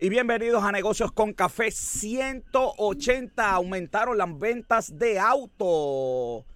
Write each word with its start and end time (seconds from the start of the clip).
y 0.00 0.10
bienvenidos 0.10 0.62
a 0.62 0.70
Negocios 0.70 1.10
con 1.10 1.32
Café 1.32 1.72
180. 1.72 3.50
Aumentaron 3.50 4.16
las 4.16 4.38
ventas 4.38 4.96
de 4.96 5.18
auto. 5.18 6.46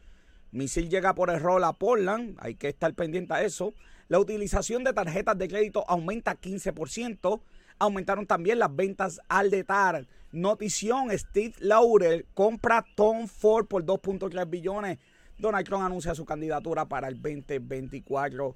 Misil 0.52 0.88
llega 0.88 1.12
por 1.14 1.28
error 1.28 1.62
a 1.64 1.72
Portland, 1.72 2.36
hay 2.38 2.54
que 2.54 2.68
estar 2.68 2.94
pendiente 2.94 3.34
a 3.34 3.42
eso. 3.42 3.74
La 4.06 4.20
utilización 4.20 4.84
de 4.84 4.92
tarjetas 4.92 5.36
de 5.38 5.48
crédito 5.48 5.84
aumenta 5.88 6.40
15%. 6.40 7.40
Aumentaron 7.80 8.26
también 8.26 8.60
las 8.60 8.74
ventas 8.76 9.20
al 9.28 9.50
detar. 9.50 10.06
Notición, 10.30 11.10
Steve 11.18 11.54
Laurel 11.58 12.26
compra 12.34 12.84
Tom 12.94 13.26
Ford 13.26 13.66
por 13.66 13.84
2.3 13.84 14.48
billones. 14.48 14.98
Donald 15.36 15.66
Trump 15.66 15.82
anuncia 15.82 16.14
su 16.14 16.24
candidatura 16.24 16.84
para 16.86 17.08
el 17.08 17.20
2024. 17.20 18.54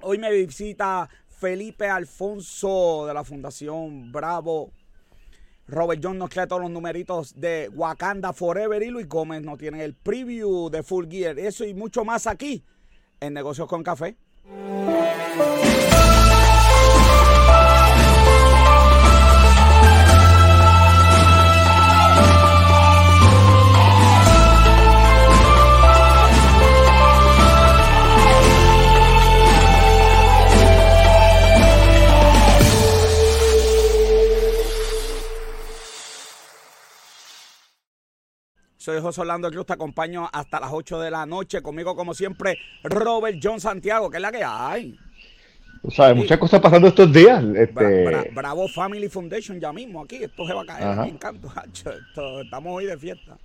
Hoy 0.00 0.18
me 0.18 0.32
visita 0.32 1.08
Felipe 1.40 1.88
Alfonso 1.88 3.06
de 3.06 3.14
la 3.14 3.24
Fundación 3.24 4.12
Bravo. 4.12 4.72
Robert 5.66 6.00
John 6.04 6.18
nos 6.18 6.28
trae 6.28 6.46
todos 6.46 6.60
los 6.60 6.70
numeritos 6.70 7.32
de 7.34 7.70
Wakanda 7.72 8.34
Forever 8.34 8.82
y 8.82 8.90
Luis 8.90 9.08
Gómez 9.08 9.40
nos 9.40 9.56
tiene 9.56 9.82
el 9.82 9.94
preview 9.94 10.68
de 10.68 10.82
Full 10.82 11.06
Gear. 11.08 11.38
Eso 11.38 11.64
y 11.64 11.72
mucho 11.72 12.04
más 12.04 12.26
aquí 12.26 12.62
en 13.20 13.32
Negocios 13.32 13.66
con 13.68 13.82
Café. 13.82 14.16
Soy 38.90 39.00
José 39.00 39.20
Orlando 39.20 39.48
Cruz, 39.52 39.66
te 39.66 39.74
acompaño 39.74 40.28
hasta 40.32 40.58
las 40.58 40.70
8 40.72 40.98
de 40.98 41.12
la 41.12 41.24
noche. 41.24 41.62
Conmigo, 41.62 41.94
como 41.94 42.12
siempre, 42.12 42.58
Robert 42.82 43.38
John 43.40 43.60
Santiago, 43.60 44.10
que 44.10 44.16
es 44.16 44.20
la 44.20 44.32
que 44.32 44.42
hay. 44.42 44.98
Tú 45.80 45.92
sabes, 45.92 46.16
muchas 46.16 46.38
cosas 46.38 46.58
pasando 46.60 46.88
estos 46.88 47.12
días. 47.12 47.40
Este... 47.54 48.32
Bravo 48.34 48.66
Family 48.66 49.08
Foundation 49.08 49.60
ya 49.60 49.72
mismo 49.72 50.02
aquí. 50.02 50.16
Esto 50.24 50.44
se 50.44 50.52
va 50.52 50.62
a 50.62 50.66
caer 50.66 50.98
aquí 50.98 51.10
en 51.10 51.18
canto. 51.18 51.52
estamos 52.42 52.72
hoy 52.72 52.86
de 52.86 52.98
fiesta. 52.98 53.38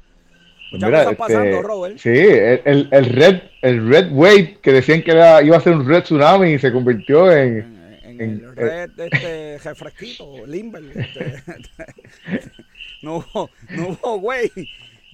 Muchas 0.72 0.90
cosas 0.90 1.06
este, 1.06 1.16
pasando, 1.16 1.62
Robert. 1.62 1.98
Sí, 2.00 2.09
el, 2.09 2.90
el, 2.92 3.06
red, 3.06 3.42
el 3.62 3.88
Red 3.88 4.12
Wave 4.14 4.58
que 4.64 4.74
decían 4.74 5.04
que 5.04 5.12
era, 5.12 5.44
iba 5.44 5.58
a 5.58 5.62
ser 5.62 5.74
un 5.74 5.88
Red 5.88 6.06
Tsunami 6.06 6.54
y 6.54 6.59
se 6.59 6.72
convirtió 6.72 7.32
en. 7.32 7.76
En, 8.04 8.20
el 8.20 8.56
Red 8.56 9.00
este, 9.00 9.59
refresquito, 9.64 10.44
Limber. 10.48 10.84
Este, 10.96 11.44
no 13.04 13.18
hubo, 13.18 13.52
no 13.70 14.16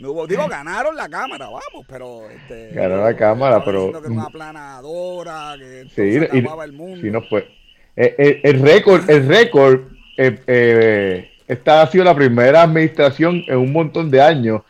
hubo 0.10 0.28
digo, 0.28 0.48
ganaron 0.50 0.96
la 0.96 1.10
cámara, 1.10 1.46
vamos, 1.46 1.86
pero. 1.88 2.30
Este, 2.30 2.70
ganaron 2.74 3.04
la 3.04 3.16
cámara, 3.16 3.64
pero. 3.64 4.02
Que 4.02 4.08
una 4.08 4.28
planadora, 4.28 5.56
que 5.58 5.86
sí, 5.90 6.20
se 6.20 6.40
acababa 6.40 6.66
el 6.66 6.74
mundo. 6.74 7.02
Sí, 7.02 7.10
no 7.10 7.22
fue. 7.24 7.48
Eh, 7.96 8.16
eh, 8.18 8.42
el 8.44 8.62
récord, 8.62 9.10
el 9.10 9.28
récord, 9.28 9.82
eh, 10.18 11.32
esta 11.48 11.82
ha 11.82 11.88
sido 11.88 12.04
la 12.04 12.16
primera 12.16 12.64
administración 12.64 13.44
en 13.48 13.58
un 13.58 13.74
montón 13.74 14.10
de 14.10 14.22
años 14.22 14.62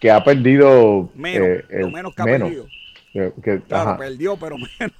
que 0.00 0.10
ha 0.10 0.24
perdido. 0.24 1.10
Menos, 1.14 1.64
lo 1.70 1.90
menos 1.90 2.14
que 2.14 2.22
ha 2.22 2.24
perdido. 2.24 2.66
claro, 3.68 3.96
perdió, 3.98 4.36
pero 4.36 4.56
menos. 4.78 4.94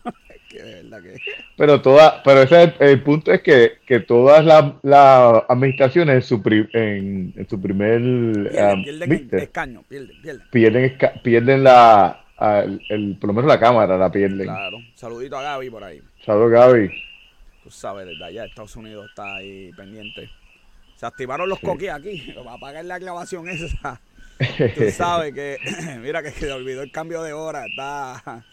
Pero 1.56 1.81
toda, 1.81 2.23
pero 2.23 2.43
ese 2.43 2.75
el, 2.81 3.03
punto 3.03 3.33
es 3.33 3.41
que, 3.43 3.79
que 3.87 4.01
todas 4.01 4.45
las 4.45 4.75
la 4.83 5.45
administraciones 5.48 6.17
en 6.17 6.23
su, 6.23 6.43
en, 6.73 7.33
en 7.37 7.48
su 7.48 7.61
primer 7.61 8.01
pierden, 8.01 9.28
um, 9.31 9.39
escaño, 9.39 9.84
pierden, 9.89 10.98
pierden, 11.23 11.65
la 11.65 12.25
el, 12.88 13.16
por 13.21 13.28
lo 13.28 13.34
menos 13.34 13.49
la 13.49 13.61
cámara 13.61 13.97
la 13.97 14.11
pierden. 14.11 14.47
Claro, 14.47 14.78
saludito 14.94 15.37
a 15.37 15.43
Gaby 15.43 15.71
por 15.71 15.84
ahí. 15.84 16.03
Saludos 16.25 16.50
Gaby. 16.50 16.91
Tú 17.62 17.71
sabes, 17.71 18.06
desde 18.06 18.25
allá 18.25 18.47
Estados 18.47 18.75
Unidos 18.77 19.06
está 19.11 19.37
ahí 19.37 19.71
pendiente. 19.77 20.28
Se 20.97 21.06
activaron 21.06 21.49
los 21.49 21.59
sí. 21.61 21.88
aquí, 21.88 22.34
para 22.34 22.59
pagar 22.59 22.84
la 22.84 22.99
clavación 22.99 23.49
esa. 23.49 24.00
Tú 24.75 24.91
sabes 24.91 25.32
que, 25.34 25.59
mira 26.03 26.22
que 26.22 26.31
se 26.31 26.50
olvidó 26.50 26.82
el 26.82 26.91
cambio 26.91 27.22
de 27.22 27.32
hora, 27.32 27.67
está 27.67 28.44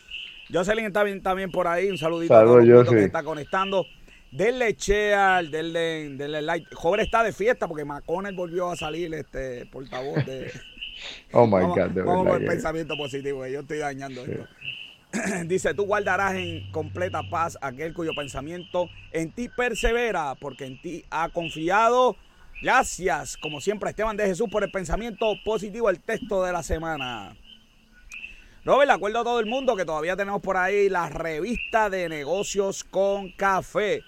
Jocelyn 0.51 0.85
está 0.85 1.03
bien 1.03 1.21
también 1.21 1.51
por 1.51 1.67
ahí. 1.67 1.89
Un 1.89 1.97
saludito 1.97 2.35
a 2.35 2.43
todos 2.43 2.65
los 2.65 2.89
que 2.89 3.03
está 3.03 3.23
conectando. 3.23 3.85
Denle 4.31 4.73
share, 4.73 5.49
denle, 5.49 6.09
denle 6.17 6.41
like. 6.41 6.67
Joven 6.75 6.99
está 6.99 7.23
de 7.23 7.31
fiesta 7.31 7.67
porque 7.67 7.85
McConnell 7.85 8.35
volvió 8.35 8.69
a 8.69 8.75
salir 8.75 9.13
este 9.13 9.65
portavoz 9.67 10.25
de. 10.25 10.51
oh 11.31 11.47
my 11.47 11.63
God, 11.63 11.91
de 11.91 12.01
vamos 12.01 12.27
con 12.27 12.41
el 12.41 12.47
pensamiento 12.47 12.97
positivo. 12.97 13.45
Yo 13.47 13.61
estoy 13.61 13.79
dañando 13.79 14.21
esto. 14.21 14.47
Dice: 15.45 15.73
Tú 15.73 15.85
guardarás 15.85 16.35
en 16.35 16.69
completa 16.71 17.21
paz 17.29 17.57
aquel 17.61 17.93
cuyo 17.93 18.11
pensamiento 18.15 18.89
en 19.11 19.31
ti 19.31 19.49
persevera, 19.49 20.35
porque 20.35 20.65
en 20.65 20.81
ti 20.81 21.05
ha 21.09 21.29
confiado. 21.29 22.17
Gracias, 22.61 23.37
como 23.37 23.61
siempre, 23.61 23.91
Esteban 23.91 24.17
de 24.17 24.25
Jesús, 24.25 24.49
por 24.51 24.63
el 24.63 24.71
pensamiento 24.71 25.31
positivo, 25.45 25.91
el 25.91 25.99
texto 25.99 26.43
de 26.43 26.51
la 26.51 26.63
semana. 26.63 27.35
Robert, 28.67 28.89
le 28.89 28.95
acuerdo 28.95 29.19
a 29.21 29.23
todo 29.23 29.39
el 29.39 29.45
mundo 29.45 29.77
que 29.77 29.85
todavía 29.85 30.17
tenemos 30.17 30.41
por 30.41 30.57
ahí 30.57 30.89
la 30.89 31.07
revista 31.07 31.89
de 31.89 32.09
negocios 32.09 32.83
con 32.83 33.31
café. 33.31 34.03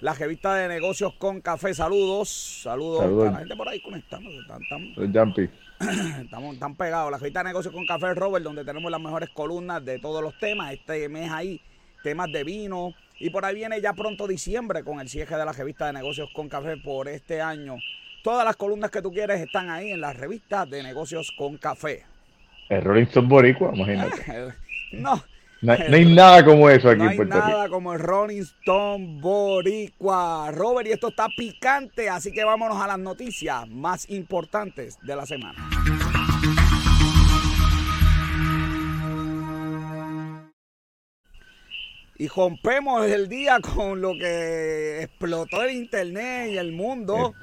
La 0.00 0.14
revista 0.14 0.54
de 0.54 0.68
negocios 0.68 1.14
con 1.14 1.40
café. 1.40 1.74
Saludos. 1.74 2.60
Saludos, 2.62 3.02
a 3.02 3.30
la 3.32 3.38
gente 3.38 3.56
por 3.56 3.68
ahí 3.68 3.82
conectando. 3.82 4.30
Están, 4.40 6.22
estamos 6.22 6.56
tan 6.60 6.76
pegados. 6.76 7.10
La 7.10 7.18
revista 7.18 7.40
de 7.40 7.48
negocios 7.48 7.74
con 7.74 7.84
café, 7.84 8.14
Robert, 8.14 8.44
donde 8.44 8.64
tenemos 8.64 8.88
las 8.92 9.00
mejores 9.00 9.28
columnas 9.30 9.84
de 9.84 9.98
todos 9.98 10.22
los 10.22 10.38
temas. 10.38 10.72
Este 10.72 11.08
mes 11.08 11.28
ahí, 11.32 11.60
temas 12.04 12.30
de 12.30 12.44
vino. 12.44 12.94
Y 13.18 13.30
por 13.30 13.44
ahí 13.44 13.56
viene 13.56 13.80
ya 13.80 13.92
pronto 13.92 14.28
diciembre 14.28 14.84
con 14.84 15.00
el 15.00 15.08
cierre 15.08 15.36
de 15.36 15.44
la 15.44 15.50
revista 15.50 15.86
de 15.86 15.94
negocios 15.94 16.30
con 16.32 16.48
café 16.48 16.76
por 16.76 17.08
este 17.08 17.42
año. 17.42 17.74
Todas 18.22 18.44
las 18.44 18.54
columnas 18.54 18.92
que 18.92 19.02
tú 19.02 19.10
quieres 19.10 19.40
están 19.40 19.68
ahí 19.68 19.90
en 19.90 20.00
la 20.00 20.12
revista 20.12 20.64
de 20.64 20.84
negocios 20.84 21.32
con 21.36 21.56
café. 21.56 22.04
El 22.68 22.82
Rolling 22.82 23.04
Stone 23.04 23.28
Boricua, 23.28 23.70
imagínate. 23.74 24.54
no. 24.92 25.22
No 25.62 25.72
hay, 25.72 26.04
nada 26.14 26.44
como 26.44 26.68
eso 26.68 26.90
aquí 26.90 27.00
en 27.02 27.16
Puerto 27.16 27.34
Rico. 27.34 27.38
No 27.38 27.44
hay 27.44 27.52
nada 27.52 27.68
como 27.68 27.94
el 27.94 27.98
Rolling 27.98 28.42
Stone 28.42 29.20
Boricua. 29.20 30.50
Robert, 30.52 30.86
y 30.86 30.92
esto 30.92 31.08
está 31.08 31.28
picante, 31.34 32.10
así 32.10 32.30
que 32.30 32.44
vámonos 32.44 32.80
a 32.80 32.86
las 32.86 32.98
noticias 32.98 33.66
más 33.68 34.08
importantes 34.10 34.98
de 35.02 35.16
la 35.16 35.24
semana. 35.24 35.58
Y 42.18 42.28
rompemos 42.28 43.06
el 43.06 43.28
día 43.28 43.58
con 43.74 44.00
lo 44.00 44.12
que 44.12 45.02
explotó 45.02 45.62
el 45.62 45.76
internet 45.76 46.50
y 46.52 46.58
el 46.58 46.72
mundo. 46.72 47.34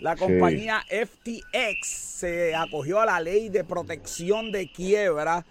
la 0.00 0.16
compañía 0.16 0.82
FTX 0.88 1.86
se 1.86 2.54
acogió 2.54 3.00
a 3.00 3.06
la 3.06 3.20
ley 3.20 3.48
de 3.48 3.64
protección 3.64 4.50
de 4.50 4.70
quiebra 4.70 5.44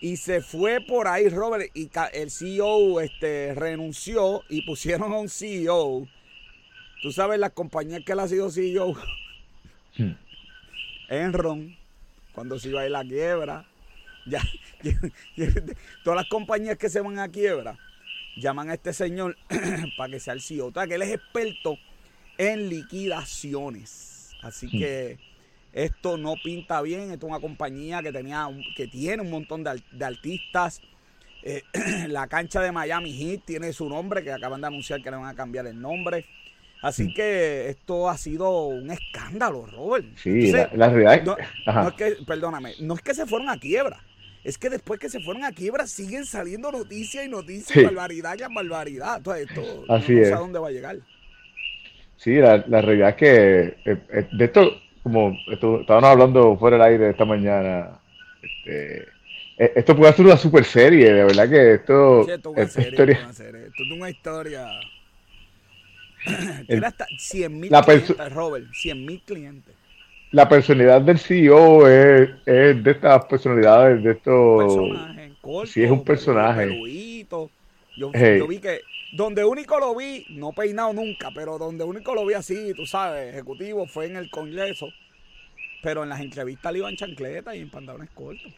y 0.00 0.16
se 0.16 0.40
fue 0.40 0.80
por 0.80 1.06
ahí, 1.06 1.28
Robert, 1.28 1.70
y 1.74 1.88
el 2.12 2.30
CEO 2.32 3.00
este, 3.00 3.54
renunció 3.54 4.42
y 4.48 4.62
pusieron 4.62 5.12
a 5.12 5.18
un 5.18 5.28
CEO. 5.28 6.08
Tú 7.02 7.12
sabes 7.12 7.38
las 7.38 7.52
compañías 7.52 8.02
que 8.04 8.12
él 8.12 8.20
ha 8.20 8.26
sido 8.26 8.50
CEO. 8.50 8.94
Hmm. 9.96 10.14
Enron, 11.08 11.76
cuando 12.32 12.58
se 12.58 12.70
iba 12.70 12.80
a 12.80 12.84
ir 12.84 12.90
la 12.90 13.04
quiebra. 13.04 13.64
Ya, 14.26 14.42
todas 16.04 16.16
las 16.16 16.28
compañías 16.28 16.78
que 16.78 16.88
se 16.88 17.00
van 17.00 17.18
a 17.18 17.28
quiebra 17.28 17.76
llaman 18.36 18.70
a 18.70 18.74
este 18.74 18.92
señor 18.92 19.36
para 19.96 20.10
que 20.10 20.20
sea 20.20 20.34
el 20.34 20.40
CEO. 20.40 20.66
O 20.66 20.72
sea, 20.72 20.86
que 20.86 20.94
él 20.94 21.02
es 21.02 21.10
experto 21.10 21.78
en 22.38 22.68
liquidaciones. 22.68 24.30
Así 24.42 24.66
hmm. 24.66 24.78
que 24.78 25.18
esto 25.72 26.16
no 26.16 26.34
pinta 26.42 26.80
bien. 26.82 27.12
Esto 27.12 27.26
es 27.26 27.30
una 27.30 27.40
compañía 27.40 28.02
que, 28.02 28.12
tenía, 28.12 28.48
que 28.76 28.86
tiene 28.86 29.22
un 29.22 29.30
montón 29.30 29.64
de, 29.64 30.04
artistas. 30.04 30.80
Eh, 31.42 31.62
la 32.08 32.26
cancha 32.26 32.60
de 32.60 32.72
Miami 32.72 33.12
Heat 33.12 33.44
tiene 33.44 33.72
su 33.72 33.88
nombre, 33.88 34.22
que 34.22 34.32
acaban 34.32 34.60
de 34.60 34.66
anunciar 34.68 35.02
que 35.02 35.10
le 35.10 35.16
van 35.16 35.26
a 35.26 35.34
cambiar 35.34 35.66
el 35.66 35.80
nombre. 35.80 36.26
Así 36.82 37.04
hmm. 37.04 37.14
que 37.14 37.68
esto 37.68 38.10
ha 38.10 38.18
sido 38.18 38.66
un 38.66 38.90
escándalo, 38.90 39.66
Robert. 39.66 40.06
Sí, 40.16 40.50
la, 40.50 40.66
realidad. 40.88 41.36
no 41.66 41.88
es 41.88 41.94
que, 41.94 42.16
perdóname, 42.26 42.74
no 42.80 42.94
es 42.94 43.02
que 43.02 43.14
se 43.14 43.26
fueron 43.26 43.48
a 43.48 43.58
quiebra 43.58 44.02
es 44.44 44.58
que 44.58 44.70
después 44.70 44.98
que 44.98 45.08
se 45.08 45.20
fueron 45.20 45.44
a 45.44 45.52
quiebra 45.52 45.86
siguen 45.86 46.24
saliendo 46.24 46.72
noticias 46.72 47.24
y 47.24 47.28
noticias, 47.28 47.84
barbaridad 47.84 48.36
y 48.38 48.54
barbaridad. 48.54 49.22
Todo 49.22 49.34
esto 49.36 49.84
Así 49.88 50.14
no 50.14 50.24
sé 50.24 50.32
a 50.32 50.38
dónde 50.38 50.58
va 50.58 50.68
a 50.68 50.72
llegar. 50.72 50.96
Sí, 52.16 52.36
la, 52.36 52.58
realidad 52.58 53.10
es 53.10 53.16
que 53.16 53.60
eh, 53.84 53.98
eh, 54.12 54.28
de 54.32 54.44
esto, 54.44 54.80
como 55.02 55.36
estábamos 55.50 56.10
hablando 56.10 56.56
fuera 56.56 56.76
del 56.76 56.86
aire 56.86 57.10
esta 57.10 57.24
mañana, 57.24 58.00
este, 58.42 59.02
eh, 59.58 59.72
esto 59.76 59.96
puede 59.96 60.12
ser 60.12 60.26
una 60.26 60.36
super 60.36 60.64
serie, 60.64 61.12
de 61.12 61.24
verdad 61.24 61.48
que 61.48 61.74
esto, 61.74 62.28
es 62.56 62.76
una 62.76 62.88
historia. 62.88 63.28
Esto 63.30 63.42
es 63.42 63.92
una 63.92 64.10
historia. 64.10 64.66
Tiene 66.66 66.86
hasta 66.86 67.06
100 67.16 67.60
mil 67.60 67.70
clientes, 67.70 68.32
Robert, 68.32 68.66
100 68.72 69.06
mil 69.06 69.22
clientes. 69.22 69.74
La 70.32 70.48
personalidad 70.48 71.02
del 71.02 71.18
CEO 71.18 71.86
es, 71.86 72.30
es 72.46 72.82
de 72.82 72.90
estas 72.90 73.24
personalidades, 73.26 74.02
de 74.02 74.12
estos... 74.12 74.64
Personaje, 74.64 75.32
sí, 75.66 75.82
es 75.82 75.90
un 75.90 76.04
personaje. 76.04 77.26
Yo, 77.96 78.10
yo 78.12 78.46
vi 78.46 78.58
que 78.58 78.80
donde 79.12 79.44
único 79.44 79.78
lo 79.78 79.94
vi, 79.94 80.24
no 80.30 80.52
peinado 80.52 80.94
nunca, 80.94 81.28
pero 81.34 81.58
donde 81.58 81.84
único 81.84 82.14
lo 82.14 82.24
vi 82.24 82.32
así, 82.32 82.72
tú 82.74 82.86
sabes, 82.86 83.34
ejecutivo, 83.34 83.86
fue 83.86 84.06
en 84.06 84.16
el 84.16 84.30
Congreso. 84.30 84.88
Pero 85.82 86.02
en 86.02 86.08
las 86.08 86.20
entrevistas 86.20 86.72
le 86.72 86.78
iban 86.78 86.96
chancletas 86.96 87.54
y 87.54 87.58
en 87.58 87.68
pantalones 87.68 88.08
cortos. 88.10 88.50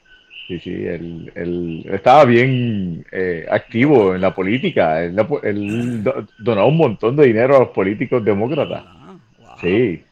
Sí, 0.47 0.61
sí, 0.61 0.71
él, 0.71 1.83
estaba 1.91 2.25
bien 2.27 3.05
eh, 3.11 3.47
activo 3.51 4.15
en 4.15 4.21
la 4.21 4.35
política. 4.35 5.03
Él, 5.03 6.05
donaba 6.39 6.67
un 6.67 6.77
montón 6.77 7.17
de 7.17 7.27
dinero 7.27 7.57
a 7.57 7.61
los 7.61 7.71
políticos 7.71 8.25
demócratas. 8.25 8.85
Ah, 8.87 9.17
sí, 9.61 10.05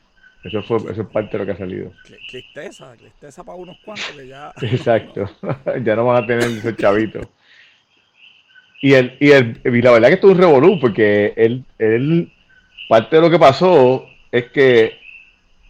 eso, 0.44 0.62
fue, 0.62 0.78
eso 0.90 1.02
es 1.02 1.08
parte 1.08 1.32
de 1.32 1.38
lo 1.38 1.46
que 1.46 1.52
ha 1.52 1.56
salido. 1.56 1.92
Tristeza, 2.28 2.94
tristeza 2.96 3.44
para 3.44 3.56
unos 3.56 3.76
cuantos 3.84 4.10
que 4.16 4.26
ya. 4.26 4.52
Exacto, 4.62 5.30
ya 5.84 5.96
no 5.96 6.06
van 6.06 6.24
a 6.24 6.26
tener 6.26 6.44
ese 6.44 6.74
chavito. 6.76 7.20
Y, 8.80 8.94
el, 8.94 9.16
y, 9.20 9.30
el, 9.30 9.60
y 9.64 9.82
la 9.82 9.92
verdad 9.92 10.08
que 10.08 10.14
esto 10.14 10.28
es 10.28 10.34
un 10.34 10.40
revolú, 10.40 10.80
porque 10.80 11.32
él, 11.36 11.64
él, 11.78 12.32
parte 12.88 13.16
de 13.16 13.22
lo 13.22 13.30
que 13.30 13.38
pasó 13.38 14.06
es 14.32 14.50
que 14.50 14.98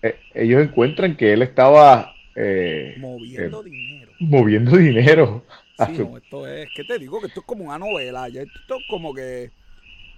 eh, 0.03 0.17
ellos 0.35 0.63
encuentran 0.63 1.17
que 1.17 1.35
él 1.35 1.43
estaba 1.43 2.15
eh, 2.35 2.95
moviendo 2.99 3.61
eh, 3.61 3.71
dinero. 3.71 4.13
Moviendo 4.19 4.77
dinero. 4.77 5.45
Sí, 5.87 5.99
no, 5.99 6.17
esto 6.17 6.47
es, 6.47 6.69
¿qué 6.75 6.85
te 6.85 6.99
digo? 6.99 7.21
Que 7.21 7.27
esto 7.27 7.41
es 7.41 7.47
como 7.47 7.65
una 7.65 7.79
novela, 7.79 8.29
esto 8.29 8.77
es 8.79 8.85
como 8.89 9.13
que 9.13 9.51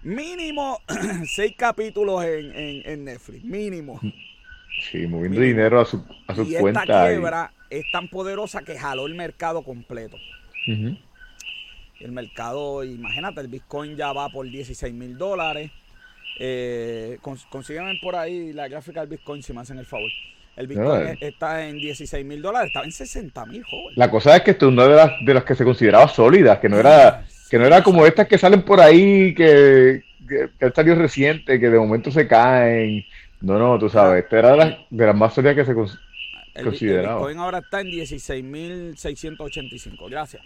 mínimo 0.03 0.81
seis 1.27 1.55
capítulos 1.57 2.25
en, 2.25 2.83
en, 2.85 3.05
Netflix, 3.05 3.43
mínimo. 3.45 4.01
Sí, 4.81 5.07
moviendo 5.07 5.41
dinero 5.41 5.81
a 5.81 5.85
su, 5.85 6.05
a 6.27 6.35
su 6.35 6.43
y 6.43 6.57
cuenta. 6.57 6.83
Esta 6.83 7.09
quiebra 7.09 7.53
es 7.71 7.85
tan 7.93 8.09
poderosa 8.09 8.63
que 8.63 8.79
jaló 8.79 9.07
el 9.07 9.15
mercado 9.15 9.63
completo. 9.63 10.17
El 10.67 12.13
mercado, 12.13 12.85
imagínate, 12.85 13.41
el 13.41 13.49
Bitcoin 13.49 13.97
ya 13.97 14.13
va 14.13 14.29
por 14.29 14.49
16 14.49 14.93
mil 14.93 15.17
dólares. 15.17 15.71
Eh, 16.39 17.19
por 18.03 18.17
ahí 18.17 18.53
la 18.53 18.67
gráfica 18.67 19.01
del 19.01 19.11
Bitcoin 19.11 19.43
si 19.43 19.53
me 19.53 19.61
hacen 19.61 19.79
el 19.79 19.87
favor. 19.87 20.11
El 20.57 20.67
Bitcoin 20.69 21.09
eh. 21.09 21.19
está 21.21 21.67
en 21.67 21.77
16 21.77 22.25
mil 22.25 22.41
dólares, 22.41 22.69
estaba 22.69 22.85
en 22.85 22.93
60 22.93 23.47
mil, 23.47 23.65
joven. 23.65 23.95
La 23.97 24.11
cosa 24.11 24.37
es 24.37 24.43
que 24.43 24.53
esto 24.53 24.67
es 24.67 24.73
una 24.73 24.87
de 24.87 24.95
las, 24.95 25.13
de 25.25 25.35
las 25.35 25.45
que 25.45 25.55
se 25.55 25.65
consideraba 25.65 26.09
sólidas, 26.09 26.59
que 26.59 26.69
no 26.69 26.79
era, 26.79 27.27
que 27.51 27.59
no 27.59 27.67
era 27.67 27.83
como 27.83 28.07
estas 28.07 28.29
que 28.29 28.39
salen 28.39 28.63
por 28.63 28.81
ahí, 28.81 29.35
que, 29.35 30.03
que, 30.29 30.65
han 30.65 30.75
salido 30.75 30.97
reciente, 30.97 31.59
que 31.59 31.71
de 31.71 31.79
momento 31.79 32.11
se 32.11 32.29
caen. 32.29 33.05
No, 33.41 33.59
no, 33.59 33.79
tú 33.79 33.89
sabes, 33.89 34.25
esta 34.25 34.39
era 34.39 34.51
de 34.53 34.57
las, 34.57 34.77
de 34.91 35.07
las 35.07 35.17
más 35.17 35.35
sólidas 35.35 35.57
que 35.57 35.65
se 35.65 35.75
consideraba. 35.75 36.05
El 36.55 36.71
Bitcoin 36.71 37.39
ahora 37.39 37.59
está 37.59 37.81
en 37.81 37.89
16.685, 37.89 40.09
gracias. 40.09 40.43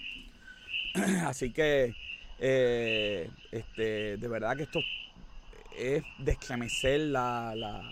Así 1.27 1.51
que, 1.51 1.95
eh, 2.39 3.29
este, 3.53 4.17
de 4.17 4.29
verdad 4.29 4.57
que 4.57 4.63
esto 4.65 4.81
es 5.77 6.03
descremecer 6.19 7.01
la, 7.01 7.55
la 7.55 7.83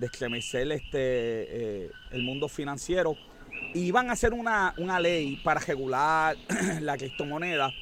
este, 0.00 0.88
eh, 0.92 1.90
el 2.10 2.22
mundo 2.22 2.48
financiero. 2.48 3.16
Y 3.74 3.90
van 3.90 4.10
a 4.10 4.12
hacer 4.12 4.32
una, 4.32 4.74
ley 5.00 5.36
para 5.42 5.60
regular 5.60 6.36
la 6.80 6.96
criptomoneda. 6.96 7.72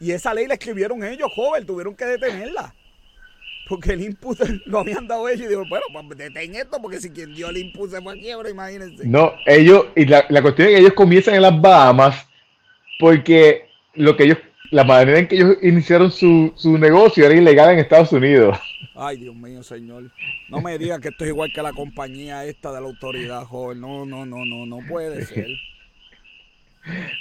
Y 0.00 0.10
esa 0.10 0.34
ley 0.34 0.46
la 0.46 0.54
escribieron 0.54 1.04
ellos, 1.04 1.30
joven, 1.34 1.64
tuvieron 1.64 1.94
que 1.94 2.04
detenerla. 2.04 2.74
Porque 3.72 3.94
el 3.94 4.02
input 4.02 4.38
lo 4.66 4.80
habían 4.80 5.08
dado 5.08 5.26
ellos 5.30 5.46
y 5.46 5.48
digo, 5.48 5.64
bueno, 5.66 5.86
pues 6.06 6.18
detén 6.18 6.54
esto, 6.54 6.76
porque 6.82 7.00
si 7.00 7.08
quien 7.08 7.34
dio 7.34 7.48
el 7.48 7.56
input 7.56 7.90
se 7.90 8.02
fue 8.02 8.12
a 8.12 8.16
quiebra, 8.16 8.50
imagínense. 8.50 9.02
No, 9.06 9.32
ellos, 9.46 9.86
y 9.96 10.04
la, 10.04 10.26
la 10.28 10.42
cuestión 10.42 10.68
es 10.68 10.74
que 10.74 10.80
ellos 10.80 10.92
comienzan 10.92 11.36
en 11.36 11.40
las 11.40 11.58
Bahamas 11.58 12.28
porque 12.98 13.70
lo 13.94 14.14
que 14.14 14.24
ellos, 14.24 14.36
la 14.72 14.84
manera 14.84 15.18
en 15.18 15.26
que 15.26 15.36
ellos 15.36 15.56
iniciaron 15.62 16.12
su, 16.12 16.52
su 16.54 16.76
negocio 16.76 17.24
era 17.24 17.34
ilegal 17.34 17.72
en 17.72 17.78
Estados 17.78 18.12
Unidos. 18.12 18.58
Ay, 18.94 19.16
Dios 19.16 19.34
mío, 19.34 19.62
señor. 19.62 20.10
No 20.50 20.60
me 20.60 20.76
digan 20.76 21.00
que 21.00 21.08
esto 21.08 21.24
es 21.24 21.30
igual 21.30 21.50
que 21.50 21.62
la 21.62 21.72
compañía 21.72 22.44
esta 22.44 22.72
de 22.72 22.80
la 22.82 22.88
autoridad, 22.88 23.44
joven. 23.44 23.80
No, 23.80 24.04
no, 24.04 24.26
no, 24.26 24.44
no, 24.44 24.66
no 24.66 24.80
puede 24.86 25.24
ser. 25.24 25.48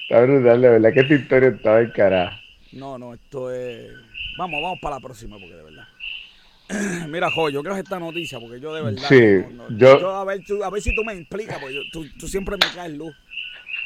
Está 0.03 0.23
brutal, 0.23 0.61
la 0.61 0.69
verdad 0.71 0.93
que 0.93 0.99
esta 0.99 1.13
historia 1.13 1.47
estaba 1.47 1.79
en 1.79 1.91
cara. 1.91 2.41
No, 2.73 2.97
no, 2.97 3.13
esto 3.13 3.53
es. 3.53 3.89
Vamos, 4.37 4.61
vamos 4.61 4.79
para 4.81 4.97
la 4.97 5.01
próxima, 5.01 5.37
porque 5.37 5.55
de 5.55 5.63
verdad. 5.63 5.87
Mira, 7.09 7.29
Jo, 7.31 7.49
yo 7.49 7.61
creo 7.61 7.75
que 7.75 7.81
esta 7.81 7.99
noticia, 7.99 8.39
porque 8.39 8.59
yo 8.59 8.73
de 8.73 8.81
verdad. 8.81 9.07
Sí, 9.07 9.55
yo... 9.77 10.09
a, 10.09 10.25
ver, 10.25 10.41
a 10.63 10.69
ver 10.69 10.81
si 10.81 10.95
tú 10.95 11.03
me 11.03 11.13
explicas, 11.13 11.59
porque 11.59 11.81
tú, 11.91 12.05
tú 12.17 12.27
siempre 12.27 12.55
me 12.55 12.73
caes 12.73 12.93
luz. 12.93 13.15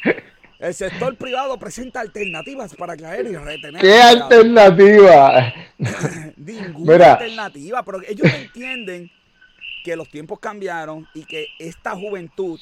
El 0.58 0.72
sector 0.72 1.14
privado 1.16 1.58
presenta 1.58 2.00
alternativas 2.00 2.74
para 2.74 2.96
caer 2.96 3.26
y 3.26 3.36
retener. 3.36 3.80
¿Qué 3.80 4.00
alternativa? 4.00 5.52
Ninguna 6.36 7.12
alternativa, 7.12 7.82
pero 7.82 8.00
ellos 8.08 8.32
entienden 8.32 9.10
que 9.84 9.96
los 9.96 10.08
tiempos 10.08 10.40
cambiaron 10.40 11.06
y 11.14 11.24
que 11.24 11.48
esta 11.58 11.94
juventud 11.94 12.58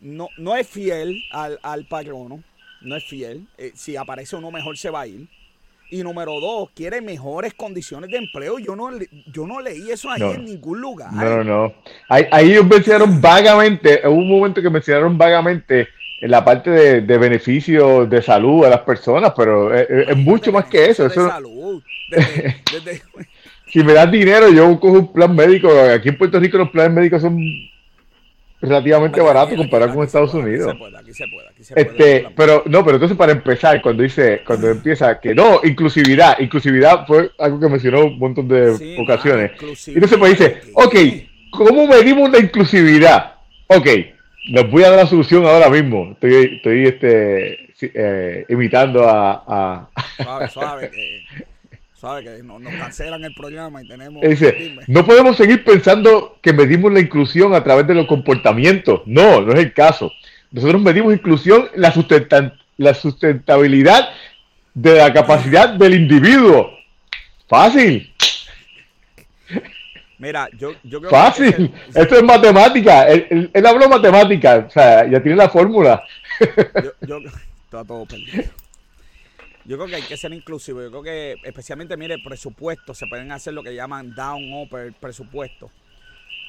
no, 0.00 0.28
no 0.38 0.56
es 0.56 0.66
fiel 0.66 1.22
al, 1.30 1.58
al 1.62 1.84
patrono, 1.84 2.42
no 2.80 2.96
es 2.96 3.04
fiel. 3.04 3.46
Eh, 3.58 3.72
si 3.74 3.96
aparece 3.96 4.36
uno 4.36 4.50
mejor 4.50 4.78
se 4.78 4.88
va 4.88 5.02
a 5.02 5.06
ir. 5.06 5.28
Y 5.90 6.02
número 6.02 6.40
dos, 6.40 6.70
quiere 6.74 7.00
mejores 7.00 7.54
condiciones 7.54 8.10
de 8.10 8.18
empleo. 8.18 8.58
Yo 8.58 8.74
no, 8.74 8.90
yo 9.32 9.46
no 9.46 9.60
leí 9.60 9.90
eso 9.90 10.10
ahí 10.10 10.22
en 10.22 10.44
ningún 10.44 10.80
lugar. 10.80 11.12
No, 11.12 11.44
no. 11.44 11.74
Ahí, 12.08 12.26
ahí 12.32 12.52
ellos 12.52 12.66
mencionaron 12.66 13.20
vagamente, 13.20 14.00
hubo 14.04 14.14
un 14.14 14.28
momento 14.28 14.60
que 14.60 14.70
mencionaron 14.70 15.16
vagamente 15.16 15.88
en 16.20 16.30
la 16.30 16.44
parte 16.44 16.70
de, 16.70 17.00
de 17.02 17.18
beneficio 17.18 18.06
de 18.06 18.22
salud 18.22 18.64
a 18.64 18.70
las 18.70 18.80
personas, 18.80 19.32
pero 19.36 19.74
es, 19.74 20.16
mucho 20.16 20.50
más 20.50 20.64
que 20.66 20.86
eso. 20.86 21.06
eso... 21.06 21.28
salud. 21.28 21.82
si 23.66 23.82
me 23.82 23.92
das 23.92 24.10
dinero, 24.10 24.48
yo 24.50 24.78
cojo 24.80 24.98
un 24.98 25.12
plan 25.12 25.34
médico. 25.34 25.68
Aquí 25.70 26.08
en 26.08 26.18
Puerto 26.18 26.40
Rico 26.40 26.58
los 26.58 26.70
planes 26.70 26.92
médicos 26.92 27.22
son 27.22 27.38
relativamente 28.60 29.20
baratos 29.20 29.56
comparados 29.56 29.94
con 29.94 30.04
Estados 30.04 30.34
Unidos. 30.34 30.68
Aquí 30.68 30.76
se 30.76 30.78
puede, 30.78 30.98
aquí 30.98 31.12
se 31.12 31.24
puede, 31.28 31.48
aquí 31.48 31.64
se 31.64 31.74
puede 31.74 31.86
este, 31.86 32.28
pero 32.36 32.62
no, 32.66 32.84
pero 32.84 32.96
entonces 32.96 33.16
para 33.16 33.32
empezar, 33.32 33.80
cuando 33.82 34.02
dice, 34.02 34.42
cuando 34.46 34.70
empieza 34.70 35.20
que 35.20 35.34
no, 35.34 35.60
inclusividad, 35.64 36.38
inclusividad 36.38 37.06
fue 37.06 37.30
algo 37.38 37.60
que 37.60 37.68
mencionó 37.68 38.04
un 38.06 38.18
montón 38.18 38.48
de 38.48 38.96
ocasiones. 38.98 39.52
y 39.86 39.94
entonces 39.94 40.18
pues 40.18 40.38
dice, 40.38 40.60
ok, 40.74 40.94
¿cómo 41.50 41.86
medimos 41.86 42.30
la 42.30 42.38
inclusividad? 42.38 43.34
Ok, 43.68 43.86
les 44.48 44.70
voy 44.70 44.84
a 44.84 44.90
dar 44.90 45.00
la 45.00 45.06
solución 45.06 45.44
ahora 45.44 45.68
mismo. 45.68 46.12
Estoy, 46.12 46.56
estoy 46.56 46.86
este, 46.86 47.66
eh, 47.82 48.44
imitando 48.48 49.04
a, 49.08 49.88
Suave, 50.16 50.48
suave, 50.48 50.90
que, 50.90 51.24
suave, 52.06 52.24
que 52.24 52.42
nos, 52.42 52.62
cancelan 52.62 53.24
el 53.24 53.34
programa 53.34 53.82
y 53.82 53.88
tenemos... 53.88 54.22
Dice, 54.22 54.76
no 54.86 55.04
podemos 55.04 55.36
seguir 55.36 55.64
pensando 55.64 56.38
que 56.40 56.52
medimos 56.52 56.92
la 56.92 57.00
inclusión 57.00 57.54
a 57.54 57.64
través 57.64 57.86
de 57.86 57.94
los 57.94 58.06
comportamientos. 58.06 59.02
No, 59.06 59.40
no 59.40 59.52
es 59.52 59.58
el 59.60 59.72
caso. 59.72 60.12
Nosotros 60.52 60.80
medimos 60.80 61.12
inclusión, 61.12 61.68
la, 61.74 61.92
la 62.76 62.94
sustentabilidad 62.94 64.08
de 64.74 64.94
la 64.96 65.12
capacidad 65.12 65.70
del 65.70 65.94
individuo. 65.94 66.70
Fácil. 67.48 68.12
Mira, 70.18 70.48
yo, 70.56 70.72
yo 70.82 71.00
creo 71.00 71.10
Fácil. 71.10 71.72
Esto 71.94 72.16
es 72.16 72.22
matemática. 72.22 73.06
Él, 73.06 73.50
él, 73.52 73.66
habló 73.66 73.88
matemática. 73.88 74.64
O 74.66 74.70
sea, 74.70 75.06
ya 75.06 75.22
tiene 75.22 75.36
la 75.36 75.48
fórmula. 75.48 76.02
Yo, 77.06 77.18
está 77.64 77.84
todo 77.84 78.06
perdido. 78.06 78.44
Yo 79.66 79.76
creo 79.76 79.88
que 79.88 79.96
hay 79.96 80.02
que 80.02 80.16
ser 80.16 80.32
inclusivo. 80.32 80.80
Yo 80.80 80.90
creo 80.90 81.02
que, 81.02 81.36
especialmente, 81.42 81.96
mire, 81.96 82.18
presupuesto. 82.18 82.94
Se 82.94 83.06
pueden 83.06 83.32
hacer 83.32 83.52
lo 83.52 83.62
que 83.62 83.74
llaman 83.74 84.14
down 84.14 84.52
upper 84.52 84.92
presupuesto. 84.94 85.70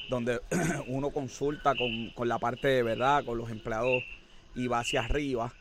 Donde 0.09 0.39
uno 0.87 1.09
consulta 1.09 1.73
con, 1.75 2.11
con 2.11 2.27
la 2.27 2.37
parte 2.37 2.67
de 2.67 2.83
verdad, 2.83 3.25
con 3.25 3.37
los 3.37 3.49
empleados 3.49 4.03
y 4.55 4.67
va 4.67 4.79
hacia 4.79 5.01
arriba. 5.01 5.51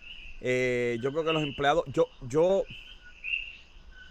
Eh, 0.41 0.99
yo 1.03 1.13
creo 1.13 1.25
que 1.25 1.33
los 1.33 1.43
empleados. 1.43 1.85
Yo, 1.87 2.09
yo, 2.29 2.65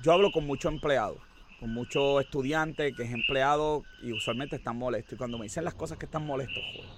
yo 0.02 0.12
hablo 0.12 0.32
con 0.32 0.46
muchos 0.46 0.74
empleados 0.74 1.18
con 1.60 1.74
muchos 1.74 2.22
estudiantes 2.22 2.94
que 2.96 3.04
es 3.04 3.12
empleado 3.14 3.84
y 4.04 4.12
usualmente 4.12 4.58
están 4.58 4.78
molestos. 4.78 5.14
Y 5.14 5.18
cuando 5.18 5.38
me 5.38 5.46
dicen 5.46 5.64
las 5.64 5.74
cosas 5.74 5.98
que 5.98 6.06
están 6.06 6.26
molestos, 6.26 6.62
joder, 6.76 6.90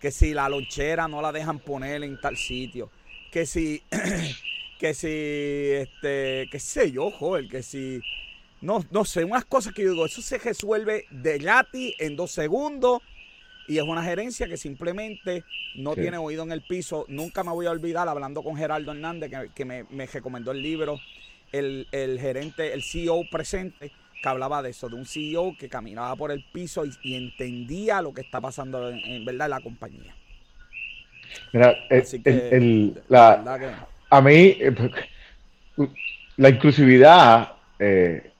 que 0.00 0.10
si 0.10 0.32
la 0.32 0.48
lonchera 0.48 1.08
no 1.08 1.20
la 1.20 1.30
dejan 1.30 1.58
poner 1.58 2.02
en 2.02 2.18
tal 2.20 2.36
sitio, 2.36 2.90
que 3.30 3.44
si, 3.44 3.82
que 4.80 4.94
si, 4.94 5.06
este, 5.08 6.48
qué 6.50 6.58
sé 6.58 6.90
yo, 6.90 7.10
joder, 7.10 7.48
que 7.48 7.62
si, 7.62 8.00
no, 8.62 8.82
no 8.90 9.04
sé, 9.04 9.24
unas 9.24 9.44
cosas 9.44 9.74
que 9.74 9.82
yo 9.82 9.90
digo, 9.90 10.06
eso 10.06 10.22
se 10.22 10.38
resuelve 10.38 11.04
de 11.10 11.38
gratis 11.38 11.94
en 11.98 12.16
dos 12.16 12.32
segundos. 12.32 13.02
Y 13.68 13.76
es 13.76 13.84
una 13.84 14.02
gerencia 14.02 14.48
que 14.48 14.56
simplemente 14.56 15.44
no 15.76 15.94
tiene 15.94 16.16
oído 16.16 16.42
en 16.42 16.50
el 16.50 16.62
piso. 16.62 17.04
Nunca 17.08 17.44
me 17.44 17.52
voy 17.52 17.66
a 17.66 17.70
olvidar 17.70 18.08
hablando 18.08 18.42
con 18.42 18.56
Gerardo 18.56 18.90
Hernández, 18.90 19.30
que, 19.54 19.64
me, 19.64 19.84
me 19.90 20.06
recomendó 20.06 20.50
el 20.50 20.60
libro 20.60 20.98
el, 21.52 22.18
gerente, 22.20 22.72
el 22.72 22.82
CEO 22.82 23.22
presente, 23.30 23.92
que 24.22 24.28
hablaba 24.28 24.62
de 24.62 24.70
eso, 24.70 24.88
de 24.88 24.96
un 24.96 25.06
CEO 25.06 25.54
que 25.58 25.68
caminaba 25.68 26.16
por 26.16 26.30
el 26.32 26.44
piso 26.52 26.84
y, 27.02 27.14
entendía 27.14 28.02
lo 28.02 28.12
que 28.12 28.22
está 28.22 28.40
pasando 28.40 28.90
en, 28.90 29.24
verdad 29.24 29.46
en 29.46 29.50
la 29.50 29.60
compañía. 29.60 30.14
Mira, 31.52 31.76
a 34.10 34.20
mí, 34.20 34.56
eh, 34.58 34.74
la 36.36 36.48
inclusividad 36.50 37.52
eh, 37.78 38.30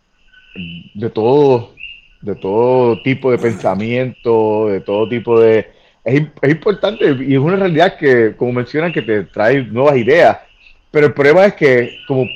de 0.95 1.11
todo, 1.11 1.75
de 2.21 2.35
todo 2.35 3.01
tipo 3.03 3.31
de 3.31 3.39
pensamiento, 3.39 4.69
de 4.69 4.81
todo 4.81 5.09
tipo 5.09 5.41
de... 5.41 5.71
Es, 6.05 6.23
es, 6.43 6.51
importante 6.51 7.05
y 7.21 7.35
es 7.35 7.39
una 7.39 7.57
realidad 7.57 7.97
que, 7.97 8.35
como 8.37 8.53
mencionan, 8.53 8.93
que 8.93 9.03
te 9.03 9.25
trae 9.25 9.63
nuevas 9.63 9.97
ideas. 9.97 10.39
Pero 10.91 11.07
el 11.07 11.15
problema 11.15 11.47
es 11.47 11.55
que, 11.55 11.99
como 12.09 12.27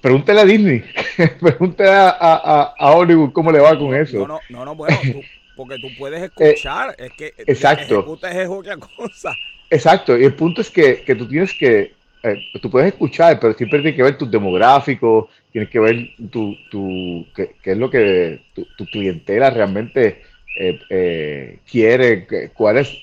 pregúntale 0.00 0.40
a 0.40 0.44
Disney, 0.44 0.84
pregúntale 1.40 1.90
a, 1.90 2.74
Hollywood 2.78 3.32
cómo 3.32 3.50
le 3.50 3.58
va 3.58 3.76
con 3.78 3.94
eso. 3.94 4.18
No, 4.18 4.26
no, 4.26 4.40
no, 4.50 4.64
no 4.66 4.74
bueno, 4.76 4.96
porque 5.56 5.78
tú 5.78 5.88
puedes 5.98 6.22
eh, 6.22 6.26
escuchar, 6.26 6.94
es 6.98 7.10
que 7.12 7.32
exacto. 7.38 8.18
es 8.30 8.48
otra 8.48 8.76
cosa. 8.76 9.34
Exacto, 9.70 10.16
y 10.16 10.24
el 10.24 10.34
punto 10.34 10.60
es 10.60 10.70
que, 10.70 11.02
que 11.02 11.14
tú 11.16 11.26
tienes 11.26 11.52
que, 11.54 11.92
eh, 12.22 12.44
tú 12.60 12.70
puedes 12.70 12.92
escuchar, 12.92 13.38
pero 13.38 13.54
siempre 13.54 13.80
tienes 13.80 13.96
que 13.96 14.02
ver 14.02 14.18
tus 14.18 14.30
demográficos, 14.30 15.26
tienes 15.52 15.70
que 15.70 15.78
ver 15.78 16.10
tu, 16.30 16.56
tu 16.70 17.26
qué, 17.34 17.56
es 17.62 17.78
lo 17.78 17.90
que 17.90 18.40
tu, 18.54 18.86
clientela 18.86 19.50
realmente 19.50 20.22
eh, 20.58 21.58
quiere, 21.70 22.26
cuál 22.54 22.78
es, 22.78 22.98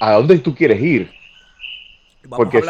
a 0.00 0.12
dónde 0.12 0.38
tú 0.38 0.54
quieres 0.54 0.80
ir. 0.80 1.10
Porque 2.28 2.62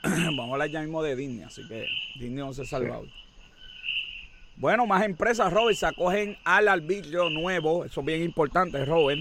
Vamos 0.02 0.48
a 0.48 0.52
hablar 0.52 0.70
ya 0.70 0.80
mismo 0.80 1.02
de 1.02 1.16
Disney, 1.16 1.42
así 1.42 1.66
que 1.66 1.86
Disney 2.14 2.44
no 2.44 2.52
se 2.52 2.64
salva 2.64 3.00
Bueno, 4.56 4.86
más 4.86 5.04
empresas, 5.04 5.52
Robert, 5.52 5.76
se 5.76 5.86
acogen 5.86 6.36
al 6.44 6.68
arbitrio 6.68 7.28
nuevo. 7.28 7.84
Eso 7.84 8.00
es 8.00 8.06
bien 8.06 8.22
importante, 8.22 8.84
Robert. 8.84 9.20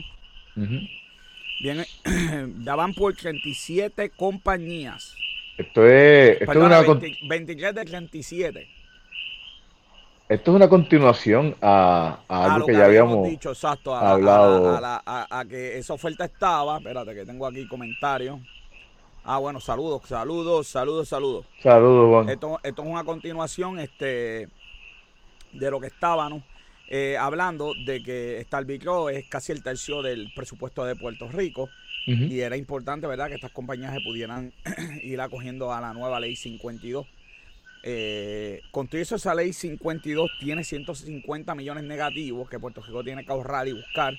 Bien, 1.60 1.86
ya 2.64 2.76
van 2.76 2.94
por 2.94 3.16
37 3.16 4.12
compañías. 4.12 5.16
Esto 5.58 5.86
es, 5.86 6.42
esto 6.42 6.52
es 6.52 6.58
una 6.58 6.82
23 7.28 7.76
de 7.76 7.86
37. 7.86 8.68
Esto 10.30 10.52
es 10.52 10.56
una 10.56 10.70
continuación 10.70 11.56
a, 11.60 12.20
algo 12.28 12.68
que, 12.68 12.74
ya 12.74 12.86
habíamos 12.86 13.28
dicho, 13.28 13.50
exacto, 13.50 13.96
hablado. 13.96 14.80
A, 15.06 15.46
que 15.50 15.78
esa 15.78 15.94
oferta 15.94 16.26
estaba. 16.26 16.78
Espérate, 16.78 17.16
que 17.16 17.26
tengo 17.26 17.48
aquí 17.48 17.68
comentarios. 17.68 18.40
Ah, 19.24 19.40
bueno, 19.40 19.60
saludos, 19.60 20.04
saludos, 20.06 20.68
saludos, 20.68 21.10
saludos. 21.10 21.46
Saludos, 21.62 22.10
Juan. 22.10 22.30
Esto, 22.30 22.60
esto 22.64 22.82
es 22.84 22.88
una 22.88 23.04
continuación 23.04 23.80
este, 23.80 24.48
de 25.52 25.72
lo 25.72 25.80
que 25.80 25.88
estábamos 25.88 26.44
eh, 26.92 27.18
hablando 27.18 27.76
de 27.86 28.02
que 28.02 28.42
Starbicro 28.46 29.12
es 29.12 29.28
casi 29.28 29.52
el 29.52 29.62
tercio 29.62 30.02
del 30.02 30.32
presupuesto 30.34 30.84
de 30.86 30.96
Puerto 30.96 31.30
Rico. 31.30 31.70
Y 32.08 32.40
era 32.40 32.58
importante, 32.58 33.06
¿verdad?, 33.06 33.28
que 33.28 33.36
estas 33.36 33.52
compañías 33.52 33.94
se 33.94 34.02
pudieran 34.02 34.52
ir 35.04 35.22
acogiendo 35.22 35.72
a 35.72 35.80
la 35.80 35.94
nueva 35.94 36.20
ley 36.20 36.36
52. 36.36 37.06
Eh, 37.84 38.62
con 38.72 38.88
todo 38.88 39.00
eso, 39.00 39.18
esa 39.18 39.36
ley 39.36 39.54
52 39.54 40.32
tiene 40.40 40.64
150 40.64 41.54
millones 41.54 41.84
negativos 41.84 42.50
que 42.50 42.58
Puerto 42.58 42.82
Rico 42.82 43.04
tiene 43.04 43.24
que 43.24 43.32
ahorrar 43.32 43.68
y 43.68 43.74
buscar. 43.74 44.16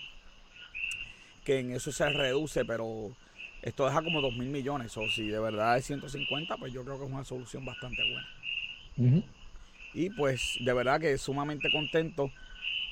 Que 1.44 1.58
en 1.58 1.72
eso 1.72 1.90
se 1.90 2.08
reduce, 2.10 2.64
pero 2.64 3.10
esto 3.62 3.86
deja 3.86 4.04
como 4.04 4.20
2 4.20 4.36
mil 4.36 4.50
millones. 4.50 4.96
O 4.96 5.08
si 5.08 5.26
de 5.26 5.40
verdad 5.40 5.76
es 5.76 5.86
150, 5.86 6.58
pues 6.58 6.72
yo 6.72 6.84
creo 6.84 6.96
que 6.96 7.06
es 7.06 7.10
una 7.10 7.24
solución 7.24 7.64
bastante 7.64 8.02
buena. 8.04 9.24
Y 9.94 10.10
pues 10.10 10.58
de 10.60 10.72
verdad 10.72 11.00
que 11.00 11.18
sumamente 11.18 11.72
contento 11.72 12.30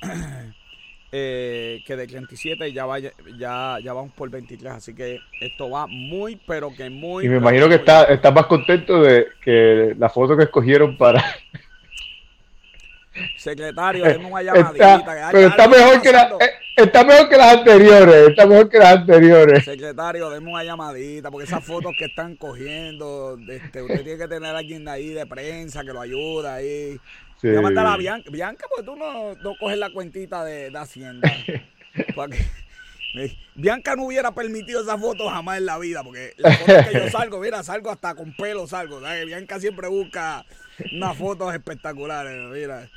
eh, 1.12 1.82
que 1.86 1.96
de 1.96 2.06
37 2.06 2.72
ya 2.72 2.86
vaya, 2.86 3.12
ya, 3.38 3.78
ya 3.82 3.92
vamos 3.92 4.12
por 4.12 4.30
23. 4.30 4.72
Así 4.72 4.94
que 4.94 5.18
esto 5.40 5.70
va 5.70 5.86
muy, 5.86 6.40
pero 6.46 6.70
que 6.74 6.90
muy. 6.90 7.24
Y 7.24 7.28
me 7.28 7.38
imagino 7.38 7.68
que 7.68 7.76
está, 7.76 8.04
está 8.04 8.30
más 8.30 8.46
contento 8.46 9.02
de 9.02 9.26
que 9.42 9.94
la 9.98 10.08
foto 10.08 10.36
que 10.36 10.44
escogieron 10.44 10.96
para 10.96 11.24
Secretario, 13.36 14.04
denme 14.04 14.26
una 14.26 14.42
llamadita. 14.42 15.30
pero 15.32 15.48
está 15.48 15.68
mejor, 15.68 16.00
que 16.02 16.12
la, 16.12 16.22
eh, 16.40 16.50
está 16.76 17.04
mejor 17.04 17.28
que 17.28 17.36
las 17.36 17.56
anteriores. 17.58 18.28
Está 18.28 18.46
mejor 18.46 18.68
que 18.68 18.78
las 18.78 18.96
anteriores. 18.96 19.64
Secretario, 19.64 20.30
denme 20.30 20.50
una 20.50 20.64
llamadita. 20.64 21.30
Porque 21.30 21.46
esas 21.46 21.64
fotos 21.64 21.92
que 21.98 22.06
están 22.06 22.36
cogiendo, 22.36 23.36
este, 23.48 23.82
usted 23.82 24.02
tiene 24.02 24.18
que 24.18 24.28
tener 24.28 24.54
a 24.54 24.58
alguien 24.58 24.88
ahí 24.88 25.08
de 25.08 25.26
prensa 25.26 25.82
que 25.82 25.92
lo 25.92 26.00
ayuda 26.00 26.54
ahí. 26.54 26.98
Sí. 27.40 27.48
a 27.48 27.60
la 27.60 27.96
Bianca. 27.96 28.30
Bianca, 28.30 28.66
porque 28.68 28.84
tú 28.84 28.96
no, 28.96 29.34
no 29.36 29.56
coges 29.58 29.78
la 29.78 29.90
cuentita 29.90 30.44
de, 30.44 30.70
de 30.70 30.78
Hacienda. 30.78 31.32
Bianca 33.54 33.96
no 33.96 34.04
hubiera 34.04 34.32
permitido 34.32 34.82
esa 34.82 34.98
foto 34.98 35.28
jamás 35.28 35.58
en 35.58 35.66
la 35.66 35.78
vida, 35.78 36.02
porque 36.02 36.34
la 36.36 36.52
foto 36.52 36.72
que 36.90 36.98
yo 36.98 37.10
salgo, 37.10 37.40
mira, 37.40 37.62
salgo 37.62 37.90
hasta 37.90 38.14
con 38.14 38.32
pelo, 38.34 38.66
salgo. 38.66 39.00
Bianca 39.26 39.58
siempre 39.58 39.88
busca 39.88 40.44
unas 40.92 41.16
fotos 41.16 41.54
espectaculares, 41.54 42.36
mira. 42.52 42.88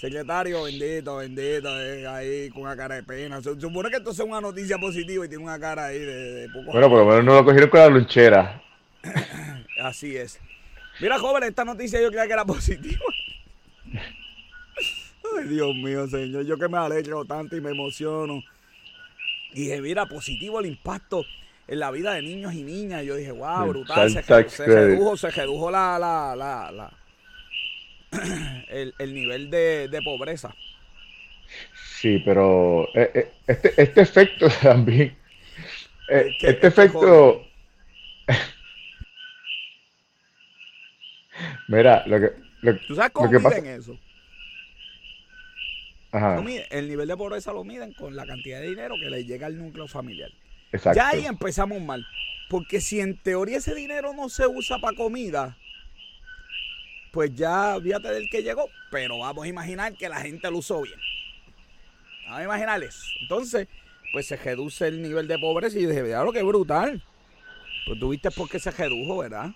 Secretario, 0.00 0.62
bendito, 0.62 1.16
bendito, 1.18 1.78
eh, 1.78 2.06
ahí 2.06 2.48
con 2.48 2.62
una 2.62 2.74
cara 2.74 2.94
de 2.94 3.02
pena. 3.02 3.42
Se 3.42 3.60
supone 3.60 3.90
que 3.90 3.98
esto 3.98 4.14
sea 4.14 4.24
una 4.24 4.40
noticia 4.40 4.78
positiva 4.78 5.26
y 5.26 5.28
tiene 5.28 5.44
una 5.44 5.60
cara 5.60 5.86
ahí 5.86 5.98
de, 5.98 6.48
poco. 6.50 6.72
Bueno, 6.72 6.88
por 6.88 7.00
lo 7.00 7.04
menos 7.04 7.24
no 7.24 7.34
lo 7.34 7.44
cogieron 7.44 7.68
con 7.68 7.80
la 7.80 7.88
lonchera. 7.90 8.62
Así 9.82 10.16
es. 10.16 10.40
Mira, 11.00 11.18
joven, 11.18 11.42
esta 11.42 11.66
noticia 11.66 12.00
yo 12.00 12.08
creía 12.08 12.26
que 12.26 12.32
era 12.32 12.46
positiva. 12.46 13.04
Ay, 15.38 15.48
Dios 15.48 15.74
mío, 15.74 16.06
señor. 16.08 16.44
Yo 16.44 16.58
que 16.58 16.68
me 16.68 16.78
alegro 16.78 17.24
tanto 17.24 17.56
y 17.56 17.60
me 17.60 17.70
emociono. 17.70 18.42
Y 19.52 19.62
dije, 19.62 19.80
mira, 19.80 20.06
positivo 20.06 20.60
el 20.60 20.66
impacto 20.66 21.24
en 21.66 21.78
la 21.78 21.90
vida 21.90 22.14
de 22.14 22.22
niños 22.22 22.54
y 22.54 22.62
niñas. 22.62 23.04
yo 23.04 23.16
dije, 23.16 23.32
wow, 23.32 23.66
brutal. 23.66 24.10
Se, 24.10 24.66
redujo, 24.66 25.16
se 25.16 25.30
redujo 25.30 25.70
la, 25.70 25.98
la, 25.98 26.34
la 26.36 26.92
el, 28.68 28.94
el 28.98 29.14
nivel 29.14 29.50
de, 29.50 29.88
de, 29.88 30.02
pobreza. 30.02 30.54
Sí, 32.00 32.20
pero 32.24 32.88
eh, 32.94 33.10
eh, 33.14 33.32
este, 33.46 33.82
este 33.82 34.00
efecto 34.00 34.48
también, 34.62 35.16
eh, 36.08 36.34
este 36.40 36.66
efecto... 36.66 37.46
Mira, 41.68 42.04
lo 42.06 42.20
que... 42.20 42.32
¿Tú 42.88 42.96
sabes 42.96 43.12
cómo 43.12 43.30
miden 43.30 43.66
eso? 43.66 43.96
Ajá. 46.12 46.42
El 46.70 46.88
nivel 46.88 47.08
de 47.08 47.16
pobreza 47.16 47.52
lo 47.52 47.64
miden 47.64 47.92
con 47.94 48.16
la 48.16 48.26
cantidad 48.26 48.60
de 48.60 48.70
dinero 48.70 48.94
que 49.00 49.10
le 49.10 49.24
llega 49.24 49.46
al 49.46 49.58
núcleo 49.58 49.86
familiar. 49.86 50.30
Exacto. 50.72 50.96
Ya 50.96 51.08
ahí 51.08 51.26
empezamos 51.26 51.80
mal. 51.80 52.04
Porque 52.48 52.80
si 52.80 53.00
en 53.00 53.16
teoría 53.16 53.58
ese 53.58 53.74
dinero 53.74 54.12
no 54.12 54.28
se 54.28 54.46
usa 54.46 54.78
para 54.80 54.96
comida, 54.96 55.56
pues 57.12 57.34
ya 57.34 57.76
fíjate 57.80 58.08
del 58.08 58.28
que 58.28 58.42
llegó, 58.42 58.68
pero 58.90 59.18
vamos 59.18 59.44
a 59.44 59.48
imaginar 59.48 59.94
que 59.94 60.08
la 60.08 60.20
gente 60.20 60.50
lo 60.50 60.58
usó 60.58 60.82
bien. 60.82 60.98
Vamos 62.24 62.40
a 62.40 62.44
imaginar 62.44 62.82
eso. 62.82 63.04
Entonces, 63.22 63.68
pues 64.12 64.26
se 64.26 64.36
reduce 64.36 64.88
el 64.88 65.02
nivel 65.02 65.28
de 65.28 65.38
pobreza 65.38 65.78
y 65.78 65.86
dije, 65.86 66.02
lo 66.02 66.32
que 66.32 66.42
brutal. 66.42 67.02
Pues 67.86 67.98
tú 67.98 68.10
viste 68.10 68.30
por 68.30 68.48
qué 68.48 68.58
se 68.58 68.70
redujo, 68.70 69.18
¿verdad? 69.18 69.50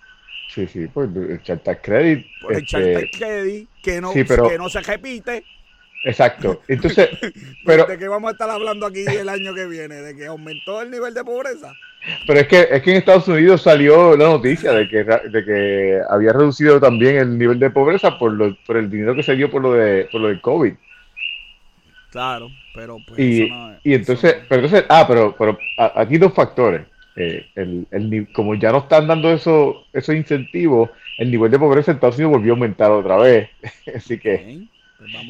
Sí, 0.53 0.67
sí, 0.67 0.87
pues 0.87 1.09
el 1.15 1.41
charter 1.43 1.81
credit. 1.81 2.25
Por 2.41 2.53
el 2.53 2.59
este... 2.59 2.67
charter 2.69 3.09
credit, 3.11 3.69
que 3.83 4.01
no, 4.01 4.13
que 4.13 4.57
no 4.57 4.69
se 4.69 4.81
repite. 4.81 5.43
Exacto. 6.05 6.61
Entonces, 6.67 7.09
pero... 7.65 7.85
¿De 7.85 7.97
qué 7.97 8.07
vamos 8.07 8.29
a 8.29 8.31
estar 8.31 8.49
hablando 8.49 8.85
aquí 8.85 9.03
el 9.05 9.27
año 9.27 9.53
que 9.53 9.65
viene? 9.65 9.95
¿De 9.95 10.15
que 10.15 10.27
aumentó 10.27 10.81
el 10.81 10.91
nivel 10.91 11.13
de 11.13 11.23
pobreza? 11.23 11.73
Pero 12.27 12.39
es 12.39 12.47
que, 12.47 12.67
es 12.71 12.83
que 12.83 12.91
en 12.91 12.97
Estados 12.97 13.27
Unidos 13.27 13.63
salió 13.63 14.15
la 14.15 14.25
noticia 14.25 14.71
de 14.71 14.87
que, 14.87 15.03
de 15.03 15.43
que 15.43 16.01
había 16.07 16.33
reducido 16.33 16.79
también 16.79 17.17
el 17.17 17.37
nivel 17.37 17.59
de 17.59 17.71
pobreza 17.71 18.19
por, 18.19 18.31
lo, 18.31 18.55
por 18.67 18.77
el 18.77 18.89
dinero 18.89 19.15
que 19.15 19.23
se 19.23 19.35
dio 19.35 19.49
por 19.49 19.63
lo 19.63 19.73
de 19.73 20.07
por 20.11 20.21
lo 20.21 20.27
del 20.27 20.39
COVID. 20.39 20.73
Claro, 22.11 22.49
pero 22.75 22.97
pues 23.07 23.19
y, 23.19 23.49
y 23.83 23.93
entonces, 23.95 24.37
pero 24.47 24.63
entonces, 24.63 24.85
ah, 24.87 25.05
pero, 25.07 25.35
pero 25.37 25.57
aquí 25.77 26.17
dos 26.17 26.33
factores. 26.33 26.83
Eh, 27.17 27.45
el, 27.55 27.87
el, 27.91 28.27
como 28.33 28.55
ya 28.55 28.71
no 28.71 28.79
están 28.79 29.07
dando 29.07 29.31
eso, 29.31 29.85
esos 29.91 30.15
incentivos, 30.15 30.89
el 31.17 31.31
nivel 31.31 31.49
de 31.49 31.57
pobreza 31.57 31.91
en 31.91 31.95
Estados 31.95 32.17
Unidos 32.17 32.33
volvió 32.33 32.53
a 32.53 32.55
aumentar 32.55 32.91
otra 32.91 33.17
vez. 33.17 33.49
Así 33.95 34.19
que, 34.19 34.67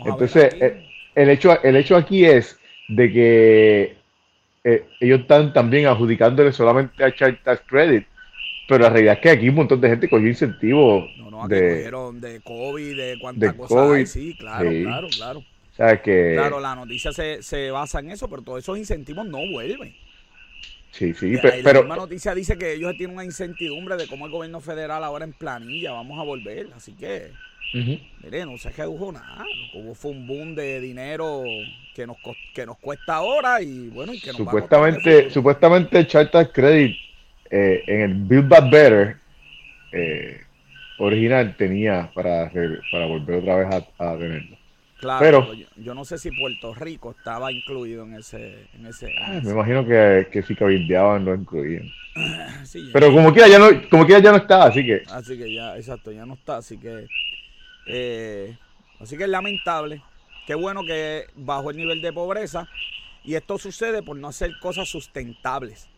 entonces, 0.05 0.53
eh, 0.61 0.83
el, 1.15 1.29
hecho, 1.29 1.61
el 1.63 1.75
hecho 1.75 1.95
aquí 1.95 2.25
es 2.25 2.59
de 2.87 3.11
que 3.11 3.97
eh, 4.63 4.85
ellos 4.99 5.21
están 5.21 5.53
también 5.53 5.87
adjudicándole 5.87 6.51
solamente 6.51 7.03
a 7.03 7.13
Child 7.13 7.39
Tax 7.43 7.61
Credit. 7.67 8.05
Pero 8.67 8.83
la 8.83 8.89
realidad 8.89 9.15
es 9.15 9.19
que 9.21 9.29
aquí 9.29 9.49
un 9.49 9.55
montón 9.55 9.79
de 9.79 9.89
gente 9.89 10.09
cogió 10.09 10.27
incentivos. 10.27 11.07
No, 11.17 11.29
no, 11.29 11.47
de, 11.47 11.69
cogieron 11.69 12.19
de 12.19 12.41
COVID, 12.41 12.97
de 12.97 13.17
cuántas 13.19 13.53
cosas 13.53 14.09
Sí, 14.09 14.35
claro, 14.39 14.71
claro, 14.71 15.07
claro. 15.15 15.39
O 15.39 15.75
sea 15.75 16.01
que... 16.01 16.33
Claro, 16.33 16.59
la 16.59 16.73
noticia 16.73 17.11
se, 17.11 17.43
se 17.43 17.69
basa 17.69 17.99
en 17.99 18.11
eso, 18.11 18.27
pero 18.29 18.41
todos 18.41 18.59
esos 18.59 18.77
incentivos 18.77 19.27
no 19.27 19.39
vuelven. 19.51 19.93
Sí, 20.97 21.13
sí, 21.13 21.35
pero... 21.41 21.73
La 21.73 21.81
misma 21.81 21.95
noticia 21.97 22.33
dice 22.33 22.57
que 22.57 22.73
ellos 22.73 22.93
tienen 22.97 23.15
una 23.15 23.25
incertidumbre 23.25 23.97
de 23.97 24.07
cómo 24.07 24.27
el 24.27 24.31
gobierno 24.31 24.61
federal 24.61 25.03
ahora 25.03 25.25
en 25.25 25.33
planilla 25.33 25.91
vamos 25.91 26.17
a 26.19 26.23
volver, 26.23 26.69
así 26.75 26.93
que... 26.93 27.31
Mire, 28.23 28.45
no 28.45 28.57
se 28.57 28.69
redujo 28.69 29.11
nada. 29.11 29.39
Lo 29.39 29.71
que 29.71 29.77
hubo 29.79 29.95
fue 29.95 30.11
un 30.11 30.25
boom 30.25 30.55
de 30.55 30.79
dinero 30.79 31.43
que 31.93 32.07
nos, 32.07 32.15
que 32.53 32.65
nos 32.65 32.77
cuesta 32.77 33.15
ahora 33.15 33.61
y 33.61 33.89
bueno, 33.89 34.13
y 34.13 34.21
que 34.21 34.27
nos 34.27 34.37
supuestamente, 34.37 35.29
supuestamente 35.29 36.07
Charter 36.07 36.49
Credit 36.53 36.95
eh, 37.51 37.83
en 37.87 38.01
el 38.01 38.13
Build 38.13 38.47
Back 38.47 38.69
Better 38.71 39.17
eh, 39.91 40.41
original 40.99 41.53
tenía 41.57 42.09
para, 42.13 42.49
para 42.91 43.05
volver 43.07 43.39
otra 43.39 43.55
vez 43.57 43.67
a, 43.99 44.11
a 44.11 44.17
tenerlo. 44.17 44.57
Claro, 44.99 45.19
pero, 45.19 45.53
yo, 45.75 45.93
no 45.93 46.05
sé 46.05 46.17
si 46.17 46.31
Puerto 46.31 46.73
Rico 46.73 47.11
estaba 47.17 47.51
incluido 47.51 48.03
en 48.05 48.15
ese. 48.15 48.67
En 48.73 48.85
ese, 48.85 49.13
ah, 49.19 49.41
me 49.43 49.51
imagino 49.51 49.85
que, 49.85 50.27
que 50.31 50.41
si 50.41 50.55
cabildeaban 50.55 51.25
lo 51.25 51.35
incluían. 51.35 51.91
pero 52.93 53.11
como 53.11 53.33
quiera 53.33 53.49
ya 53.49 53.59
no, 53.59 53.67
como 53.89 54.05
quiera 54.05 54.21
ya 54.21 54.31
no 54.31 54.37
está, 54.37 54.63
así 54.63 54.85
que. 54.85 55.03
Así 55.11 55.37
que 55.37 55.53
ya, 55.53 55.75
exacto, 55.75 56.11
ya 56.11 56.25
no 56.25 56.35
está, 56.35 56.57
así 56.57 56.77
que. 56.77 57.07
Eh, 57.87 58.57
así 58.99 59.17
que 59.17 59.23
es 59.23 59.29
lamentable. 59.29 60.01
Qué 60.47 60.55
bueno 60.55 60.81
que 60.85 61.25
bajó 61.35 61.71
el 61.71 61.77
nivel 61.77 62.01
de 62.01 62.13
pobreza. 62.13 62.67
Y 63.23 63.35
esto 63.35 63.57
sucede 63.57 64.03
por 64.03 64.15
no 64.15 64.27
hacer 64.27 64.51
cosas 64.61 64.87
sustentables. 64.87 65.89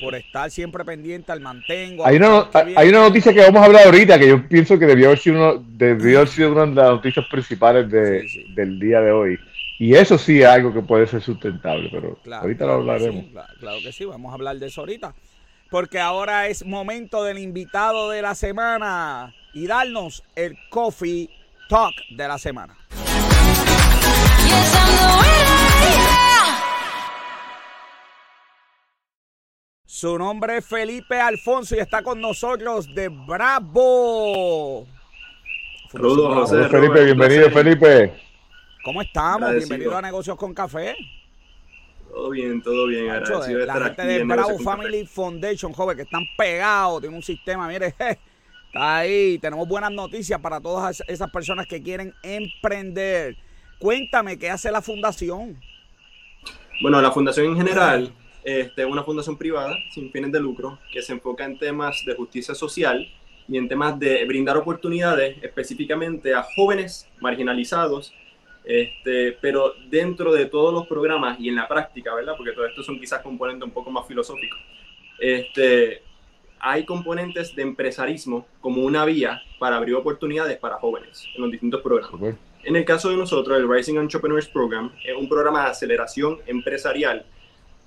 Por 0.00 0.14
estar 0.14 0.50
siempre 0.50 0.84
pendiente 0.84 1.32
al 1.32 1.40
mantengo. 1.40 2.06
Hay 2.06 2.16
una, 2.16 2.48
hay 2.52 2.88
una 2.88 3.00
noticia 3.00 3.32
que 3.32 3.40
vamos 3.40 3.62
a 3.62 3.66
hablar 3.66 3.86
ahorita 3.86 4.18
que 4.18 4.28
yo 4.28 4.48
pienso 4.48 4.78
que 4.78 4.86
debió 4.86 5.06
haber 5.06 5.18
sido, 5.18 5.36
uno, 5.36 5.64
debió 5.68 6.18
haber 6.18 6.28
sido 6.28 6.52
una 6.52 6.66
de 6.66 6.74
las 6.74 6.90
noticias 6.90 7.26
principales 7.30 7.90
de, 7.90 8.26
del 8.54 8.78
día 8.78 9.00
de 9.00 9.12
hoy. 9.12 9.38
Y 9.78 9.94
eso 9.94 10.18
sí 10.18 10.42
es 10.42 10.46
algo 10.46 10.74
que 10.74 10.82
puede 10.82 11.06
ser 11.06 11.22
sustentable, 11.22 11.88
pero 11.90 12.18
ahorita 12.36 12.66
lo 12.66 12.72
hablaremos. 12.74 13.24
claro, 13.58 13.78
que 13.82 13.92
sí, 13.92 14.04
vamos 14.04 14.30
a 14.30 14.34
hablar 14.34 14.58
de 14.58 14.66
eso 14.66 14.82
ahorita. 14.82 15.14
Porque 15.70 16.00
ahora 16.00 16.48
es 16.48 16.66
momento 16.66 17.24
del 17.24 17.38
invitado 17.38 18.10
de 18.10 18.22
la 18.22 18.34
semana 18.34 19.34
y 19.54 19.66
darnos 19.66 20.22
el 20.34 20.58
coffee 20.68 21.30
talk 21.68 21.94
de 22.10 22.28
la 22.28 22.38
semana. 22.38 22.76
Su 30.00 30.16
nombre 30.16 30.56
es 30.56 30.64
Felipe 30.64 31.20
Alfonso 31.20 31.76
y 31.76 31.78
está 31.78 32.02
con 32.02 32.22
nosotros 32.22 32.86
de 32.94 33.10
Bravo. 33.10 34.86
Saludos, 35.92 36.34
José. 36.36 36.70
Felipe, 36.70 37.04
bienvenido, 37.04 37.50
Felipe. 37.50 38.14
¿Cómo 38.82 39.02
estamos? 39.02 39.54
Bienvenido 39.54 39.94
a 39.94 40.00
Negocios 40.00 40.38
con 40.38 40.54
Café. 40.54 40.96
Todo 42.08 42.30
bien, 42.30 42.62
todo 42.62 42.86
bien. 42.86 43.08
la 43.08 43.78
gente 43.84 44.06
de 44.06 44.24
Bravo 44.24 44.58
Family 44.60 45.04
Foundation, 45.04 45.70
joven, 45.74 45.98
que 45.98 46.04
están 46.04 46.24
pegados, 46.34 47.02
tiene 47.02 47.14
un 47.14 47.22
sistema, 47.22 47.68
mire, 47.68 47.88
está 47.98 48.96
ahí. 48.96 49.38
Tenemos 49.38 49.68
buenas 49.68 49.92
noticias 49.92 50.40
para 50.40 50.62
todas 50.62 51.02
esas 51.08 51.30
personas 51.30 51.66
que 51.66 51.82
quieren 51.82 52.14
emprender. 52.22 53.36
Cuéntame, 53.78 54.38
¿qué 54.38 54.48
hace 54.48 54.70
la 54.70 54.80
fundación? 54.80 55.60
Bueno, 56.80 57.02
la 57.02 57.12
fundación 57.12 57.48
en 57.48 57.56
general 57.58 58.14
este, 58.44 58.84
una 58.84 59.02
fundación 59.02 59.36
privada 59.36 59.76
sin 59.92 60.10
fines 60.10 60.32
de 60.32 60.40
lucro 60.40 60.78
que 60.92 61.02
se 61.02 61.12
enfoca 61.12 61.44
en 61.44 61.58
temas 61.58 62.02
de 62.06 62.14
justicia 62.14 62.54
social 62.54 63.06
y 63.48 63.56
en 63.56 63.68
temas 63.68 63.98
de 63.98 64.24
brindar 64.24 64.56
oportunidades 64.56 65.36
específicamente 65.42 66.34
a 66.34 66.42
jóvenes 66.54 67.08
marginalizados, 67.20 68.14
este, 68.64 69.36
pero 69.40 69.74
dentro 69.88 70.32
de 70.32 70.46
todos 70.46 70.72
los 70.72 70.86
programas 70.86 71.38
y 71.40 71.48
en 71.48 71.56
la 71.56 71.66
práctica, 71.66 72.14
¿verdad? 72.14 72.34
Porque 72.36 72.52
todo 72.52 72.66
esto 72.66 72.82
son 72.82 72.98
quizás 73.00 73.22
componentes 73.22 73.64
un 73.64 73.72
poco 73.72 73.90
más 73.90 74.06
filosóficos. 74.06 74.58
Este, 75.18 76.02
hay 76.60 76.84
componentes 76.84 77.54
de 77.56 77.62
empresarismo 77.62 78.46
como 78.60 78.84
una 78.84 79.04
vía 79.04 79.42
para 79.58 79.76
abrir 79.76 79.94
oportunidades 79.96 80.58
para 80.58 80.76
jóvenes 80.76 81.26
en 81.34 81.42
los 81.42 81.50
distintos 81.50 81.80
programas. 81.82 82.36
En 82.62 82.76
el 82.76 82.84
caso 82.84 83.08
de 83.08 83.16
nosotros, 83.16 83.58
el 83.58 83.68
Rising 83.68 83.96
Entrepreneurs 83.96 84.46
Program 84.48 84.92
es 85.04 85.16
un 85.16 85.28
programa 85.28 85.64
de 85.64 85.70
aceleración 85.70 86.38
empresarial 86.46 87.24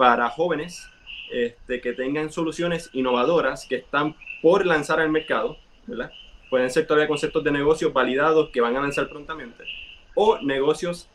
para 0.03 0.27
jóvenes 0.27 0.89
este, 1.31 1.79
que 1.79 1.93
tengan 1.93 2.29
soluciones 2.29 2.89
innovadoras 2.91 3.65
que 3.65 3.75
están 3.75 4.17
por 4.41 4.65
lanzar 4.65 4.99
al 4.99 5.09
mercado, 5.09 5.55
¿verdad? 5.87 6.11
Pueden 6.49 6.69
ser 6.69 6.85
todavía 6.85 7.07
conceptos 7.07 7.41
de 7.41 7.51
negocios 7.51 7.93
validados 7.93 8.49
que 8.49 8.59
van 8.59 8.75
a 8.75 8.81
lanzar 8.81 9.07
prontamente, 9.07 9.63
o 10.13 10.39
negocios 10.41 11.07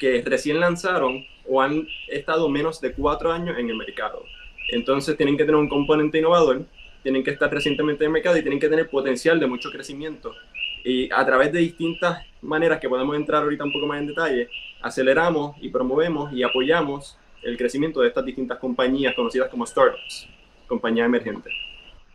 que 0.00 0.22
recién 0.24 0.60
lanzaron 0.60 1.26
o 1.46 1.60
han 1.60 1.86
estado 2.08 2.48
menos 2.48 2.80
de 2.80 2.94
cuatro 2.94 3.30
años 3.30 3.58
en 3.58 3.68
el 3.68 3.76
mercado. 3.76 4.24
Entonces 4.70 5.14
tienen 5.18 5.36
que 5.36 5.44
tener 5.44 5.60
un 5.60 5.68
componente 5.68 6.16
innovador, 6.16 6.64
tienen 7.02 7.22
que 7.22 7.32
estar 7.32 7.52
recientemente 7.52 8.04
en 8.04 8.08
el 8.08 8.12
mercado 8.14 8.38
y 8.38 8.40
tienen 8.40 8.58
que 8.58 8.70
tener 8.70 8.88
potencial 8.88 9.38
de 9.38 9.46
mucho 9.46 9.70
crecimiento. 9.70 10.34
Y 10.84 11.12
a 11.12 11.22
través 11.26 11.52
de 11.52 11.58
distintas 11.58 12.24
maneras 12.40 12.80
que 12.80 12.88
podemos 12.88 13.14
entrar 13.14 13.42
ahorita 13.42 13.64
un 13.64 13.74
poco 13.74 13.86
más 13.86 14.00
en 14.00 14.06
detalle, 14.06 14.48
aceleramos 14.80 15.54
y 15.60 15.68
promovemos 15.68 16.32
y 16.32 16.42
apoyamos 16.42 17.18
el 17.42 17.56
crecimiento 17.56 18.00
de 18.00 18.08
estas 18.08 18.24
distintas 18.24 18.58
compañías 18.58 19.14
conocidas 19.14 19.48
como 19.48 19.66
startups, 19.66 20.28
compañías 20.66 21.06
emergentes. 21.06 21.52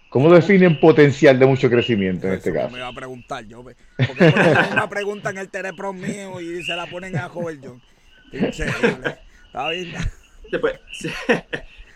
¿Cómo 0.09 0.33
definen 0.33 0.79
potencial 0.79 1.37
de 1.37 1.45
mucho 1.45 1.69
crecimiento 1.69 2.27
en 2.27 2.33
este 2.33 2.53
caso? 2.53 2.71
Me 2.71 2.77
iba 2.77 2.87
a 2.87 2.93
preguntar 2.93 3.45
yo, 3.45 3.61
porque 3.61 4.33
una 4.71 4.89
pregunta 4.89 5.31
en 5.31 5.37
el 5.37 5.49
teléfono 5.49 5.91
mío 5.93 6.39
y 6.39 6.63
se 6.63 6.75
la 6.75 6.85
ponen 6.85 7.17
a 7.17 7.27
Joel 7.27 7.59
John. 7.61 7.81
Está 8.31 9.69
bien. 9.69 9.93
Después, 10.49 10.79
eso 11.01 11.21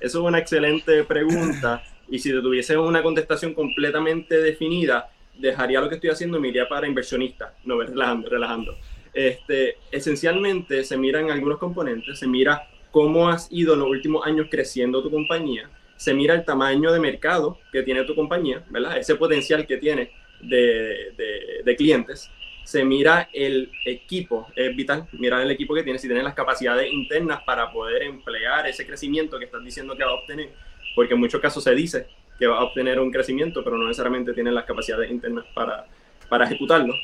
es 0.01 0.15
una 0.15 0.39
excelente 0.39 1.03
pregunta 1.05 1.81
y 2.09 2.19
si 2.19 2.31
tuviese 2.31 2.77
una 2.77 3.01
contestación 3.01 3.53
completamente 3.53 4.41
definida, 4.41 5.09
dejaría 5.39 5.79
lo 5.79 5.87
que 5.87 5.95
estoy 5.95 6.09
haciendo 6.09 6.37
y 6.37 6.41
me 6.41 6.49
iría 6.49 6.67
para 6.67 6.87
inversionistas, 6.87 7.53
no 7.63 7.79
relajando, 7.79 8.29
relajando. 8.29 8.77
Este, 9.13 9.77
esencialmente 9.91 10.83
se 10.83 10.97
miran 10.97 11.31
algunos 11.31 11.57
componentes, 11.57 12.19
se 12.19 12.27
mira 12.27 12.67
cómo 12.91 13.29
has 13.29 13.47
ido 13.51 13.73
en 13.73 13.79
los 13.79 13.89
últimos 13.89 14.25
años 14.25 14.47
creciendo 14.49 15.01
tu 15.01 15.09
compañía, 15.09 15.69
se 15.95 16.13
mira 16.13 16.33
el 16.33 16.43
tamaño 16.43 16.91
de 16.91 16.99
mercado 16.99 17.59
que 17.71 17.83
tiene 17.83 18.03
tu 18.03 18.15
compañía, 18.15 18.63
¿verdad? 18.69 18.97
Ese 18.97 19.15
potencial 19.15 19.67
que 19.67 19.77
tiene 19.77 20.11
de, 20.41 21.61
de, 21.63 21.75
clientes. 21.75 22.29
Se 22.63 22.83
mira 22.83 23.29
el 23.33 23.71
equipo, 23.85 24.47
es 24.55 24.75
vital 24.75 25.07
mirar 25.13 25.41
el 25.41 25.51
equipo 25.51 25.75
que 25.75 25.83
tienes, 25.83 26.01
si 26.01 26.07
tienes 26.07 26.23
las 26.23 26.33
capacidades 26.33 26.91
internas 26.91 27.41
para 27.43 27.71
poder 27.71 28.03
emplear 28.03 28.67
ese 28.67 28.85
crecimiento 28.85 29.37
que 29.37 29.45
estás 29.45 29.63
diciendo 29.63 29.95
que 29.95 30.03
va 30.03 30.11
a 30.11 30.15
obtener, 30.15 30.49
porque 30.95 31.13
en 31.13 31.19
muchos 31.19 31.41
casos 31.41 31.63
se 31.63 31.75
dice 31.75 32.07
que 32.39 32.47
va 32.47 32.57
a 32.57 32.63
obtener 32.63 32.99
un 32.99 33.11
crecimiento, 33.11 33.63
pero 33.63 33.77
no 33.77 33.85
necesariamente 33.85 34.33
tiene 34.33 34.51
las 34.51 34.65
capacidades 34.65 35.11
internas 35.11 35.45
para, 35.53 35.85
para 36.29 36.45
ejecutarlo. 36.45 36.95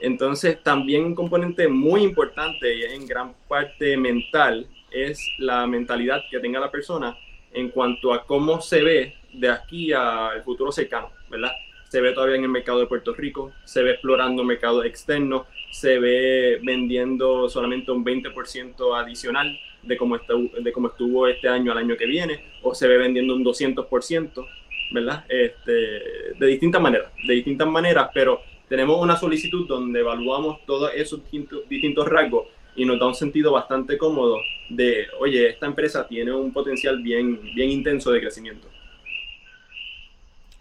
Entonces, 0.00 0.62
también 0.62 1.04
un 1.04 1.14
componente 1.16 1.66
muy 1.66 2.02
importante 2.02 2.72
y 2.72 2.82
en 2.84 3.06
gran 3.06 3.34
parte 3.48 3.96
mental 3.96 4.68
es 5.04 5.20
la 5.38 5.66
mentalidad 5.66 6.22
que 6.30 6.40
tenga 6.40 6.60
la 6.60 6.70
persona 6.70 7.16
en 7.52 7.70
cuanto 7.70 8.12
a 8.12 8.26
cómo 8.26 8.60
se 8.60 8.82
ve 8.82 9.14
de 9.32 9.48
aquí 9.48 9.92
al 9.92 10.42
futuro 10.42 10.72
cercano, 10.72 11.10
¿verdad? 11.30 11.52
Se 11.88 12.00
ve 12.00 12.12
todavía 12.12 12.36
en 12.36 12.42
el 12.42 12.50
mercado 12.50 12.80
de 12.80 12.86
Puerto 12.86 13.14
Rico, 13.14 13.52
se 13.64 13.82
ve 13.82 13.92
explorando 13.92 14.44
mercados 14.44 14.84
externos, 14.84 15.46
se 15.70 15.98
ve 15.98 16.58
vendiendo 16.62 17.48
solamente 17.48 17.92
un 17.92 18.04
20% 18.04 18.98
adicional 18.98 19.58
de 19.82 19.96
cómo, 19.96 20.16
estuvo 20.16 21.28
este 21.28 21.48
año 21.48 21.72
al 21.72 21.78
año 21.78 21.96
que 21.96 22.06
viene, 22.06 22.44
o 22.62 22.74
se 22.74 22.88
ve 22.88 22.98
vendiendo 22.98 23.34
un 23.34 23.44
200%, 23.44 24.46
¿verdad? 24.92 25.24
Este, 25.28 25.72
de 25.72 26.46
distintas 26.46 26.80
maneras, 26.80 27.12
de 27.26 27.34
distintas 27.34 27.68
maneras, 27.68 28.10
pero 28.12 28.40
tenemos 28.68 29.00
una 29.00 29.16
solicitud 29.16 29.66
donde 29.66 30.00
evaluamos 30.00 30.64
todos 30.66 30.90
esos 30.94 31.22
distintos, 31.22 31.68
distintos 31.68 32.08
rasgos 32.08 32.48
y 32.76 32.84
nos 32.84 32.98
da 32.98 33.06
un 33.06 33.14
sentido 33.14 33.52
bastante 33.52 33.96
cómodo 33.96 34.38
de, 34.68 35.06
oye, 35.20 35.48
esta 35.48 35.66
empresa 35.66 36.06
tiene 36.06 36.32
un 36.32 36.52
potencial 36.52 37.02
bien, 37.02 37.40
bien 37.54 37.70
intenso 37.70 38.12
de 38.12 38.20
crecimiento. 38.20 38.68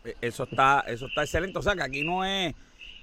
E, 0.04 0.16
eso 0.22 0.44
está, 0.44 0.84
eso 0.88 1.08
está 1.08 1.24
excelente. 1.24 1.60
O 1.60 1.62
sea, 1.62 1.76
que 1.76 1.84
aquí 1.84 2.04
no 2.04 2.24
es 2.24 2.54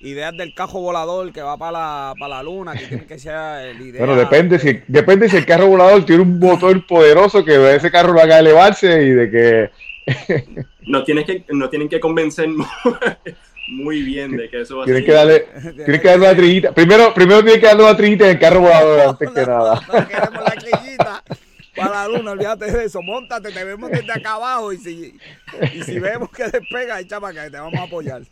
ideas 0.00 0.36
del 0.36 0.54
cajo 0.54 0.80
volador 0.80 1.32
que 1.32 1.42
va 1.42 1.56
para 1.56 1.72
la, 1.72 2.14
para 2.18 2.36
la 2.36 2.42
luna, 2.42 2.74
que 2.74 2.86
tiene 2.86 3.06
que 3.06 3.18
ser 3.18 3.68
el 3.68 3.80
idea. 3.80 4.04
Bueno, 4.04 4.16
depende 4.16 4.58
si, 4.58 4.80
depende 4.88 5.28
si 5.28 5.36
el 5.36 5.46
carro 5.46 5.68
volador 5.68 6.04
tiene 6.04 6.22
un 6.22 6.38
motor 6.38 6.86
poderoso 6.86 7.44
que 7.44 7.74
ese 7.74 7.90
carro 7.90 8.12
lo 8.12 8.20
haga 8.20 8.38
elevarse 8.38 9.02
y 9.02 9.10
de 9.10 9.30
que. 9.30 9.70
no, 10.86 11.04
tienes 11.04 11.24
que 11.24 11.44
no 11.50 11.68
tienen 11.70 11.88
que 11.88 12.00
convencer 12.00 12.48
muy 13.72 14.02
bien 14.02 14.36
de 14.36 14.48
que 14.48 14.60
eso 14.60 14.78
va 14.78 14.84
a 14.84 14.86
ser. 14.86 15.04
Que 15.04 15.12
darle, 15.12 15.46
tienes 15.76 16.00
que 16.00 16.08
darle 16.08 16.26
una 16.28 16.36
trillita. 16.36 16.72
Primero, 16.72 17.14
primero 17.14 17.42
tienes 17.42 17.60
que 17.60 17.66
darle 17.66 17.82
una 17.84 17.96
trillita 17.96 18.24
en 18.24 18.30
el 18.30 18.38
carro 18.38 18.60
volador 18.60 19.00
antes 19.00 19.30
que 19.30 19.46
nada. 19.46 19.80
queremos 20.08 20.44
la 20.44 20.54
trillita 20.56 21.24
para 21.74 21.90
la 21.90 22.08
luna, 22.08 22.32
olvídate 22.32 22.70
de 22.70 22.84
eso. 22.84 23.02
Montate, 23.02 23.50
te 23.50 23.64
vemos 23.64 23.90
desde 23.90 24.12
acá 24.12 24.34
abajo 24.34 24.72
y 24.72 24.78
si, 24.78 25.14
y 25.74 25.82
si 25.82 25.98
vemos 25.98 26.30
que 26.30 26.44
despega, 26.44 27.00
echa 27.00 27.20
para 27.20 27.42
acá, 27.42 27.50
te 27.50 27.56
vamos 27.56 27.80
a 27.80 27.84
apoyar. 27.84 28.22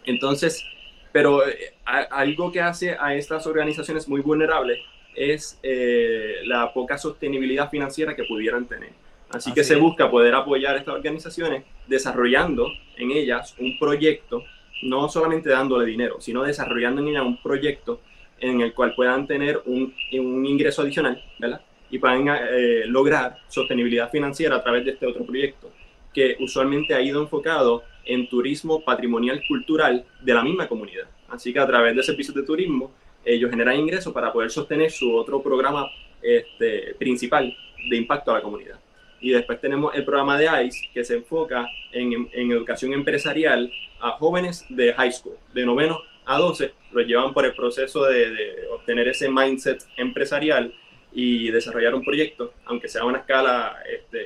Entonces, 0.05 0.63
pero 1.11 1.47
eh, 1.47 1.75
algo 1.85 2.53
que 2.53 2.61
hace 2.61 2.97
a 2.99 3.15
estas 3.15 3.47
organizaciones 3.47 4.09
muy 4.09 4.21
vulnerables 4.21 4.79
es 5.15 5.59
eh, 5.63 6.37
la 6.45 6.73
poca 6.73 6.99
sostenibilidad 6.99 7.71
financiera 7.71 8.17
que 8.17 8.25
pudieran 8.25 8.67
tener. 8.67 8.91
Así, 9.33 9.53
que 9.53 9.65
se 9.65 9.77
busca 9.77 10.11
poder 10.11 10.35
apoyar 10.35 10.75
a 10.75 10.79
estas 10.79 10.95
organizaciones 10.95 11.65
desarrollando 11.87 12.69
en 12.97 13.11
ellas 13.11 13.55
un 13.59 13.79
proyecto, 13.79 14.45
no 14.83 15.09
solamente 15.09 15.49
dándole 15.49 15.87
dinero, 15.87 16.21
sino 16.21 16.43
desarrollando 16.43 17.01
en 17.01 17.09
ellas 17.09 17.25
un 17.25 17.43
proyecto 17.43 18.01
en 18.41 18.61
el 18.61 18.75
cual 18.75 18.95
puedan 18.95 19.27
tener 19.27 19.63
un, 19.65 19.95
un 20.13 20.47
ingreso 20.47 20.83
adicional, 20.83 21.25
¿verdad? 21.39 21.63
Y 21.91 21.99
puedan 21.99 22.29
eh, 22.29 22.83
lograr 22.87 23.39
sostenibilidad 23.49 24.11
financiera 24.11 24.57
a 24.57 24.63
través 24.63 24.85
de 24.85 24.93
este 24.93 25.07
otro 25.07 25.25
proyecto, 25.25 25.71
que 26.13 26.37
usualmente 26.41 26.95
ha 26.95 27.01
ido 27.01 27.23
enfocado 27.23 27.85
en 28.05 28.29
turismo 28.29 28.85
patrimonial 28.85 29.43
cultural 29.47 30.05
de 30.21 30.35
la 30.35 30.43
misma 30.43 30.69
comunidad. 30.69 31.07
Así 31.29 31.53
que 31.53 31.61
a 31.61 31.67
través 31.67 31.97
de 31.97 32.03
servicios 32.03 32.35
de 32.35 32.43
turismo, 32.43 32.93
ellos 33.25 33.51
generan 33.51 33.79
ingresos 33.79 34.13
para 34.13 34.33
poder 34.33 34.51
sostener 34.51 34.91
su 34.91 35.15
otro 35.15 35.43
programa 35.43 35.87
este, 36.21 36.95
principal 36.99 37.57
de 37.89 37.97
impacto 37.97 38.33
a 38.33 38.35
la 38.35 38.43
comunidad. 38.43 38.82
Y 39.23 39.31
después 39.31 39.61
tenemos 39.61 39.95
el 39.95 40.05
programa 40.05 40.37
de 40.37 40.67
ICE, 40.67 40.91
que 40.93 41.05
se 41.05 41.15
enfoca 41.15 41.67
en, 41.93 42.29
en, 42.33 42.53
educación 42.53 42.93
empresarial 42.93 43.73
a 44.01 44.11
jóvenes 44.11 44.67
de 44.69 44.93
high 44.93 45.13
school, 45.13 45.37
de 45.55 45.65
noveno 45.65 46.01
a 46.27 46.39
12, 46.39 46.73
los 46.91 47.07
llevan 47.07 47.33
por 47.33 47.47
el 47.47 47.55
proceso 47.55 48.05
de, 48.05 48.31
de, 48.31 48.67
obtener 48.73 49.09
ese 49.09 49.31
mindset 49.31 49.85
empresarial 49.97 50.75
y 51.13 51.51
desarrollar 51.51 51.95
un 51.95 52.05
proyecto, 52.05 52.53
aunque 52.65 52.89
sea 52.89 53.03
a 53.03 53.07
una 53.07 53.19
escala 53.19 53.77
este, 53.89 54.25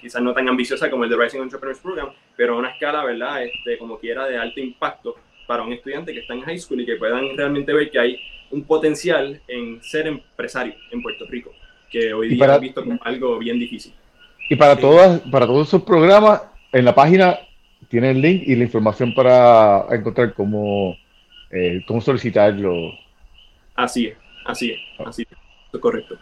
quizás 0.00 0.22
no 0.22 0.32
tan 0.32 0.48
ambiciosa 0.48 0.90
como 0.90 1.04
el 1.04 1.10
de 1.10 1.16
Rising 1.16 1.40
Entrepreneurs 1.40 1.80
Program, 1.80 2.10
pero 2.36 2.54
a 2.54 2.58
una 2.58 2.70
escala, 2.70 3.04
¿verdad?, 3.04 3.44
este, 3.44 3.78
como 3.78 3.98
quiera, 3.98 4.26
de 4.26 4.36
alto 4.36 4.60
impacto 4.60 5.16
para 5.46 5.62
un 5.62 5.72
estudiante 5.72 6.12
que 6.12 6.20
está 6.20 6.34
en 6.34 6.42
high 6.42 6.58
school 6.58 6.80
y 6.80 6.86
que 6.86 6.96
puedan 6.96 7.36
realmente 7.36 7.72
ver 7.72 7.90
que 7.90 7.98
hay 7.98 8.20
un 8.50 8.64
potencial 8.64 9.40
en 9.48 9.82
ser 9.82 10.06
empresario 10.06 10.74
en 10.90 11.02
Puerto 11.02 11.24
Rico, 11.26 11.52
que 11.90 12.12
hoy 12.12 12.28
día 12.28 12.46
para... 12.46 12.58
visto 12.58 12.84
como 12.84 12.98
algo 13.02 13.38
bien 13.38 13.58
difícil. 13.58 13.92
Y 14.48 14.56
para, 14.56 14.76
todas, 14.76 15.20
para 15.30 15.46
todos 15.46 15.68
esos 15.68 15.82
programas, 15.82 16.42
en 16.72 16.84
la 16.84 16.94
página 16.94 17.38
tiene 17.88 18.10
el 18.10 18.20
link 18.20 18.42
y 18.46 18.54
la 18.54 18.64
información 18.64 19.14
para 19.14 19.86
encontrar 19.90 20.34
cómo, 20.34 20.96
eh, 21.50 21.82
cómo 21.86 22.00
solicitarlo. 22.00 22.92
Así 23.74 24.06
es, 24.06 24.16
así 24.44 24.72
es, 24.72 25.06
así 25.06 25.26
es, 25.28 25.80
correcto. 25.80 26.16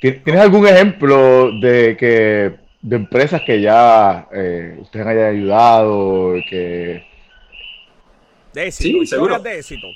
¿Tienes 0.00 0.36
algún 0.36 0.66
ejemplo 0.66 1.50
de 1.60 1.96
que 1.98 2.54
de 2.80 2.96
empresas 2.96 3.42
que 3.42 3.60
ya 3.60 4.28
eh, 4.32 4.76
ustedes 4.80 5.06
hayan 5.06 5.34
ayudado, 5.34 6.34
que 6.48 7.04
de 8.54 8.66
éxito, 8.66 9.00
sí, 9.00 9.06
seguro. 9.06 9.38
de 9.38 9.58
éxito? 9.58 9.86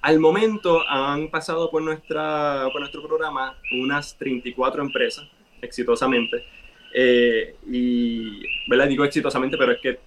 Al 0.00 0.18
momento 0.18 0.82
han 0.88 1.28
pasado 1.28 1.70
por 1.70 1.82
nuestra 1.82 2.68
por 2.72 2.80
nuestro 2.80 3.06
programa 3.06 3.56
unas 3.72 4.16
34 4.16 4.82
empresas 4.82 5.26
exitosamente 5.60 6.44
eh, 6.94 7.56
y, 7.70 8.42
¿verdad? 8.68 8.88
Digo 8.88 9.04
exitosamente, 9.04 9.56
pero 9.56 9.72
es 9.72 9.80
que 9.80 9.98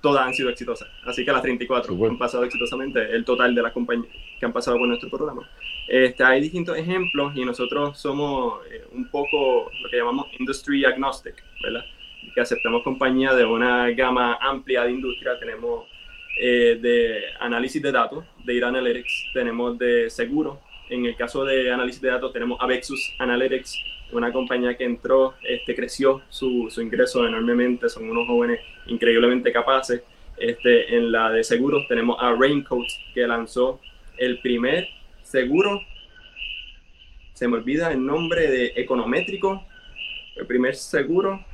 todas 0.00 0.26
han 0.26 0.34
sido 0.34 0.50
exitosas. 0.50 0.88
Así 1.04 1.24
que 1.24 1.32
las 1.32 1.42
34 1.42 1.94
han 2.06 2.18
pasado 2.18 2.44
exitosamente, 2.44 3.00
el 3.14 3.24
total 3.24 3.54
de 3.54 3.62
las 3.62 3.72
compañías 3.72 4.12
que 4.38 4.46
han 4.46 4.52
pasado 4.52 4.78
por 4.78 4.88
nuestro 4.88 5.10
programa. 5.10 5.48
Este, 5.86 6.22
hay 6.24 6.40
distintos 6.40 6.76
ejemplos 6.76 7.32
y 7.36 7.44
nosotros 7.44 7.98
somos 7.98 8.60
eh, 8.70 8.84
un 8.92 9.10
poco 9.10 9.70
lo 9.82 9.90
que 9.90 9.96
llamamos 9.96 10.26
industry 10.38 10.84
agnostic, 10.84 11.42
¿verdad? 11.62 11.84
Que 12.34 12.40
aceptamos 12.40 12.82
compañías 12.82 13.36
de 13.36 13.44
una 13.44 13.90
gama 13.90 14.38
amplia 14.40 14.84
de 14.84 14.92
industria. 14.92 15.38
Tenemos 15.38 15.86
eh, 16.40 16.78
de 16.80 17.22
análisis 17.40 17.82
de 17.82 17.92
datos, 17.92 18.24
de 18.44 18.54
data 18.54 18.68
analytics, 18.68 19.30
tenemos 19.34 19.78
de 19.78 20.08
seguro. 20.08 20.60
En 20.88 21.04
el 21.04 21.16
caso 21.16 21.44
de 21.44 21.70
análisis 21.72 22.00
de 22.00 22.08
datos 22.08 22.32
tenemos 22.32 22.58
Avexus 22.60 23.14
Analytics, 23.18 23.74
una 24.12 24.32
compañía 24.32 24.76
que 24.76 24.84
entró, 24.84 25.34
este, 25.42 25.74
creció 25.74 26.22
su, 26.28 26.68
su, 26.70 26.82
ingreso 26.82 27.26
enormemente, 27.26 27.88
son 27.88 28.10
unos 28.10 28.26
jóvenes 28.26 28.60
increíblemente 28.86 29.52
capaces. 29.52 30.02
Este, 30.36 30.96
en 30.96 31.12
la 31.12 31.30
de 31.30 31.44
seguros 31.44 31.86
tenemos 31.88 32.16
a 32.20 32.32
Raincoat, 32.32 32.88
que 33.14 33.26
lanzó 33.26 33.80
el 34.16 34.40
primer 34.40 34.88
seguro, 35.22 35.80
se 37.34 37.48
me 37.48 37.56
olvida 37.56 37.92
el 37.92 38.04
nombre 38.04 38.50
de 38.50 38.72
econométrico, 38.76 39.64
el 40.36 40.46
primer 40.46 40.74
seguro. 40.74 41.44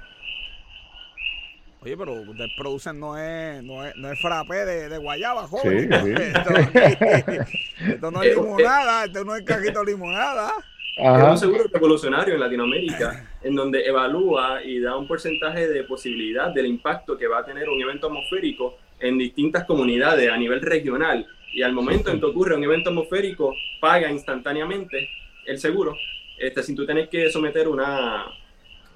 Oye, 1.80 1.96
pero 1.96 2.14
ustedes 2.14 2.50
producen 2.56 2.98
no 2.98 3.16
es, 3.16 3.62
no 3.62 3.86
es, 3.86 3.94
no 3.96 4.10
es 4.10 4.20
frappé 4.20 4.64
de, 4.64 4.88
de 4.88 4.98
guayaba, 4.98 5.46
joven. 5.46 5.88
Sí, 5.88 5.88
esto, 7.92 8.10
no 8.10 8.22
es 8.22 8.28
limonada, 8.36 9.04
esto 9.04 9.24
no 9.24 9.36
es 9.36 9.44
cajito 9.44 9.84
limonada. 9.84 10.52
Es 10.96 11.28
un 11.28 11.36
seguro 11.36 11.64
revolucionario 11.70 12.32
en 12.32 12.40
Latinoamérica, 12.40 13.28
en 13.42 13.54
donde 13.54 13.84
evalúa 13.84 14.64
y 14.64 14.80
da 14.80 14.96
un 14.96 15.06
porcentaje 15.06 15.68
de 15.68 15.84
posibilidad 15.84 16.54
del 16.54 16.64
impacto 16.64 17.18
que 17.18 17.26
va 17.26 17.40
a 17.40 17.44
tener 17.44 17.68
un 17.68 17.78
evento 17.82 18.06
atmosférico 18.06 18.78
en 18.98 19.18
distintas 19.18 19.64
comunidades 19.64 20.30
a 20.30 20.38
nivel 20.38 20.62
regional. 20.62 21.26
Y 21.52 21.60
al 21.60 21.74
momento 21.74 22.10
en 22.10 22.18
que 22.18 22.24
ocurre 22.24 22.56
un 22.56 22.64
evento 22.64 22.88
atmosférico, 22.88 23.54
paga 23.78 24.10
instantáneamente 24.10 25.10
el 25.44 25.58
seguro, 25.58 25.94
este, 26.38 26.62
sin 26.62 26.74
tú 26.74 26.86
tener 26.86 27.10
que 27.10 27.30
someter 27.30 27.68
una, 27.68 28.24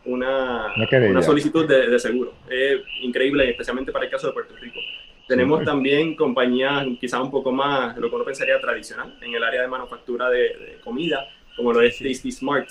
una, 0.07 0.73
una 1.11 1.23
solicitud 1.23 1.69
de, 1.69 1.99
seguro. 1.99 2.33
Es 2.49 2.81
increíble, 3.03 3.51
especialmente 3.51 3.93
para 3.93 4.07
el 4.07 4.11
caso 4.11 4.29
de 4.29 4.33
Puerto 4.33 4.57
Rico. 4.57 4.81
Tenemos 5.29 5.63
también 5.65 6.17
compañías 6.17 6.87
quizás 6.99 7.21
un 7.21 7.31
poco 7.31 7.53
más, 7.53 7.95
lo 7.99 8.09
que 8.09 8.17
uno 8.17 8.25
pensaría 8.25 8.59
tradicional, 8.59 9.19
en 9.21 9.35
el 9.35 9.45
área 9.45 9.61
de 9.61 9.69
manufactura 9.69 10.31
de, 10.31 10.39
de 10.39 10.79
comida, 10.83 11.29
como 11.57 11.73
lo 11.73 11.83
es 11.83 11.99
Tasty 11.99 12.33
Smart, 12.33 12.69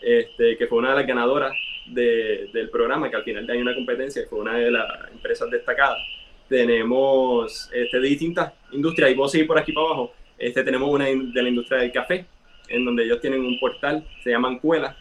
este, 0.00 0.56
que 0.56 0.66
fue 0.66 0.78
una 0.78 0.90
de 0.90 0.96
las 0.96 1.06
ganadoras 1.06 1.52
del 1.86 2.70
programa, 2.70 3.10
que 3.10 3.16
al 3.16 3.24
final 3.24 3.48
hay 3.48 3.60
una 3.60 3.74
competencia, 3.74 4.22
fue 4.28 4.40
una 4.40 4.56
de 4.56 4.70
las 4.70 5.10
empresas 5.12 5.50
destacadas. 5.50 5.98
Tenemos 6.48 7.70
este, 7.72 8.00
de 8.00 8.08
distintas 8.08 8.52
industrias, 8.72 9.10
y 9.10 9.14
vos 9.14 9.32
seguir 9.32 9.46
por 9.46 9.58
aquí 9.58 9.72
para 9.72 9.86
abajo, 9.86 10.14
este, 10.38 10.62
tenemos 10.62 10.88
una 10.88 11.06
de 11.06 11.42
la 11.42 11.48
industria 11.48 11.80
del 11.80 11.92
café, 11.92 12.26
en 12.68 12.84
donde 12.84 13.04
ellos 13.04 13.20
tienen 13.20 13.40
un 13.40 13.58
portal, 13.58 14.06
se 14.22 14.30
llaman 14.30 14.58
Cuela, 14.58 14.96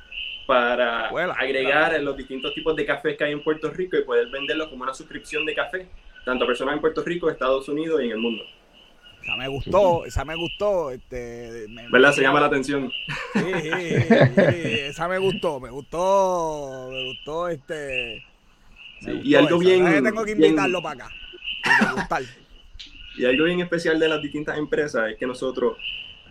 para 0.46 1.08
agregar 1.08 2.00
los 2.02 2.18
distintos 2.18 2.54
tipos 2.54 2.76
de 2.76 2.86
cafés 2.86 3.18
que 3.18 3.24
hay 3.24 3.32
en 3.32 3.44
Puerto 3.44 3.70
Rico 3.72 3.98
y 3.98 4.04
poder 4.04 4.28
venderlos 4.28 4.68
como 4.68 4.84
una 4.84 4.94
suscripción 4.94 5.46
de 5.46 5.56
café, 5.56 5.88
tanto 6.26 6.44
a 6.44 6.48
personas 6.48 6.76
en 6.76 6.82
Puerto 6.82 7.04
Rico, 7.04 7.30
Estados 7.30 7.68
Unidos 7.70 8.02
y 8.02 8.06
en 8.06 8.12
el 8.12 8.18
mundo. 8.18 8.44
Esa 9.24 9.38
me 9.38 9.48
gustó, 9.48 10.06
esa 10.06 10.26
me 10.26 10.36
gustó. 10.36 10.92
Este, 10.92 11.66
¿Verdad? 11.92 12.12
Se 12.12 12.22
llama 12.22 12.42
la 12.42 12.48
atención. 12.48 12.92
Sí, 13.34 13.40
sí, 13.62 13.72
sí, 13.72 14.80
esa 14.82 15.08
me 15.08 15.18
gustó, 15.18 15.62
me 15.62 15.70
gustó, 15.70 16.90
me 16.92 17.08
gustó 17.08 17.48
este. 17.48 18.26
y 19.02 19.36
algo 19.36 19.60
bien. 19.60 20.04
Tengo 20.04 20.26
que 20.26 20.32
invitarlo 20.32 20.82
para 20.82 21.06
acá. 21.06 21.16
Y 23.16 23.26
algo 23.26 23.46
bien 23.46 23.60
especial 23.60 24.00
de 24.00 24.08
las 24.08 24.22
distintas 24.24 24.58
empresas 24.58 25.12
es 25.12 25.18
que 25.18 25.28
nosotros, 25.28 25.78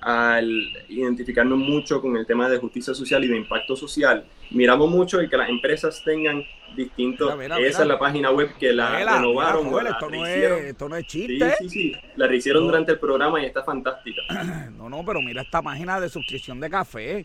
al 0.02 0.48
identificarnos 0.88 1.58
mucho 1.58 2.02
con 2.02 2.16
el 2.16 2.26
tema 2.26 2.48
de 2.48 2.58
justicia 2.58 2.92
social 2.92 3.22
y 3.24 3.28
de 3.28 3.36
impacto 3.36 3.76
social, 3.76 4.24
miramos 4.50 4.90
mucho 4.90 5.20
el 5.20 5.30
que 5.30 5.36
las 5.36 5.48
empresas 5.48 6.02
tengan 6.04 6.44
distintos. 6.74 7.32
esa 7.60 7.82
es 7.82 7.88
la 7.88 7.98
página 7.98 8.30
web 8.30 8.50
que 8.58 8.72
la 8.72 8.98
renovaron. 8.98 9.66
esto, 9.86 10.10
no 10.10 10.26
es, 10.26 10.64
esto, 10.64 10.88
no 10.88 10.96
es, 10.96 11.06
chiste. 11.06 11.54
Sí, 11.58 11.68
sí, 11.68 11.68
sí. 11.68 11.96
La 12.16 12.26
rehicieron 12.26 12.66
durante 12.66 12.92
el 12.92 12.98
programa 12.98 13.40
y 13.40 13.46
está 13.46 13.62
fantástica. 13.62 14.22
No, 14.72 14.88
no, 14.88 15.04
pero 15.04 15.22
mira 15.22 15.42
esta 15.42 15.62
página 15.62 16.00
de 16.00 16.08
suscripción 16.08 16.58
de 16.58 16.68
café. 16.68 17.24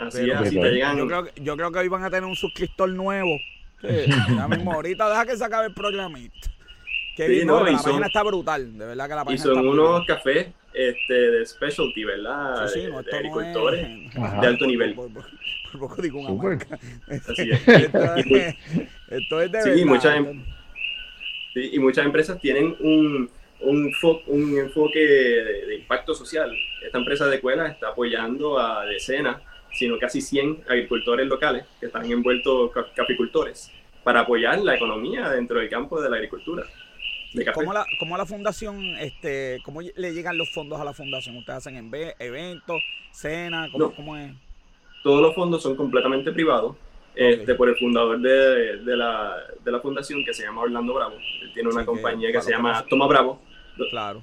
Así 0.00 0.28
es, 0.28 0.34
así 0.34 0.60
te 0.60 0.70
llegan. 0.72 0.96
Yo 0.96 1.06
creo, 1.06 1.28
yo 1.36 1.56
creo 1.56 1.70
que 1.70 1.78
hoy 1.78 1.88
van 1.88 2.02
a 2.02 2.10
tener 2.10 2.24
un 2.24 2.34
suscriptor 2.34 2.88
nuevo. 2.88 3.38
ya 3.82 4.48
mismo, 4.48 4.72
ahorita 4.72 5.08
deja 5.08 5.26
que 5.26 5.36
se 5.36 5.44
acabe 5.44 5.68
el 5.68 5.74
programita. 5.74 6.34
Qué 7.16 7.28
bien, 7.28 7.46
no, 7.46 7.62
la 7.62 7.80
página 7.80 8.06
está 8.06 8.22
brutal, 8.24 8.76
de 8.76 8.86
verdad 8.86 9.08
que 9.08 9.14
la 9.14 9.24
página 9.24 9.34
Y 9.34 9.38
son 9.38 9.68
unos 9.68 10.04
cafés 10.06 10.48
este, 10.74 11.14
de 11.14 11.46
specialty, 11.46 12.04
¿verdad? 12.04 12.66
Sí, 12.68 12.80
sí, 12.80 12.86
no, 12.88 13.02
de 13.02 13.16
agricultores 13.16 13.86
de 14.14 14.46
alto 14.46 14.66
nivel. 14.66 14.94
Por, 14.94 15.10
poco 15.78 16.02
digo 16.02 16.20
una 16.20 16.42
marca. 16.42 16.78
Así 17.08 17.50
es. 17.50 17.66
esto, 19.08 19.40
es, 19.40 19.52
de 19.52 19.62
sí, 19.62 19.84
Muchas, 19.84 20.16
em- 20.16 20.44
sí, 21.54 21.70
y 21.72 21.78
muchas 21.78 22.04
empresas 22.04 22.40
tienen 22.40 22.76
un, 22.80 23.30
un, 23.60 23.92
un 24.26 24.58
enfoque 24.58 24.98
de, 24.98 25.76
impacto 25.76 26.14
social. 26.14 26.52
Esta 26.84 26.98
empresa 26.98 27.26
de 27.26 27.40
Cuela 27.40 27.68
está 27.68 27.88
apoyando 27.88 28.58
a 28.58 28.84
decenas, 28.86 29.40
sino 29.72 29.98
casi 29.98 30.20
100 30.20 30.64
agricultores 30.68 31.26
locales 31.26 31.64
que 31.80 31.86
están 31.86 32.10
envueltos 32.10 32.70
caficultores 32.94 33.70
para 34.04 34.20
apoyar 34.20 34.60
la 34.60 34.74
economía 34.74 35.30
dentro 35.30 35.60
del 35.60 35.68
campo 35.68 36.00
de 36.00 36.10
la 36.10 36.16
agricultura. 36.16 36.64
¿Cómo 37.54 37.72
la, 37.72 37.86
cómo 37.98 38.16
la 38.16 38.26
fundación, 38.26 38.96
este, 38.98 39.60
cómo 39.64 39.80
le 39.80 40.12
llegan 40.12 40.36
los 40.36 40.52
fondos 40.52 40.80
a 40.80 40.84
la 40.84 40.92
fundación? 40.92 41.36
¿Ustedes 41.36 41.58
hacen 41.58 41.76
en 41.76 41.90
eventos, 42.18 42.82
cenas? 43.10 43.70
¿cómo, 43.70 44.16
es? 44.16 44.32
Todos 45.02 45.22
los 45.22 45.34
fondos 45.34 45.62
son 45.62 45.76
completamente 45.76 46.32
privados. 46.32 46.76
Este, 47.14 47.54
por 47.54 47.68
el 47.68 47.76
fundador 47.76 48.18
de, 48.20 48.78
de, 48.78 48.96
la, 48.96 49.36
de, 49.62 49.70
la, 49.70 49.80
fundación 49.80 50.24
que 50.24 50.32
se 50.32 50.44
llama 50.44 50.62
Orlando 50.62 50.94
Bravo. 50.94 51.14
Él 51.42 51.52
tiene 51.52 51.68
una 51.68 51.84
compañía 51.84 52.32
que, 52.32 52.40
se 52.40 52.52
llama 52.52 52.86
Toma 52.88 53.06
Bravo. 53.06 53.38
Claro. 53.90 54.22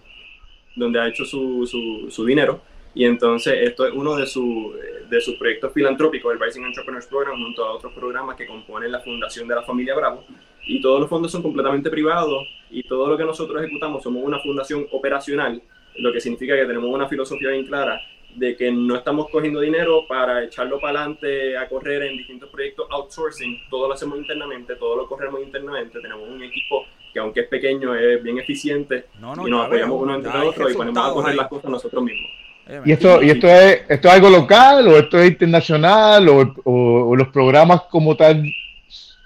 Donde 0.76 1.00
ha 1.00 1.08
hecho 1.08 1.24
su, 1.24 1.68
su, 1.68 2.10
su, 2.10 2.26
dinero. 2.26 2.62
Y 3.00 3.06
entonces 3.06 3.54
esto 3.62 3.88
es 3.88 3.94
uno 3.94 4.18
de, 4.18 4.26
su, 4.26 4.76
de 5.10 5.22
sus 5.22 5.36
proyectos 5.36 5.72
filantrópicos, 5.72 6.34
el 6.34 6.38
Rising 6.38 6.64
Entrepreneurs 6.64 7.08
Program, 7.08 7.42
junto 7.42 7.64
a 7.64 7.72
otros 7.72 7.94
programas 7.94 8.36
que 8.36 8.46
componen 8.46 8.92
la 8.92 9.00
fundación 9.00 9.48
de 9.48 9.56
la 9.56 9.64
familia 9.64 9.96
Bravo. 9.96 10.26
Y 10.66 10.82
todos 10.82 11.00
los 11.00 11.10
fondos 11.10 11.32
son 11.32 11.42
completamente 11.42 11.90
privados 11.90 12.46
y 12.70 12.84
todo 12.84 13.08
lo 13.08 13.16
que 13.16 13.24
nosotros 13.24 13.64
ejecutamos 13.64 14.04
somos 14.04 14.22
una 14.22 14.40
fundación 14.40 14.86
operacional, 14.92 15.62
lo 15.96 16.12
que 16.12 16.20
significa 16.20 16.58
que 16.58 16.66
tenemos 16.66 16.90
una 16.94 17.08
filosofía 17.08 17.52
bien 17.52 17.68
clara 17.68 18.02
de 18.36 18.58
que 18.58 18.70
no 18.70 18.98
estamos 18.98 19.30
cogiendo 19.30 19.62
dinero 19.62 20.06
para 20.06 20.44
echarlo 20.44 20.78
para 20.82 21.00
adelante 21.00 21.56
a 21.56 21.70
correr 21.70 22.04
en 22.04 22.18
distintos 22.18 22.50
proyectos 22.50 22.86
outsourcing, 22.92 23.62
todo 23.70 23.88
lo 23.88 23.94
hacemos 23.94 24.18
internamente, 24.18 24.76
todo 24.76 24.98
lo 24.98 25.08
corremos 25.08 25.42
internamente, 25.42 26.02
tenemos 26.02 26.28
un 26.28 26.44
equipo 26.44 26.86
que 27.14 27.20
aunque 27.20 27.40
es 27.40 27.48
pequeño 27.48 27.96
es 27.96 28.22
bien 28.22 28.40
eficiente 28.40 29.06
y 29.18 29.50
nos 29.50 29.68
apoyamos 29.68 30.02
uno 30.02 30.16
entre 30.16 30.38
otros 30.38 30.70
y 30.70 30.76
ponemos 30.76 31.10
a 31.10 31.14
correr 31.14 31.36
las 31.38 31.48
cosas 31.48 31.72
nosotros 31.72 32.04
mismos. 32.04 32.49
Eh, 32.70 32.82
¿Y 32.86 32.92
esto, 32.92 33.24
y 33.24 33.32
esto, 33.32 33.48
es, 33.48 33.82
esto 33.90 34.08
es 34.08 34.14
algo 34.14 34.30
local 34.30 34.88
o 34.88 34.98
esto 34.98 35.18
es 35.18 35.32
internacional 35.32 36.30
o, 36.30 36.54
o, 36.66 37.16
los 37.16 37.30
programas 37.30 37.82
como 37.90 38.16
tal 38.16 38.44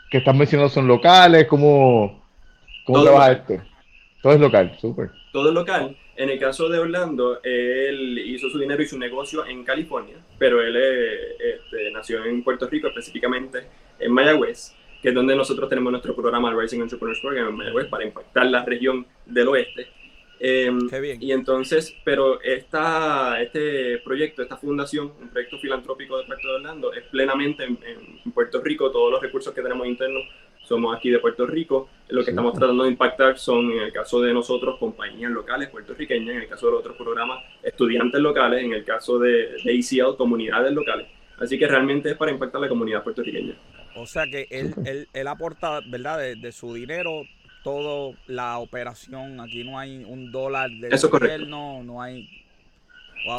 que 0.09 0.19
están 0.19 0.37
mencionando 0.37 0.73
son 0.73 0.87
locales? 0.87 1.45
¿Cómo, 1.47 2.23
¿Cómo 2.85 2.99
Todo 2.99 3.03
trabaja 3.03 3.31
esto? 3.33 3.61
Todo 4.21 4.33
es 4.33 4.39
local, 4.39 4.77
súper. 4.79 5.11
Todo 5.33 5.49
es 5.49 5.53
local. 5.53 5.97
En 6.15 6.29
el 6.29 6.39
caso 6.39 6.69
de 6.69 6.79
Orlando, 6.79 7.41
él 7.43 8.17
hizo 8.19 8.49
su 8.49 8.57
dinero 8.59 8.81
y 8.81 8.87
su 8.87 8.97
negocio 8.97 9.45
en 9.45 9.65
California, 9.65 10.15
pero 10.37 10.61
él 10.61 10.77
este, 10.77 11.91
nació 11.91 12.23
en 12.23 12.43
Puerto 12.43 12.69
Rico, 12.69 12.87
específicamente 12.87 13.67
en 13.99 14.13
Mayagüez, 14.13 14.73
que 15.01 15.09
es 15.09 15.15
donde 15.15 15.35
nosotros 15.35 15.67
tenemos 15.67 15.91
nuestro 15.91 16.15
programa, 16.15 16.49
el 16.49 16.61
Rising 16.61 16.79
Entrepreneurs 16.79 17.19
Program 17.19 17.49
en 17.49 17.55
Mayagüez, 17.57 17.87
para 17.87 18.05
impactar 18.05 18.45
la 18.45 18.63
región 18.63 19.05
del 19.25 19.49
oeste. 19.49 19.87
Em, 20.45 20.89
Qué 20.89 20.99
bien. 20.99 21.23
Y 21.23 21.31
entonces, 21.31 21.95
pero 22.03 22.41
esta, 22.41 23.41
este 23.41 23.99
proyecto, 23.99 24.41
esta 24.41 24.57
fundación, 24.57 25.13
un 25.19 25.29
proyecto 25.29 25.57
filantrópico 25.57 26.17
de 26.17 26.25
Puerto 26.25 26.47
de 26.49 26.55
Orlando, 26.55 26.91
es 26.91 27.03
plenamente 27.03 27.63
en, 27.63 27.79
en 28.25 28.31
Puerto 28.33 28.61
Rico, 28.61 28.91
todos 28.91 29.09
los 29.09 29.21
recursos 29.21 29.53
que 29.53 29.61
tenemos 29.61 29.87
internos 29.87 30.23
somos 30.63 30.95
aquí 30.95 31.09
de 31.09 31.19
Puerto 31.19 31.45
Rico. 31.45 31.89
Lo 32.09 32.23
que 32.23 32.31
estamos 32.31 32.53
tratando 32.53 32.83
de 32.83 32.91
impactar 32.91 33.37
son, 33.37 33.71
en 33.71 33.79
el 33.83 33.93
caso 33.93 34.21
de 34.21 34.33
nosotros, 34.33 34.77
compañías 34.79 35.31
locales 35.31 35.69
puertorriqueñas, 35.69 36.35
en 36.35 36.41
el 36.41 36.47
caso 36.47 36.65
de 36.67 36.71
los 36.73 36.81
otros 36.81 36.97
programas, 36.97 37.43
estudiantes 37.61 38.19
locales, 38.19 38.63
en 38.63 38.73
el 38.73 38.83
caso 38.83 39.19
de, 39.19 39.55
de 39.63 39.79
ECL, 39.79 40.17
comunidades 40.17 40.73
locales. 40.73 41.07
Así 41.39 41.57
que 41.57 41.67
realmente 41.67 42.11
es 42.11 42.17
para 42.17 42.31
impactar 42.31 42.61
la 42.61 42.69
comunidad 42.69 43.03
puertorriqueña. 43.03 43.55
O 43.95 44.05
sea 44.05 44.25
que 44.25 44.47
él, 44.49 44.73
él, 44.85 45.07
él 45.13 45.27
aporta, 45.27 45.81
¿verdad?, 45.87 46.19
de, 46.19 46.51
su 46.51 46.73
dinero 46.73 47.23
toda 47.63 48.15
la 48.27 48.59
operación. 48.59 49.39
Aquí 49.39 49.63
no 49.63 49.79
hay 49.79 50.03
un 50.03 50.31
dólar 50.31 50.69
de 50.69 50.89
Eso 50.89 51.09
gobierno, 51.09 51.83
no 51.83 52.01
hay... 52.01 52.29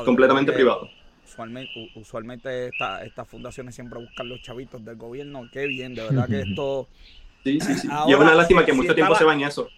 Completamente 0.04 0.52
privado 0.52 0.88
usualmente, 1.34 1.90
usualmente 1.94 2.70
estas 3.04 3.28
fundaciones 3.28 3.74
siempre 3.74 3.98
buscan 3.98 4.28
los 4.28 4.40
chavitos 4.42 4.84
del 4.84 4.96
gobierno. 4.96 5.48
Qué 5.52 5.66
bien, 5.66 5.94
de 5.94 6.02
verdad 6.02 6.28
que 6.28 6.40
esto... 6.40 6.88
Sí, 7.44 7.60
sí, 7.60 7.74
sí. 7.74 7.88
y 8.06 8.12
es 8.12 8.18
una 8.18 8.34
lástima 8.34 8.64
que 8.64 8.72
mucho 8.72 8.94
tiempo 8.94 9.14
se 9.16 9.22
va 9.22 9.34
en 9.34 9.42
eso. 9.42 9.68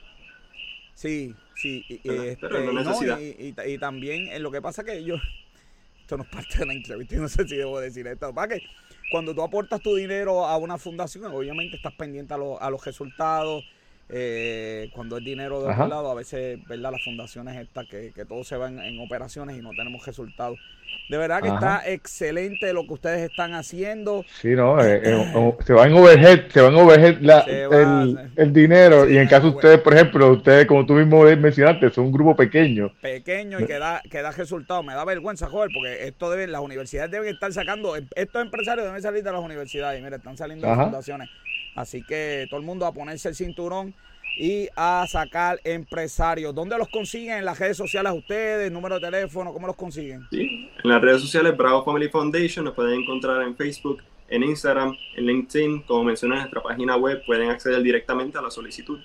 Sí, 0.95 1.35
sí. 1.57 1.85
Y, 1.89 2.09
este, 2.09 2.49
no 2.49 3.67
y, 3.67 3.79
también 3.79 4.29
en 4.29 4.41
lo 4.41 4.53
que 4.53 4.63
pasa 4.63 4.85
que 4.85 5.03
yo... 5.03 5.17
Esto 6.01 6.17
no 6.17 6.23
es 6.23 6.29
parte 6.29 6.59
de 6.61 6.67
la 6.67 6.75
entrevista 6.75 7.17
y 7.17 7.19
no 7.19 7.29
sé 7.29 7.49
si 7.49 7.57
debo 7.57 7.81
decir 7.81 8.07
esto. 8.07 8.33
Para 8.33 8.55
que 8.55 8.63
cuando 9.11 9.35
tú 9.35 9.43
aportas 9.43 9.81
tu 9.81 9.97
dinero 9.97 10.47
a 10.47 10.57
una 10.57 10.79
fundación, 10.79 11.25
obviamente 11.25 11.75
estás 11.75 11.95
pendiente 11.95 12.33
a, 12.33 12.37
a 12.37 12.71
los 12.71 12.85
resultados. 12.85 13.65
Eh, 14.09 14.89
cuando 14.95 15.17
el 15.17 15.25
dinero 15.25 15.61
de 15.63 15.73
otro 15.73 15.89
lado, 15.89 16.11
a 16.11 16.15
veces, 16.15 16.61
¿verdad? 16.69 16.93
Las 16.93 17.03
fundaciones 17.03 17.57
estas 17.57 17.87
que, 17.89 18.13
que 18.15 18.25
todo 18.25 18.45
se 18.45 18.57
va 18.57 18.69
en, 18.69 19.01
operaciones 19.01 19.57
y 19.57 19.61
no 19.61 19.71
tenemos 19.71 20.07
resultados. 20.07 20.59
De 21.11 21.19
verdad 21.19 21.43
que 21.43 21.49
está 21.49 21.83
excelente 21.89 22.73
lo 22.73 22.87
que 22.87 22.95
ustedes 22.95 23.29
están 23.29 23.55
haciendo. 23.55 24.25
Sí, 24.41 24.51
no, 24.51 24.81
eh, 24.81 25.01
eh, 25.05 25.55
se 25.65 25.73
va 25.73 25.87
en 25.87 25.95
overhead, 25.95 26.49
se 26.49 26.61
va 26.61 26.69
en 26.69 26.75
overhead 26.77 27.17
el, 27.21 28.31
el, 28.37 28.53
dinero. 28.53 29.09
y 29.09 29.19
en 29.19 29.27
caso 29.27 29.51
de 29.51 29.57
ustedes, 29.57 29.81
por 29.81 29.95
ejemplo, 29.95 30.33
ustedes, 30.33 30.67
como 30.67 30.87
tú 30.87 30.95
mismo 30.95 31.25
mencionaste, 31.25 31.91
son 31.91 32.07
un 32.07 32.13
grupo 32.13 32.37
pequeño. 32.37 32.93
Pequeño 33.01 33.61
y 33.61 33.67
que 33.67 33.79
da, 33.79 34.01
que 34.09 34.23
da 34.23 34.31
resultados. 34.31 34.85
Me 34.85 34.95
da 34.95 35.05
vergüenza, 35.05 35.49
joder, 35.49 35.71
porque 35.75 36.07
esto 36.07 36.31
deben, 36.31 36.53
las 36.53 36.61
universidades 36.61 37.11
deben 37.11 37.35
estar 37.35 37.53
sacando, 37.53 37.97
estos 37.97 38.43
empresarios 38.43 38.87
deben 38.87 39.03
salir 39.03 39.25
de 39.25 39.33
las 39.33 39.41
universidades. 39.41 40.01
Y 40.01 40.05
mira, 40.05 40.17
están 40.17 40.37
saliendo 40.37 40.67
de 40.67 40.77
las 40.77 40.85
fundaciones. 40.85 41.29
Así 41.77 42.03
que 42.03 42.47
todo 42.49 42.59
el 42.59 42.67
mundo 42.67 42.87
a 42.87 42.93
ponerse 42.93 43.29
el 43.29 43.35
cinturón 43.35 43.95
y 44.39 44.69
a 44.77 45.07
sacar 45.09 45.61
empresarios. 45.65 46.55
¿Dónde 46.55 46.77
los 46.77 46.89
consiguen? 46.89 47.39
¿En 47.39 47.45
las 47.45 47.59
redes 47.59 47.77
sociales 47.77 48.13
ustedes? 48.15 48.71
¿Número 48.73 48.99
de 48.99 49.11
teléfono? 49.11 49.53
¿Cómo 49.53 49.67
los 49.67 49.77
consiguen? 49.77 50.27
Sí, 50.31 50.71
en 50.83 50.91
las 50.91 51.01
redes 51.01 51.23
sociales 51.23 51.57
Bravo 51.57 51.85
Family 51.85 52.09
Foundation 52.09 52.65
nos 52.65 52.75
pueden 52.75 53.01
encontrar 53.01 53.43
en 53.43 53.57
Facebook, 53.57 54.03
en 54.29 54.43
Instagram, 54.43 54.97
en 55.17 55.27
LinkedIn. 55.27 55.83
Como 55.83 56.05
mencioné 56.05 56.35
en 56.37 56.41
nuestra 56.43 56.63
página 56.63 56.97
web, 56.97 57.23
pueden 57.27 57.51
acceder 57.51 57.83
directamente 57.83 58.39
a 58.39 58.43
la 58.43 58.51
solicitud. 58.51 58.99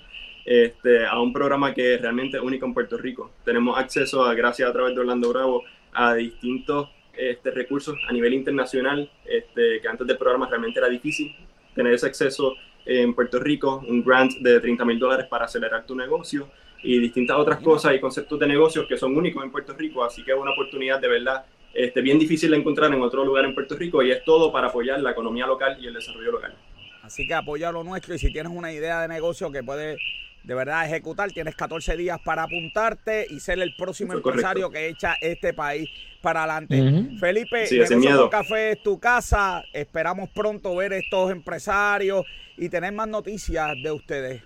Este, 0.44 1.06
a 1.06 1.20
un 1.20 1.32
programa 1.32 1.72
que 1.72 1.94
es 1.94 2.00
realmente 2.00 2.40
único 2.40 2.66
en 2.66 2.74
Puerto 2.74 2.98
Rico. 2.98 3.30
Tenemos 3.44 3.78
acceso, 3.78 4.24
a, 4.24 4.34
gracias 4.34 4.68
a 4.68 4.72
través 4.72 4.94
de 4.94 5.00
Orlando 5.00 5.28
Bravo, 5.28 5.62
a 5.92 6.14
distintos 6.14 6.88
este, 7.16 7.52
recursos 7.52 7.96
a 8.08 8.12
nivel 8.12 8.34
internacional, 8.34 9.08
este, 9.24 9.80
que 9.80 9.88
antes 9.88 10.06
del 10.06 10.18
programa 10.18 10.48
realmente 10.48 10.80
era 10.80 10.88
difícil 10.88 11.36
tener 11.74 11.94
ese 11.94 12.06
acceso 12.06 12.54
en 12.84 13.14
Puerto 13.14 13.38
Rico, 13.38 13.82
un 13.88 14.02
grant 14.02 14.32
de 14.38 14.60
30 14.60 14.84
mil 14.84 14.98
dólares 14.98 15.26
para 15.28 15.44
acelerar 15.44 15.86
tu 15.86 15.94
negocio 15.94 16.48
y 16.82 16.98
distintas 16.98 17.36
otras 17.36 17.60
cosas 17.60 17.94
y 17.94 18.00
conceptos 18.00 18.38
de 18.40 18.46
negocios 18.46 18.86
que 18.88 18.96
son 18.96 19.16
únicos 19.16 19.42
en 19.44 19.52
Puerto 19.52 19.72
Rico, 19.74 20.04
así 20.04 20.24
que 20.24 20.32
es 20.32 20.38
una 20.38 20.50
oportunidad 20.50 21.00
de 21.00 21.08
verdad 21.08 21.44
este, 21.72 22.02
bien 22.02 22.18
difícil 22.18 22.50
de 22.50 22.56
encontrar 22.56 22.92
en 22.92 23.00
otro 23.00 23.24
lugar 23.24 23.44
en 23.44 23.54
Puerto 23.54 23.76
Rico 23.76 24.02
y 24.02 24.10
es 24.10 24.24
todo 24.24 24.52
para 24.52 24.68
apoyar 24.68 25.00
la 25.00 25.12
economía 25.12 25.46
local 25.46 25.78
y 25.80 25.86
el 25.86 25.94
desarrollo 25.94 26.32
local. 26.32 26.54
Así 27.02 27.26
que 27.26 27.34
apoya 27.34 27.72
lo 27.72 27.82
nuestro 27.82 28.14
y 28.14 28.18
si 28.18 28.32
tienes 28.32 28.52
una 28.52 28.72
idea 28.72 29.00
de 29.00 29.08
negocio 29.08 29.50
que 29.50 29.62
puedes 29.62 29.98
de 30.44 30.54
verdad 30.54 30.84
ejecutar, 30.84 31.30
tienes 31.30 31.54
14 31.54 31.96
días 31.96 32.18
para 32.24 32.42
apuntarte 32.42 33.26
y 33.30 33.38
ser 33.38 33.60
el 33.60 33.74
próximo 33.76 34.12
empresario 34.12 34.70
que 34.70 34.88
echa 34.88 35.14
este 35.20 35.52
país 35.52 35.88
para 36.22 36.44
adelante. 36.44 36.80
Felipe, 37.18 37.66
sí, 37.66 37.78
Negocio 37.78 38.30
Café 38.30 38.72
es 38.72 38.82
tu 38.82 38.98
casa. 38.98 39.62
Esperamos 39.72 40.30
pronto 40.30 40.74
ver 40.76 40.94
estos 40.94 41.30
empresarios 41.30 42.24
y 42.56 42.68
tener 42.68 42.92
más 42.92 43.08
noticias 43.08 43.74
de 43.82 43.90
ustedes. 43.90 44.42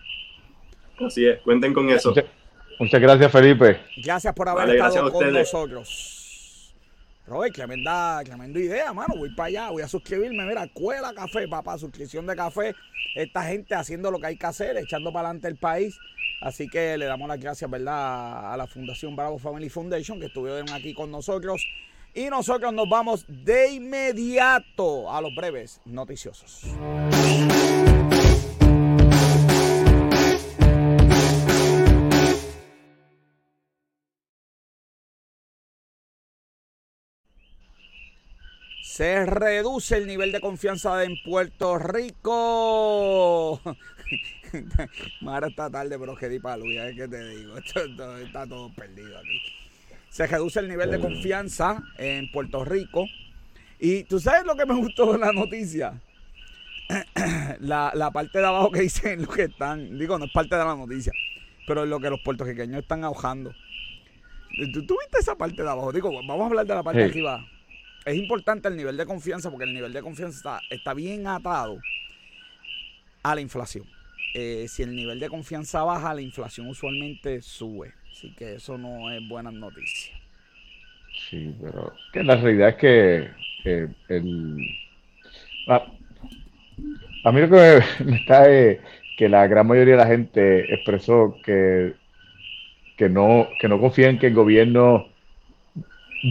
Así 0.99 1.27
es, 1.27 1.39
cuenten 1.43 1.73
con 1.73 1.89
eso. 1.91 2.15
Muchas 2.79 3.01
gracias, 3.01 3.31
Felipe. 3.31 3.81
Gracias 4.03 4.35
por 4.35 4.49
haber 4.49 4.77
estado 4.77 5.13
con 5.13 5.33
nosotros. 5.33 6.16
Robert, 7.27 7.53
tremenda, 7.53 8.23
tremenda 8.25 8.61
idea, 8.61 8.93
mano. 8.93 9.17
Voy 9.17 9.35
para 9.35 9.49
allá, 9.49 9.71
voy 9.71 9.83
a 9.83 9.89
suscribirme. 9.89 10.45
Mira, 10.47 10.69
Cuela 10.73 11.13
Café, 11.13 11.49
papá, 11.49 11.77
suscripción 11.77 12.25
de 12.25 12.37
café. 12.37 12.73
Esta 13.17 13.43
gente 13.43 13.75
haciendo 13.75 14.13
lo 14.13 14.21
que 14.21 14.27
hay 14.29 14.37
que 14.37 14.47
hacer, 14.47 14.77
echando 14.77 15.13
para 15.13 15.29
adelante 15.29 15.49
el 15.49 15.57
país. 15.57 15.99
Así 16.41 16.69
que 16.69 16.97
le 16.97 17.07
damos 17.07 17.27
las 17.27 17.41
gracias, 17.41 17.69
¿verdad?, 17.69 18.53
a 18.53 18.57
la 18.57 18.67
Fundación 18.69 19.17
Bravo 19.17 19.39
Family 19.39 19.69
Foundation 19.69 20.21
que 20.21 20.27
estuvieron 20.27 20.71
aquí 20.71 20.95
con 20.95 21.11
nosotros. 21.11 21.67
Y 22.15 22.31
nosotros 22.31 22.73
nos 22.73 22.89
vamos 22.89 23.25
de 23.29 23.73
inmediato 23.73 25.13
a 25.13 25.21
los 25.21 25.35
breves 25.35 25.81
noticiosos. 25.85 26.63
Se 38.97 39.27
reduce 39.27 39.99
el 39.99 40.07
nivel 40.07 40.33
de 40.33 40.41
confianza 40.41 41.05
en 41.05 41.19
Puerto 41.23 41.79
Rico. 41.79 43.61
Mara 45.21 45.49
está 45.49 45.69
tarde, 45.69 45.99
pero 45.99 46.17
que 46.17 46.31
di 46.31 46.41
ya 46.41 46.89
es 46.89 46.97
que 46.97 47.07
te 47.07 47.29
digo. 47.29 47.59
Esto, 47.67 48.17
está 48.17 48.47
todo 48.47 48.73
perdido 48.73 49.19
aquí. 49.19 49.39
Se 50.09 50.27
reduce 50.27 50.61
el 50.61 50.69
nivel 50.69 50.91
de 50.91 50.99
confianza 50.99 51.83
en 51.99 52.31
Puerto 52.33 52.65
Rico. 52.65 53.05
Y 53.79 54.05
tú 54.05 54.19
sabes 54.19 54.47
lo 54.47 54.57
que 54.57 54.65
me 54.65 54.75
gustó 54.75 55.13
de 55.13 55.19
la 55.19 55.31
noticia. 55.31 56.01
la, 57.61 57.93
la 57.95 58.11
parte 58.11 58.39
de 58.39 58.47
abajo 58.47 58.71
que 58.71 58.81
dicen 58.81 59.21
lo 59.21 59.29
que 59.29 59.43
están. 59.43 59.99
Digo, 59.99 60.19
no 60.19 60.25
es 60.25 60.33
parte 60.33 60.57
de 60.57 60.65
la 60.65 60.75
noticia. 60.75 61.13
Pero 61.67 61.83
es 61.83 61.91
lo 61.91 62.01
que 62.01 62.09
los 62.09 62.21
puertorriqueños 62.23 62.81
están 62.81 63.05
ahogando. 63.05 63.53
¿Tú, 64.73 64.81
viste 64.81 65.19
esa 65.21 65.35
parte 65.35 65.63
de 65.63 65.69
abajo? 65.69 65.93
Digo, 65.93 66.11
vamos 66.11 66.41
a 66.41 66.47
hablar 66.47 66.67
de 66.67 66.75
la 66.75 66.83
parte 66.83 67.01
de 67.01 67.05
arriba 67.05 67.47
es 68.07 68.15
importante 68.15 68.69
el 68.69 68.77
nivel 68.77 68.97
de 68.97 69.05
confianza 69.05 69.51
porque 69.51 69.65
el 69.65 69.75
nivel 69.75 69.93
de 69.93 70.01
confianza 70.01 70.61
está, 70.71 70.95
bien 70.95 71.27
atado 71.27 71.79
a 73.25 73.35
la 73.35 73.41
inflación. 73.41 73.85
Eh, 74.33 74.67
si 74.69 74.85
el 74.85 74.95
nivel 74.95 75.19
de 75.19 75.29
confianza 75.29 75.83
baja, 75.83 76.15
la 76.15 76.23
inflación 76.23 76.69
usualmente 76.69 77.43
sube. 77.43 77.93
Así 78.13 78.33
que 78.35 78.55
eso 78.55 78.79
no 78.79 79.11
es 79.11 79.27
buena 79.29 79.51
noticia. 79.51 80.15
Sí, 81.29 81.53
pero 81.61 81.93
que 82.13 82.23
la 82.23 82.37
realidad 82.37 82.69
es 82.69 82.77
que 82.77 83.31
el, 83.65 84.57
a, 85.67 87.33
mí 87.33 87.41
lo 87.41 87.51
que 87.51 87.83
me, 88.05 88.17
está 88.21 88.49
es 88.49 88.79
que 89.19 89.29
la 89.29 89.49
gran 89.49 89.67
mayoría 89.67 89.97
de 89.97 90.01
la 90.01 90.07
gente 90.07 90.73
expresó 90.73 91.37
que, 91.45 91.95
que, 92.97 93.09
no, 93.09 93.49
que 93.61 93.69
no 93.69 93.81
confía 93.81 94.11
en 94.11 94.21
que 94.21 94.29
el 94.29 94.35
gobierno 94.35 95.09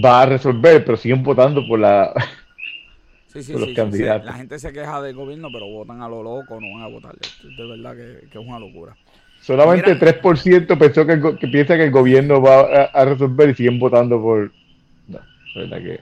va 0.03 0.21
a 0.21 0.25
resolver, 0.25 0.83
pero 0.83 0.97
siguen 0.97 1.23
votando 1.23 1.65
por 1.67 1.79
la 1.79 2.13
sí, 3.27 3.43
sí, 3.43 3.53
los 3.53 3.73
candidatos. 3.73 4.25
La 4.25 4.33
gente 4.33 4.59
se 4.59 4.71
queja 4.73 5.01
del 5.01 5.15
gobierno, 5.15 5.49
pero 5.51 5.67
votan 5.67 6.01
a 6.01 6.09
lo 6.09 6.23
loco, 6.23 6.59
no 6.59 6.73
van 6.73 6.83
a 6.83 6.87
votar. 6.87 7.15
De 7.15 7.65
verdad 7.65 7.95
que, 7.95 8.27
es 8.27 8.45
una 8.45 8.59
locura. 8.59 8.95
Solamente 9.41 9.97
3% 9.99 10.77
pensó 10.77 11.05
que, 11.05 11.47
piensa 11.47 11.75
que 11.75 11.83
el 11.83 11.91
gobierno 11.91 12.41
va 12.41 12.85
a, 12.85 13.05
resolver 13.05 13.49
y 13.49 13.55
siguen 13.55 13.79
votando 13.79 14.19
por... 14.19 14.51
No, 15.07 15.19
verdad 15.55 15.77
que... 15.77 15.99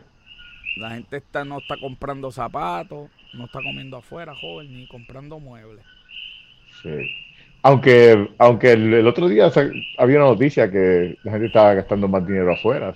La 0.78 0.92
gente 0.92 1.18
está, 1.18 1.44
no 1.44 1.60
está 1.60 1.76
comprando 1.78 2.32
zapatos, 2.32 3.10
no 3.34 3.46
está 3.46 3.60
comiendo 3.62 3.98
afuera, 3.98 4.34
joven, 4.34 4.74
ni 4.74 4.88
comprando 4.88 5.40
muebles. 5.40 5.86
Sí. 6.82 6.90
Aunque, 7.62 8.30
aunque 8.40 8.74
el, 8.74 9.08
otro 9.08 9.30
día 9.30 9.52
había 9.98 10.18
una 10.18 10.30
noticia 10.30 10.70
que 10.70 11.18
la 11.24 11.32
gente 11.32 11.48
estaba 11.48 11.74
gastando 11.76 12.08
más 12.08 12.26
dinero 12.28 12.54
afuera. 12.54 12.94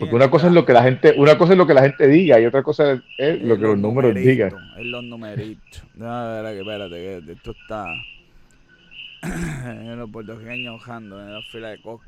Porque 0.00 0.14
una 0.14 0.30
cosa 0.30 0.46
es 0.46 0.54
lo 0.54 0.64
que 0.64 0.72
la 0.72 0.82
gente, 0.82 1.14
una 1.16 1.36
cosa 1.36 1.52
es 1.52 1.58
lo 1.58 1.66
que 1.66 1.74
la 1.74 1.82
gente 1.82 2.08
diga 2.08 2.40
y 2.40 2.46
otra 2.46 2.62
cosa 2.62 3.02
es, 3.18 3.42
lo 3.42 3.56
que 3.56 3.62
los, 3.62 3.78
números 3.78 4.14
digan. 4.14 4.52
Es 4.78 4.86
los 4.86 5.04
numeritos. 5.04 5.84
No, 5.94 6.36
espérate, 6.36 6.58
espérate, 6.58 7.32
esto 7.32 7.50
está. 7.50 7.86
los 9.96 10.10
puertorriqueños 10.10 10.76
ojando 10.76 11.20
en 11.20 11.34
la 11.34 11.42
fila 11.42 11.68
de 11.68 11.82
coca. 11.82 12.06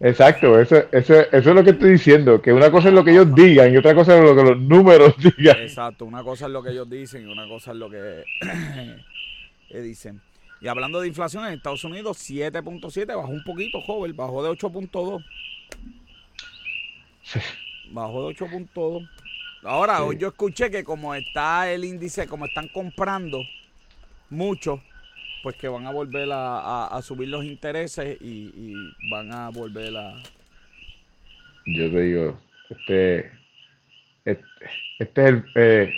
Exacto, 0.00 0.58
eso, 0.58 0.76
eso, 0.92 1.14
eso 1.14 1.50
es 1.50 1.54
lo 1.54 1.62
que 1.62 1.70
estoy 1.70 1.92
diciendo, 1.92 2.40
que 2.40 2.52
una 2.52 2.70
cosa 2.70 2.88
es 2.88 2.94
lo 2.94 3.04
que 3.04 3.12
ellos 3.12 3.34
digan 3.34 3.72
y 3.72 3.76
otra 3.76 3.94
cosa 3.94 4.16
es 4.16 4.24
lo 4.24 4.34
que 4.34 4.42
los 4.42 4.58
números 4.58 5.14
digan. 5.36 5.58
Exacto, 5.58 6.06
una 6.06 6.22
cosa 6.22 6.46
es 6.46 6.52
lo 6.52 6.62
que 6.62 6.70
ellos 6.70 6.88
dicen 6.88 7.28
y 7.28 7.32
una 7.32 7.46
cosa 7.46 7.72
es 7.72 7.76
lo 7.76 7.90
que, 7.90 8.24
dicen. 9.82 10.20
Y 10.62 10.68
hablando 10.68 11.00
de 11.00 11.08
inflación 11.08 11.46
en 11.46 11.52
Estados 11.52 11.84
Unidos, 11.84 12.18
7.7, 12.18 13.06
bajó 13.14 13.28
un 13.28 13.44
poquito, 13.44 13.80
joven, 13.82 14.16
bajó 14.16 14.42
de 14.42 14.50
8.2. 14.50 15.22
Bajó 17.90 18.28
de 18.28 18.36
8.2. 18.36 19.08
Ahora, 19.62 20.04
hoy 20.04 20.16
yo 20.18 20.28
escuché 20.28 20.70
que 20.70 20.84
como 20.84 21.14
está 21.14 21.72
el 21.72 21.84
índice, 21.84 22.26
como 22.26 22.46
están 22.46 22.68
comprando 22.68 23.42
mucho, 24.30 24.82
pues 25.42 25.56
que 25.56 25.68
van 25.68 25.86
a 25.86 25.90
volver 25.90 26.28
a, 26.32 27.00
subir 27.02 27.28
los 27.28 27.44
intereses 27.44 28.16
y, 28.20 28.74
van 29.10 29.32
a 29.32 29.48
volver 29.50 29.96
a... 29.96 30.22
Yo 31.66 31.90
te 31.90 32.00
digo, 32.00 32.38
este, 32.70 33.32
este, 34.24 34.44
este 35.00 35.22
es 35.22 35.28
el, 35.28 35.44
eh, 35.56 35.94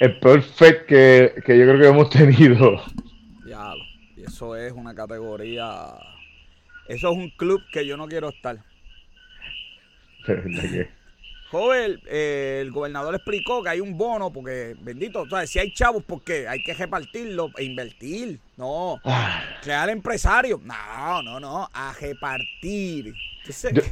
el 0.00 0.18
peor 0.18 0.42
FED 0.42 0.84
que, 0.86 1.34
que, 1.46 1.58
yo 1.58 1.64
creo 1.64 1.80
que 1.80 1.88
hemos 1.88 2.10
tenido. 2.10 2.82
Ya, 3.46 3.72
y 4.16 4.22
eso 4.22 4.54
es 4.54 4.72
una 4.72 4.94
categoría, 4.94 5.94
eso 6.88 7.10
es 7.10 7.16
un 7.16 7.30
club 7.30 7.62
que 7.72 7.86
yo 7.86 7.96
no 7.96 8.06
quiero 8.06 8.28
estar. 8.28 8.58
Joven, 11.50 12.00
eh, 12.06 12.58
el 12.60 12.72
gobernador 12.72 13.14
explicó 13.14 13.62
que 13.62 13.68
hay 13.68 13.80
un 13.80 13.96
bono 13.96 14.32
porque, 14.32 14.74
bendito, 14.80 15.24
si 15.46 15.58
hay 15.60 15.72
chavos, 15.72 16.02
porque 16.04 16.48
hay 16.48 16.62
que 16.62 16.74
repartirlo 16.74 17.50
e 17.56 17.64
invertir. 17.64 18.40
No, 18.56 19.00
ah. 19.04 19.42
crear 19.62 19.88
empresarios. 19.90 20.60
No, 20.62 21.22
no, 21.22 21.38
no, 21.38 21.68
a 21.72 21.92
repartir. 22.00 23.14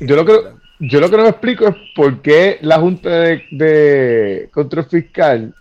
Yo, 0.00 0.16
lo 0.16 0.24
que, 0.24 0.32
yo 0.80 0.98
lo 0.98 1.08
que 1.08 1.16
no 1.16 1.22
me 1.22 1.28
explico 1.28 1.68
es 1.68 1.76
por 1.94 2.22
qué 2.22 2.58
la 2.60 2.80
Junta 2.80 3.08
de, 3.08 4.48
Control 4.52 4.86
Fiscal 4.86 5.54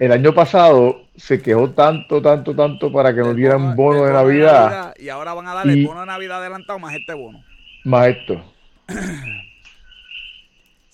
el 0.00 0.10
año 0.10 0.34
pasado 0.34 1.04
se 1.14 1.40
quejó 1.40 1.70
tanto, 1.70 2.20
tanto, 2.20 2.56
tanto 2.56 2.92
para 2.92 3.14
que 3.14 3.20
nos 3.20 3.36
dieran 3.36 3.76
bono, 3.76 4.04
de, 4.04 4.12
Navidad, 4.12 4.94
Y 4.98 5.10
ahora 5.10 5.32
van 5.32 5.46
a 5.46 5.54
darle 5.54 5.74
el 5.74 5.86
bono 5.86 6.00
de 6.00 6.06
Navidad 6.06 6.40
adelantado 6.40 6.80
más 6.80 6.96
este 6.96 7.14
bono. 7.14 7.44
Más 7.84 8.08
esto. 8.08 8.44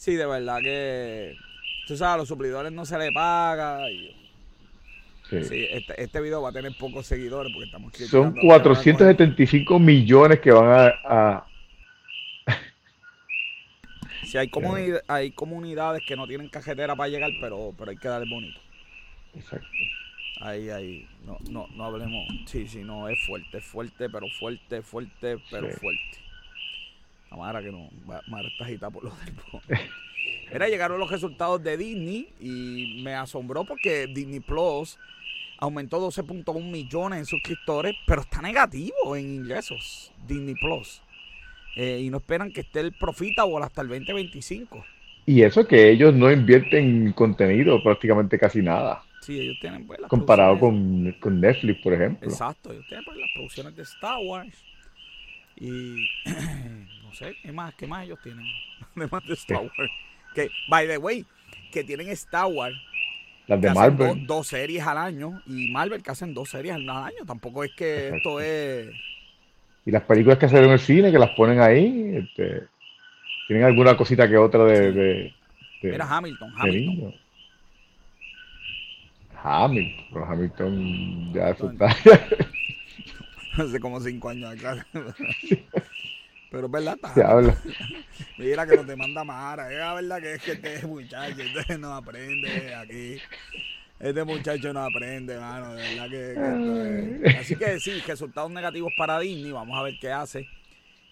Sí, 0.00 0.16
de 0.16 0.24
verdad 0.24 0.60
que. 0.62 1.36
Tú 1.86 1.94
sabes, 1.94 2.14
a 2.14 2.16
los 2.16 2.28
suplidores 2.28 2.72
no 2.72 2.86
se 2.86 2.96
le 2.96 3.12
paga. 3.12 3.86
sí. 5.28 5.42
este, 5.42 6.02
este, 6.02 6.20
video 6.22 6.40
va 6.40 6.48
a 6.48 6.52
tener 6.52 6.72
pocos 6.78 7.06
seguidores 7.06 7.52
porque 7.52 7.66
estamos 7.66 7.92
Son 8.08 8.34
475 8.34 9.78
millones 9.78 10.40
que 10.40 10.52
van 10.52 10.94
a. 11.04 11.44
Sí, 14.24 14.38
hay, 14.38 14.50
hay 15.06 15.32
comunidades 15.32 16.02
que 16.08 16.16
no 16.16 16.26
tienen 16.26 16.48
cajetera 16.48 16.96
para 16.96 17.10
llegar, 17.10 17.30
pero, 17.38 17.74
pero 17.76 17.90
hay 17.90 17.98
que 17.98 18.08
darle 18.08 18.32
bonito. 18.32 18.58
Exacto. 19.34 19.68
Ahí, 20.40 20.70
ahí. 20.70 21.08
No, 21.26 21.36
no, 21.50 21.66
no 21.76 21.84
hablemos. 21.84 22.26
Sí, 22.46 22.66
sí, 22.68 22.84
no, 22.84 23.06
es 23.10 23.18
fuerte, 23.26 23.58
es 23.58 23.64
fuerte, 23.66 24.08
pero 24.08 24.26
fuerte, 24.38 24.80
fuerte, 24.80 25.36
pero 25.50 25.68
fuerte. 25.72 26.29
Mara 27.36 27.62
que 27.62 27.70
no, 27.70 27.88
Mara 28.26 28.48
está 28.48 28.64
agitada 28.64 28.90
por 28.90 29.04
los 29.04 29.12
del 29.26 29.80
Era, 30.50 30.68
llegaron 30.68 30.98
los 30.98 31.10
resultados 31.10 31.62
de 31.62 31.76
Disney 31.76 32.28
y 32.40 33.02
me 33.02 33.14
asombró 33.14 33.64
porque 33.64 34.06
Disney 34.06 34.40
Plus 34.40 34.98
aumentó 35.58 36.00
12.1 36.00 36.70
millones 36.70 37.18
en 37.20 37.26
suscriptores, 37.26 37.94
pero 38.06 38.22
está 38.22 38.42
negativo 38.42 39.14
en 39.14 39.36
ingresos, 39.36 40.12
Disney 40.26 40.54
Plus. 40.54 41.02
Eh, 41.76 42.00
y 42.02 42.10
no 42.10 42.16
esperan 42.16 42.52
que 42.52 42.62
esté 42.62 42.80
el 42.80 42.92
profitable 42.92 43.64
hasta 43.64 43.82
el 43.82 43.88
2025. 43.88 44.84
Y 45.26 45.42
eso 45.42 45.66
que 45.66 45.90
ellos 45.90 46.14
no 46.14 46.32
invierten 46.32 47.12
contenido 47.12 47.80
prácticamente 47.82 48.38
casi 48.38 48.62
nada. 48.62 49.02
Sí, 49.20 49.38
ellos 49.38 49.56
tienen 49.60 49.86
pues, 49.86 50.00
Comparado 50.08 50.58
con, 50.58 51.14
con, 51.20 51.40
Netflix, 51.40 51.80
por 51.82 51.92
ejemplo. 51.92 52.28
Exacto, 52.28 52.72
ellos 52.72 52.84
tienen 52.88 53.04
pues, 53.04 53.18
las 53.18 53.30
producciones 53.34 53.76
de 53.76 53.82
Star 53.82 54.18
Wars. 54.24 54.64
Y 55.56 56.08
no 57.10 57.16
sé, 57.16 57.36
¿qué 57.42 57.52
más, 57.52 57.74
qué 57.74 57.86
más 57.86 58.04
ellos 58.04 58.18
tienen? 58.22 58.46
Además 58.96 59.26
de 59.26 59.34
Star 59.34 59.62
Wars. 59.62 59.90
Que, 60.34 60.48
by 60.68 60.86
the 60.86 60.98
way, 60.98 61.24
que 61.72 61.84
tienen 61.84 62.08
Star 62.10 62.46
Wars. 62.46 62.76
Las 63.46 63.60
de 63.60 63.74
Marvel. 63.74 64.26
dos 64.26 64.46
series 64.46 64.86
al 64.86 64.96
año. 64.96 65.42
Y 65.46 65.72
Marvel 65.72 66.02
que 66.02 66.10
hacen 66.12 66.32
dos 66.32 66.50
series 66.50 66.74
al 66.74 66.88
año. 66.88 67.24
Tampoco 67.26 67.64
es 67.64 67.72
que 67.72 68.10
esto 68.16 68.40
es. 68.40 68.90
Y 69.84 69.90
las 69.90 70.02
películas 70.04 70.38
que 70.38 70.46
hacen 70.46 70.64
en 70.64 70.70
el 70.70 70.78
cine, 70.78 71.10
que 71.10 71.18
las 71.18 71.30
ponen 71.30 71.60
ahí, 71.60 72.12
este, 72.14 72.68
tienen 73.48 73.64
alguna 73.64 73.96
cosita 73.96 74.28
que 74.28 74.36
otra 74.36 74.64
de. 74.64 74.92
de, 74.92 75.34
Era 75.82 76.06
Hamilton, 76.16 76.52
Hamilton. 76.56 77.14
Hamilton, 79.42 80.24
Hamilton 80.28 81.32
ya 81.32 81.48
eso 81.48 81.72
Hace 83.56 83.80
como 83.80 84.00
cinco 84.00 84.28
años 84.28 84.52
acá. 84.52 84.86
Pero 86.50 86.66
es 86.66 86.72
verdad, 86.72 86.98
está. 87.02 87.54
Mira 88.38 88.66
que 88.66 88.76
nos 88.76 88.86
demanda 88.86 89.22
Mara. 89.22 89.70
Es 89.70 89.78
la 89.78 89.94
verdad 89.94 90.20
que 90.20 90.34
es 90.34 90.42
que 90.42 90.52
este 90.52 90.86
muchacho 90.86 91.42
este 91.42 91.78
no 91.78 91.94
aprende 91.94 92.74
aquí. 92.74 93.18
Este 94.00 94.24
muchacho 94.24 94.72
no 94.72 94.80
aprende, 94.80 95.38
mano. 95.38 95.74
De 95.74 95.82
verdad 95.82 96.10
que, 96.10 97.38
Así 97.38 97.54
que 97.54 97.78
sí, 97.78 98.02
resultados 98.06 98.50
negativos 98.50 98.92
para 98.98 99.20
Disney. 99.20 99.52
Vamos 99.52 99.78
a 99.78 99.82
ver 99.82 99.94
qué 100.00 100.10
hace. 100.10 100.48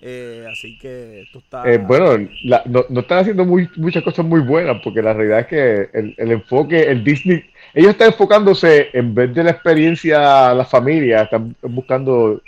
Eh, 0.00 0.46
así 0.50 0.78
que 0.78 1.22
esto 1.22 1.38
está. 1.38 1.70
Eh, 1.70 1.78
bueno, 1.78 2.28
no, 2.66 2.84
no, 2.88 3.00
están 3.00 3.18
haciendo 3.18 3.44
muy, 3.44 3.68
muchas 3.76 4.02
cosas 4.02 4.24
muy 4.24 4.40
buenas 4.40 4.80
porque 4.82 5.02
la 5.02 5.12
realidad 5.12 5.40
es 5.40 5.46
que 5.46 5.90
el, 5.92 6.14
el, 6.16 6.30
enfoque, 6.32 6.82
el 6.82 7.02
Disney, 7.02 7.44
ellos 7.74 7.90
están 7.90 8.08
enfocándose 8.08 8.90
en 8.92 9.12
vez 9.12 9.34
de 9.34 9.42
la 9.42 9.50
experiencia 9.50 10.50
a 10.50 10.54
la 10.54 10.64
familia, 10.64 11.22
están 11.22 11.54
buscando 11.62 12.40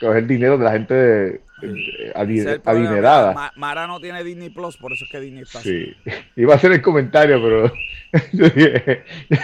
coger 0.00 0.26
dinero 0.26 0.58
de 0.58 0.64
la 0.64 0.72
gente 0.72 1.40
adinerada. 2.14 3.52
Mara 3.56 3.86
no 3.86 4.00
tiene 4.00 4.22
Disney 4.24 4.50
Plus, 4.50 4.76
por 4.76 4.92
eso 4.92 5.04
es 5.04 5.10
que 5.10 5.20
Disney 5.20 5.42
está. 5.42 5.60
Sí, 5.60 5.94
iba 6.36 6.54
a 6.54 6.56
hacer 6.56 6.72
el 6.72 6.82
comentario, 6.82 7.40
pero 7.40 7.72
yo 8.32 8.48
dije. 8.50 9.04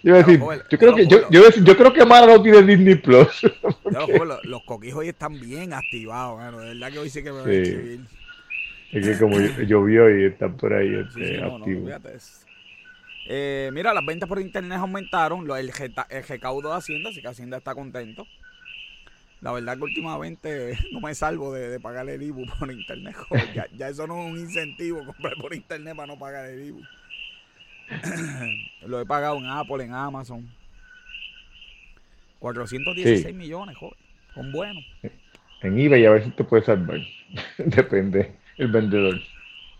Yo, 0.00 0.14
decir, 0.14 0.38
yo, 0.38 0.78
creo 0.78 0.94
que, 0.94 1.08
yo, 1.08 1.28
yo, 1.28 1.50
yo, 1.50 1.76
creo 1.76 1.92
que 1.92 2.06
Mara 2.06 2.24
no 2.28 2.40
tiene 2.40 2.62
Disney 2.62 2.94
Plus. 2.94 3.42
los, 3.84 4.44
los 4.44 4.62
coquijos 4.62 5.00
hoy 5.00 5.08
están 5.08 5.38
bien 5.40 5.72
activados, 5.72 6.40
de 6.40 6.68
verdad 6.68 6.92
que 6.92 6.98
hoy 7.00 7.10
sí 7.10 7.20
que 7.20 7.32
me 7.32 7.40
voy 7.42 7.50
a 7.50 7.60
escribir. 7.60 8.00
Es 8.92 9.06
que 9.06 9.18
como 9.18 9.38
llovió 9.38 10.16
y 10.16 10.26
están 10.26 10.56
por 10.56 10.72
ahí 10.72 10.94
este, 10.94 11.42
activos. 11.42 11.92
eh, 13.28 13.70
mira, 13.72 13.92
las 13.92 14.06
ventas 14.06 14.28
por 14.28 14.40
internet 14.40 14.78
aumentaron, 14.78 15.50
el, 15.50 15.72
el 16.10 16.24
recaudo 16.24 16.70
de 16.70 16.76
Hacienda, 16.76 17.10
así 17.10 17.20
que 17.20 17.28
Hacienda 17.28 17.58
está 17.58 17.74
contento. 17.74 18.24
La 19.40 19.52
verdad 19.52 19.76
que 19.76 19.84
últimamente 19.84 20.78
no 20.92 21.00
me 21.00 21.14
salvo 21.14 21.52
de, 21.52 21.78
pagar 21.80 22.08
el 22.08 22.22
IBU 22.22 22.46
por 22.58 22.70
internet. 22.70 23.16
Ya, 23.54 23.66
ya, 23.76 23.88
eso 23.88 24.06
no 24.06 24.24
es 24.24 24.32
un 24.32 24.38
incentivo 24.38 25.04
comprar 25.04 25.34
por 25.34 25.54
internet 25.54 25.94
para 25.96 26.06
no 26.06 26.18
pagar 26.18 26.46
el 26.46 26.66
IBU. 26.66 26.82
Lo 28.86 29.00
he 29.00 29.06
pagado 29.06 29.36
en 29.38 29.46
Apple, 29.46 29.84
en 29.84 29.94
Amazon. 29.94 30.48
416 32.38 33.34
millones, 33.34 33.76
joder. 33.76 33.96
Son 34.34 34.52
buenos. 34.52 34.84
En 35.62 35.78
eBay 35.78 36.04
a 36.06 36.10
ver 36.10 36.24
si 36.24 36.30
te 36.30 36.44
puede 36.44 36.64
salvar. 36.64 37.00
Depende 37.58 38.36
el 38.58 38.68
vendedor. 38.68 39.20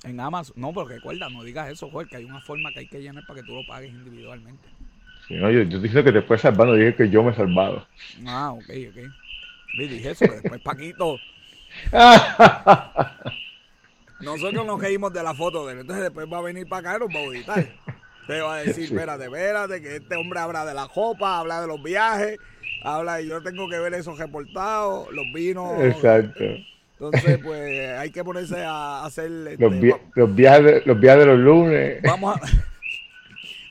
En 0.05 0.19
Amazon, 0.21 0.55
no, 0.59 0.73
pero 0.73 0.87
recuerda, 0.87 1.29
no 1.29 1.43
digas 1.43 1.71
eso, 1.71 1.91
joder, 1.91 2.09
que 2.09 2.17
hay 2.17 2.25
una 2.25 2.41
forma 2.41 2.73
que 2.73 2.81
hay 2.81 2.87
que 2.87 3.01
llenar 3.01 3.25
para 3.25 3.41
que 3.41 3.47
tú 3.47 3.55
lo 3.55 3.65
pagues 3.65 3.91
individualmente. 3.91 4.69
Sí, 5.27 5.35
no, 5.35 5.51
yo, 5.51 5.63
yo 5.63 5.79
dije 5.81 6.03
que 6.03 6.13
te 6.13 6.23
puedes 6.23 6.43
salvar, 6.43 6.69
no 6.69 6.75
dije 6.75 6.95
que 6.95 7.11
yo 7.11 7.23
me 7.23 7.33
he 7.33 7.35
salvado. 7.35 7.87
Ah, 8.27 8.53
ok, 8.53 8.71
ok. 8.91 9.28
Le 9.75 9.89
dije 9.89 10.11
eso, 10.11 10.25
después 10.27 10.61
Paquito. 10.61 11.19
Nosotros 14.21 14.67
nos 14.67 14.81
reímos 14.81 15.13
de 15.13 15.23
la 15.23 15.35
foto 15.35 15.67
de 15.67 15.75
él, 15.75 15.81
entonces 15.81 16.05
después 16.05 16.27
va 16.33 16.39
a 16.39 16.43
venir 16.43 16.69
para 16.69 16.91
acá 16.91 16.97
y 16.97 17.01
nos 17.07 17.15
va 17.15 17.21
a 17.21 17.25
auditar. 17.25 17.67
Te 18.27 18.41
va 18.41 18.57
a 18.57 18.59
decir, 18.59 18.85
espérate, 18.85 19.25
espérate, 19.25 19.81
que 19.81 19.97
este 19.97 20.17
hombre 20.17 20.41
habla 20.41 20.65
de 20.65 20.75
la 20.75 20.89
copa, 20.89 21.39
habla 21.39 21.61
de 21.61 21.67
los 21.67 21.83
viajes, 21.83 22.39
habla 22.83 23.21
y 23.21 23.29
yo 23.29 23.43
tengo 23.43 23.69
que 23.69 23.79
ver 23.79 23.95
esos 23.95 24.19
reportados, 24.19 25.11
los 25.13 25.25
vinos. 25.33 25.81
Exacto. 25.81 26.45
Entonces, 27.01 27.39
pues 27.39 27.97
hay 27.97 28.11
que 28.11 28.25
ponerse 28.25 28.65
a 28.65 29.05
hacer... 29.05 29.31
los, 29.31 29.53
este, 29.53 29.65
los, 30.17 30.35
viajes 30.35 30.85
los 30.85 31.01
viajes 31.01 31.21
de 31.21 31.27
los 31.27 31.39
lunes. 31.39 32.03
Vamos 32.03 32.37
a... 32.37 32.41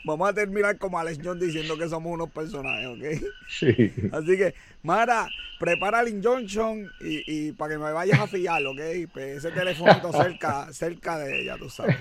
Vamos 0.07 0.29
a 0.29 0.33
terminar 0.33 0.77
como 0.77 0.97
Alex 0.97 1.19
John 1.21 1.37
diciendo 1.37 1.77
que 1.77 1.89
somos 1.89 2.13
unos 2.13 2.31
personajes, 2.31 2.87
¿ok? 2.87 3.29
Sí. 3.47 3.93
Así 4.11 4.37
que, 4.37 4.55
Mara, 4.81 5.27
prepara 5.59 5.99
el 6.01 6.07
injunction 6.07 6.89
y, 7.01 7.49
y 7.49 7.51
para 7.51 7.73
que 7.73 7.77
me 7.77 7.91
vayas 7.91 8.19
a 8.19 8.27
fiar, 8.27 8.65
¿ok? 8.65 8.79
Pues 9.13 9.37
ese 9.37 9.51
teléfono 9.51 10.11
cerca, 10.13 10.71
cerca 10.71 11.17
de 11.19 11.41
ella, 11.41 11.57
tú 11.57 11.69
sabes. 11.69 11.97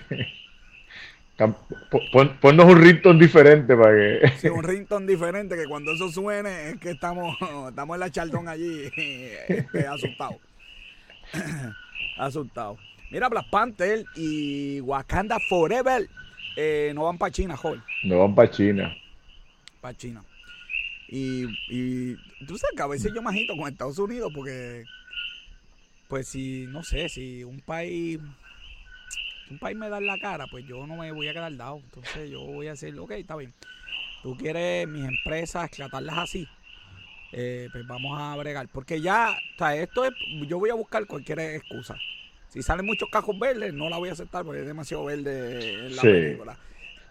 ponnos 2.41 2.67
un 2.67 2.81
ringtone 2.81 3.19
diferente 3.19 3.77
para 3.77 3.93
que. 3.93 4.33
Sí, 4.39 4.49
un 4.49 4.63
ringtone 4.63 5.07
diferente 5.07 5.57
que 5.57 5.67
cuando 5.67 5.93
eso 5.93 6.09
suene 6.09 6.71
es 6.71 6.77
que 6.79 6.91
estamos, 6.91 7.37
estamos 7.69 7.97
en 7.97 8.01
la 8.01 8.11
chaldón 8.11 8.49
allí 8.49 8.85
este, 9.49 9.87
asustados. 9.87 10.37
asustados. 12.19 12.79
Mira, 13.11 13.29
Black 13.29 13.51
Panther 13.51 14.05
y 14.15 14.81
Wakanda 14.81 15.39
Forever 15.49 16.09
eh, 16.57 16.93
no 16.95 17.05
van 17.05 17.19
para 17.19 17.31
China, 17.31 17.57
joven. 17.57 17.83
No 18.05 18.19
van 18.19 18.35
para 18.35 18.51
China. 18.51 18.97
Para 19.81 19.97
China. 19.97 20.25
Y, 21.09 21.45
y 21.69 22.17
tú 22.47 22.59
sabes 22.59 22.75
que 22.77 22.83
a 22.83 22.87
veces 22.87 23.13
yo 23.15 23.23
me 23.23 23.31
agito 23.31 23.57
con 23.57 23.69
Estados 23.69 23.99
Unidos 23.99 24.33
porque, 24.35 24.85
pues 26.09 26.29
si, 26.29 26.67
no 26.69 26.83
sé, 26.83 27.09
si 27.09 27.45
un 27.45 27.61
país, 27.61 28.19
un 29.51 29.59
país 29.59 29.77
me 29.77 29.89
da 29.89 30.01
la 30.01 30.19
cara, 30.19 30.47
pues 30.49 30.67
yo 30.67 30.87
no 30.87 30.97
me 30.97 31.13
voy 31.13 31.29
a 31.29 31.33
quedar 31.33 31.57
dado. 31.57 31.77
Entonces 31.77 32.31
yo 32.31 32.41
voy 32.41 32.67
a 32.67 32.71
decir, 32.71 32.99
ok, 32.99 33.13
está 33.13 33.37
bien. 33.37 33.55
Tú 34.23 34.37
quieres 34.37 34.89
mis 34.89 35.05
empresas 35.05 35.71
tratarlas 35.71 36.19
así. 36.19 36.49
Eh, 37.33 37.69
pues 37.71 37.87
vamos 37.87 38.19
a 38.21 38.35
bregar. 38.37 38.67
Porque 38.69 39.01
ya, 39.01 39.37
o 39.55 39.59
sea, 39.59 39.77
esto 39.77 40.05
es, 40.05 40.13
yo 40.49 40.59
voy 40.59 40.71
a 40.71 40.75
buscar 40.75 41.07
cualquier 41.07 41.39
excusa. 41.41 41.97
Si 42.57 42.63
salen 42.63 42.87
muchos 42.87 43.11
cajos 43.11 43.39
verdes, 43.39 43.75
no 43.75 43.91
la 43.91 43.99
voy 43.99 44.09
a 44.09 44.13
aceptar 44.13 44.43
porque 44.43 44.63
es 44.63 44.67
demasiado 44.67 45.05
verde 45.05 45.89
en 45.89 45.95
la 45.95 46.01
película. 46.01 46.57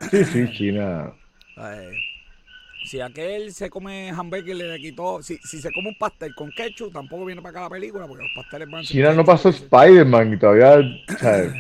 Sí, 0.09 0.25
sí, 0.25 0.51
China. 0.53 1.13
si 2.85 2.99
aquel 2.99 3.53
se 3.53 3.69
come 3.69 4.09
hamburger 4.09 4.55
le 4.55 4.79
quitó, 4.79 5.21
si, 5.21 5.37
si 5.37 5.61
se 5.61 5.71
come 5.71 5.89
un 5.89 5.97
pastel 5.99 6.33
con 6.33 6.49
ketchup, 6.49 6.91
tampoco 6.91 7.25
viene 7.25 7.43
para 7.43 7.51
acá 7.51 7.61
la 7.61 7.69
película 7.69 8.07
porque 8.07 8.23
los 8.23 8.31
pasteles 8.35 8.71
van 8.71 8.83
China 8.85 9.13
no 9.13 9.23
pasó 9.23 9.49
Spider-Man 9.49 10.33
y 10.33 10.37
todavía, 10.39 10.77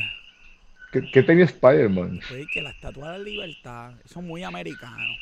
¿Qué, 0.91 1.01
¿Qué, 1.13 1.21
tenía 1.21 1.45
Spider-Man? 1.45 2.21
Pues 2.27 2.47
que 2.51 2.63
la 2.63 2.71
estatua 2.71 3.11
de 3.11 3.17
la 3.19 3.23
libertad, 3.23 3.91
son 4.05 4.25
muy 4.25 4.41
americanos. 4.41 5.15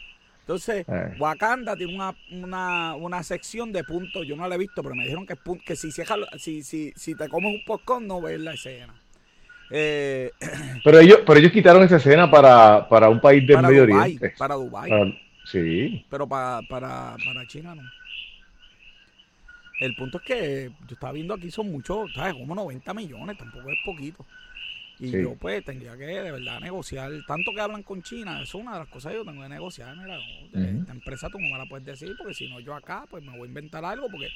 Entonces, 0.43 0.85
eh. 0.89 1.15
Wakanda 1.19 1.73
tiene 1.77 1.95
una, 1.95 2.13
una, 2.31 2.95
una, 2.95 3.23
sección 3.23 3.71
de 3.71 3.85
puntos. 3.85 4.27
Yo 4.27 4.35
no 4.35 4.45
la 4.45 4.55
he 4.55 4.57
visto, 4.57 4.83
pero 4.83 4.93
me 4.93 5.03
dijeron 5.03 5.25
que, 5.25 5.37
que 5.65 5.75
si, 5.77 5.89
si, 5.89 6.63
si, 6.63 6.93
si 6.93 7.15
te 7.15 7.29
comes 7.29 7.55
un 7.55 7.63
popcorn 7.65 8.05
no 8.05 8.21
ves 8.21 8.41
la 8.41 8.53
escena. 8.53 8.93
Eh, 9.71 10.31
pero 10.83 10.99
ellos 10.99 11.19
pero 11.25 11.39
ellos 11.39 11.51
quitaron 11.53 11.83
esa 11.83 11.95
escena 11.95 12.29
para, 12.29 12.87
para 12.89 13.07
un 13.07 13.21
país 13.21 13.47
del 13.47 13.61
Medio 13.61 13.83
Oriente. 13.83 14.33
Para 14.37 14.55
Dubái. 14.55 15.17
sí. 15.45 16.05
Pero 16.09 16.27
para, 16.27 16.61
para, 16.67 17.15
para 17.23 17.47
China 17.47 17.73
no. 17.73 17.83
El 19.79 19.95
punto 19.95 20.17
es 20.17 20.23
que 20.23 20.71
yo 20.87 20.93
estaba 20.93 21.13
viendo 21.13 21.33
aquí 21.33 21.49
son 21.51 21.71
muchos, 21.71 22.13
¿sabes? 22.13 22.33
Como 22.33 22.53
90 22.53 22.93
millones, 22.93 23.37
tampoco 23.37 23.69
es 23.69 23.77
poquito. 23.85 24.25
Y 25.03 25.11
yo 25.11 25.35
pues 25.35 25.65
tendría 25.65 25.97
que 25.97 26.05
de 26.05 26.31
verdad 26.31 26.61
negociar, 26.61 27.11
tanto 27.27 27.51
que 27.53 27.59
hablan 27.59 27.83
con 27.83 28.01
China, 28.01 28.41
eso 28.41 28.57
es 28.57 28.63
una 28.63 28.73
de 28.73 28.79
las 28.79 28.87
cosas 28.87 29.11
que 29.11 29.17
yo 29.17 29.25
tengo 29.25 29.43
que 29.43 29.49
negociar, 29.49 29.95
mira, 29.97 30.17
esta 30.53 30.93
empresa 30.93 31.27
tú 31.29 31.39
no 31.39 31.49
me 31.49 31.57
la 31.57 31.65
puedes 31.65 31.85
decir, 31.85 32.15
porque 32.17 32.33
si 32.33 32.47
no 32.47 32.61
yo 32.61 32.73
acá 32.73 33.05
pues 33.09 33.21
me 33.21 33.31
voy 33.31 33.43
a 33.43 33.45
inventar 33.47 33.83
algo, 33.83 34.07
porque 34.09 34.29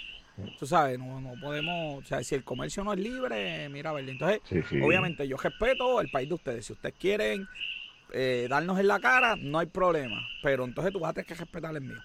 tú 0.60 0.68
sabes, 0.68 1.00
no, 1.00 1.22
no 1.22 1.40
podemos, 1.40 2.04
o 2.04 2.06
sea, 2.06 2.22
si 2.22 2.36
el 2.36 2.44
comercio 2.44 2.84
no 2.84 2.92
es 2.92 3.00
libre, 3.00 3.70
mira, 3.70 3.94
ver, 3.94 4.10
entonces 4.10 4.42
obviamente 4.84 5.26
yo 5.26 5.38
respeto 5.38 6.02
el 6.02 6.10
país 6.10 6.28
de 6.28 6.36
ustedes, 6.36 6.66
si 6.66 6.74
ustedes 6.74 6.96
quieren 7.00 7.48
eh, 8.12 8.48
darnos 8.50 8.78
en 8.78 8.88
la 8.88 9.00
cara, 9.00 9.38
no 9.38 9.60
hay 9.60 9.68
problema, 9.68 10.20
pero 10.44 10.66
entonces 10.66 10.92
tú 10.92 11.00
vas 11.00 11.12
a 11.12 11.14
tener 11.14 11.28
que 11.28 11.36
respetar 11.36 11.74
el 11.74 11.82
mío. 11.82 12.02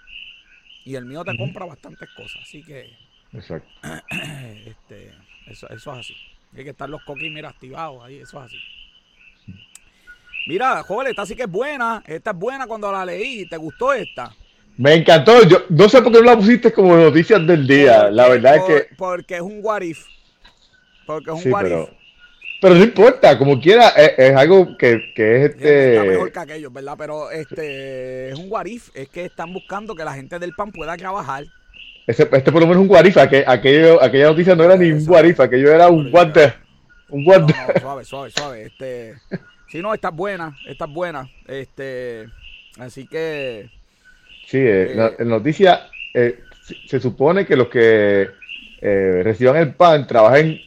Y 0.84 0.96
el 0.96 1.04
mío 1.04 1.24
te 1.24 1.36
compra 1.36 1.64
bastantes 1.64 2.08
cosas, 2.16 2.42
así 2.42 2.62
que... 2.62 2.92
Exacto. 3.32 3.68
este, 4.66 5.12
eso, 5.46 5.68
eso 5.68 5.92
es 5.92 5.98
así. 5.98 6.14
Hay 6.56 6.64
que 6.64 6.70
estar 6.70 6.88
los 6.88 7.02
coquis, 7.04 7.32
mira, 7.32 7.48
activados 7.48 8.04
ahí, 8.04 8.18
eso 8.18 8.38
es 8.38 8.46
así. 8.46 8.56
Mira, 10.46 10.82
joven, 10.82 11.06
esta 11.08 11.24
sí 11.24 11.36
que 11.36 11.44
es 11.44 11.50
buena. 11.50 12.02
Esta 12.06 12.30
es 12.32 12.36
buena 12.36 12.66
cuando 12.66 12.90
la 12.90 13.04
leí. 13.04 13.46
¿Te 13.48 13.56
gustó 13.56 13.92
esta? 13.92 14.34
Me 14.76 14.94
encantó. 14.94 15.46
Yo 15.46 15.64
no 15.68 15.88
sé 15.88 16.02
por 16.02 16.12
qué 16.12 16.18
no 16.18 16.24
la 16.24 16.36
pusiste 16.36 16.72
como 16.72 16.96
noticias 16.96 17.46
del 17.46 17.66
día. 17.66 18.10
la 18.10 18.28
verdad 18.28 18.56
es 18.56 18.62
que. 18.64 18.94
Porque 18.96 19.36
es 19.36 19.40
un 19.40 19.60
what 19.62 19.82
if. 19.82 20.04
Porque 21.06 21.30
es 21.30 21.44
un 21.44 21.52
what 21.52 21.62
pero, 21.62 21.90
Pero 22.60 22.74
no 22.74 22.84
importa, 22.84 23.38
como 23.38 23.60
quiera, 23.60 23.90
es, 23.90 24.34
algo 24.34 24.76
que, 24.76 25.12
que, 25.14 25.36
es 25.36 25.50
este. 25.50 25.92
Está 25.96 26.04
mejor 26.04 26.32
que 26.32 26.38
aquellos, 26.40 26.72
¿verdad? 26.72 26.94
Pero 26.98 27.30
este 27.30 28.30
es 28.30 28.38
un 28.38 28.50
what 28.50 28.66
if. 28.66 28.90
Es 28.94 29.08
que 29.08 29.26
están 29.26 29.52
buscando 29.52 29.94
que 29.94 30.04
la 30.04 30.14
gente 30.14 30.38
del 30.38 30.54
PAN 30.54 30.72
pueda 30.72 30.96
trabajar 30.96 31.44
este, 32.06 32.26
por 32.26 32.60
lo 32.60 32.66
menos 32.66 32.82
un 32.82 32.88
guarifa, 32.88 33.28
que 33.28 33.44
aquello, 33.46 34.02
aquella 34.02 34.26
noticia 34.26 34.56
no 34.56 34.64
era 34.64 34.76
ni 34.76 34.90
un 34.90 35.04
guarifa, 35.04 35.44
aquello 35.44 35.72
era 35.72 35.88
un 35.88 36.10
guante. 36.10 36.54
Un 37.08 37.24
guante. 37.24 37.54
suave, 37.80 38.04
suave, 38.04 38.30
suave. 38.30 38.62
Este, 38.64 39.14
sí, 39.68 39.80
no, 39.80 39.94
está 39.94 40.10
buena, 40.10 40.56
está 40.66 40.86
buena. 40.86 41.28
Este, 41.46 42.28
así 42.78 43.06
que. 43.06 43.70
Sí, 44.46 44.58
eh, 44.58 44.92
la, 44.94 45.12
eh, 45.18 45.24
noticia 45.24 45.88
eh, 46.12 46.40
se, 46.86 47.00
supone 47.00 47.46
que 47.46 47.56
los 47.56 47.68
que 47.68 48.28
reciban 48.80 49.56
el 49.56 49.74
PAN 49.74 50.08
trabajen 50.08 50.60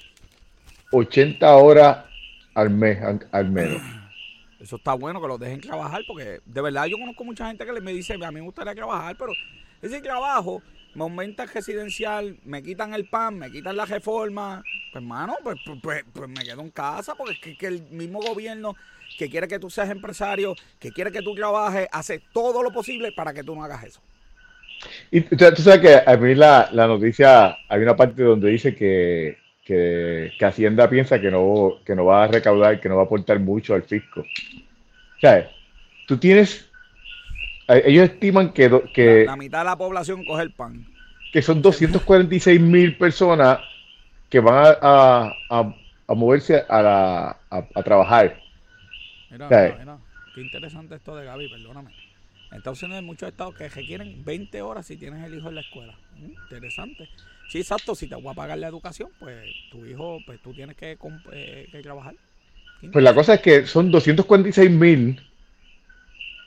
80 0.92 1.56
horas 1.58 2.06
al 2.54 2.70
mes, 2.70 2.98
al, 3.32 3.50
menos. 3.52 3.82
Eso 4.60 4.78
está 4.78 4.94
bueno 4.94 5.22
que 5.22 5.28
los 5.28 5.40
dejen 5.40 5.60
trabajar, 5.60 6.02
porque 6.08 6.40
de 6.46 6.62
verdad 6.62 6.86
yo 6.86 6.98
conozco 6.98 7.26
mucha 7.26 7.48
gente 7.48 7.66
que 7.66 7.82
me 7.82 7.92
dice, 7.92 8.14
a 8.14 8.32
mí 8.32 8.40
me 8.40 8.42
gustaría 8.42 8.74
trabajar, 8.74 9.16
pero 9.20 9.34
ese 9.82 10.02
trabajo 10.02 10.64
me 10.96 11.04
aumentan 11.04 11.48
residencial, 11.54 12.38
me 12.46 12.64
quitan 12.64 12.94
el 12.94 13.08
PAN, 13.08 13.38
me 13.38 13.52
quitan 13.52 13.76
la 13.76 13.86
reforma. 13.86 14.64
Pues, 14.92 15.04
hermano, 15.04 15.36
pues, 15.44 15.58
pues, 15.66 15.80
pues, 15.84 16.04
pues, 16.12 16.30
me 16.30 16.44
quedo 16.44 16.62
en 16.62 16.72
casa 16.72 17.16
porque 17.16 17.52
es 17.52 17.58
que, 17.58 17.68
el 17.68 17.84
mismo 17.92 18.22
gobierno 18.22 18.76
que 19.18 19.30
quiere 19.30 19.48
que 19.48 19.60
tú 19.60 19.70
seas 19.70 19.90
empresario, 19.90 20.56
que 20.80 20.92
quiere 20.92 21.12
que 21.12 21.22
tú 21.22 21.36
trabajes, 21.36 21.88
hace 21.92 22.22
todo 22.34 22.64
lo 22.64 22.72
posible 22.72 23.12
para 23.12 23.34
que 23.34 23.44
tú 23.44 23.56
no 23.56 23.64
hagas 23.64 23.84
eso. 23.84 24.02
Y 25.12 25.22
tú, 25.22 25.38
sabes 25.38 25.80
que 25.80 26.10
a 26.10 26.18
mí 26.18 26.34
la, 26.34 26.70
noticia, 26.72 27.58
hay 27.68 27.82
una 27.82 27.96
parte 27.96 28.24
donde 28.24 28.50
dice 28.50 28.74
que, 28.74 29.38
que, 29.64 30.32
Hacienda 30.42 30.90
piensa 30.90 31.20
que 31.20 31.30
no, 31.30 31.80
que 31.86 31.96
no 31.96 32.06
va 32.06 32.24
a 32.24 32.28
recaudar, 32.28 32.80
que 32.80 32.88
no 32.88 32.96
va 32.96 33.04
a 33.04 33.06
aportar 33.06 33.40
mucho 33.40 33.74
al 33.74 33.84
fisco. 33.84 34.24
Sea, 35.20 35.50
tú 36.08 36.18
tienes 36.18 36.70
ellos 37.68 38.10
estiman 38.10 38.54
que, 38.54 38.70
que 38.94 39.26
la, 39.26 39.36
mitad 39.36 39.60
de 39.60 39.66
la 39.66 39.78
población 39.78 40.24
coge 40.26 40.44
el 40.44 40.52
pan. 40.52 40.86
Que 41.32 41.42
son 41.42 41.62
246 41.62 42.62
mil 42.62 42.98
personas 42.98 43.60
que 44.30 44.40
van 44.40 44.76
a, 44.82 45.34
a, 45.50 46.14
moverse 46.14 46.64
a, 46.70 46.82
la, 46.82 47.38
a, 47.50 47.84
trabajar. 47.84 48.40
Mira, 49.32 49.48
mira, 49.50 49.98
qué 50.34 50.42
interesante 50.42 50.96
esto 50.96 51.16
de 51.16 51.26
Gaby, 51.26 51.50
perdóname. 51.50 51.92
En 52.52 52.58
Estados 52.58 52.82
Unidos 52.84 53.02
hay 53.02 53.06
muchos 53.06 53.30
estados 53.30 53.56
que 53.56 53.68
requieren 53.68 54.24
20 54.24 54.62
horas 54.62 54.86
si 54.86 54.98
tienes 54.98 55.24
el 55.26 55.34
hijo 55.34 55.50
en 55.50 55.56
la 55.56 55.62
escuela. 55.62 55.94
Mm, 56.18 56.44
interesante. 56.44 57.10
Sí, 57.50 57.60
exacto, 57.60 57.96
si 57.96 58.08
te 58.08 58.16
voy 58.16 58.32
a 58.32 58.34
pagar 58.34 58.58
la 58.58 58.68
educación, 58.68 59.10
pues 59.20 59.46
tu 59.72 59.86
hijo, 59.86 60.20
pues 60.26 60.40
tú 60.42 60.54
tienes 60.54 60.76
que, 60.76 60.98
eh, 61.32 61.68
que 61.72 61.82
trabajar. 61.82 62.16
Pues 62.92 63.04
la 63.04 63.14
cosa 63.14 63.36
es 63.36 63.42
que 63.42 63.66
son 63.66 63.92
246 63.92 64.72
mil 64.72 65.22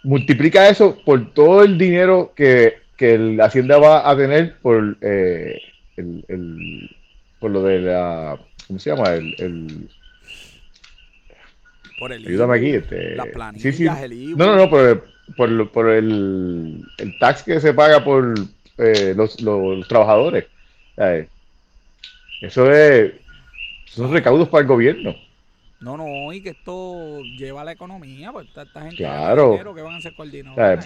multiplica 0.03 0.69
eso 0.69 0.99
por 1.05 1.33
todo 1.33 1.63
el 1.63 1.79
dinero 1.79 2.33
que, 2.35 2.79
la 3.01 3.45
Hacienda 3.45 3.79
va 3.79 4.11
a 4.11 4.17
tener 4.17 4.57
por 4.59 4.97
eh, 5.03 5.61
el, 5.97 6.91
por 7.39 7.53
lo 7.53 7.63
de 7.63 7.79
la 7.81 8.37
¿cómo 8.67 8.79
se 8.81 8.91
llama? 8.91 9.11
el, 9.15 9.89
por 11.99 12.13
el 12.13 12.27
ayúdame 12.27 12.57
aquí 12.57 12.71
este, 12.71 13.15
las 13.15 13.29
planillas, 13.29 14.03
el 14.03 14.37
no 14.37 14.47
no 14.47 14.57
no 14.57 14.69
por, 14.71 15.07
por, 15.37 15.71
por 15.71 15.91
el, 15.91 16.83
el 16.99 17.19
tax 17.21 17.45
que 17.45 17.61
se 17.61 17.73
paga 17.73 18.03
por 18.03 18.35
eh, 18.79 19.15
los, 19.17 19.41
los, 19.41 19.87
trabajadores. 19.87 20.47
Eso 22.41 22.73
es 22.73 23.13
son 23.87 24.13
recaudos 24.13 24.49
para 24.49 24.63
el 24.63 24.69
gobierno 24.69 25.15
no, 25.81 25.97
no, 25.97 26.33
y 26.33 26.43
que 26.43 26.51
esto 26.51 27.21
lleva 27.39 27.61
a 27.61 27.65
la 27.65 27.73
economía, 27.73 28.33
pues 28.33 28.49
esta, 28.49 28.67
gente 28.83 28.97
claro. 28.97 29.57
que 29.75 29.83
van 29.83 29.95
a 29.95 30.01
ser 30.01 30.15
coordinados. 30.15 30.85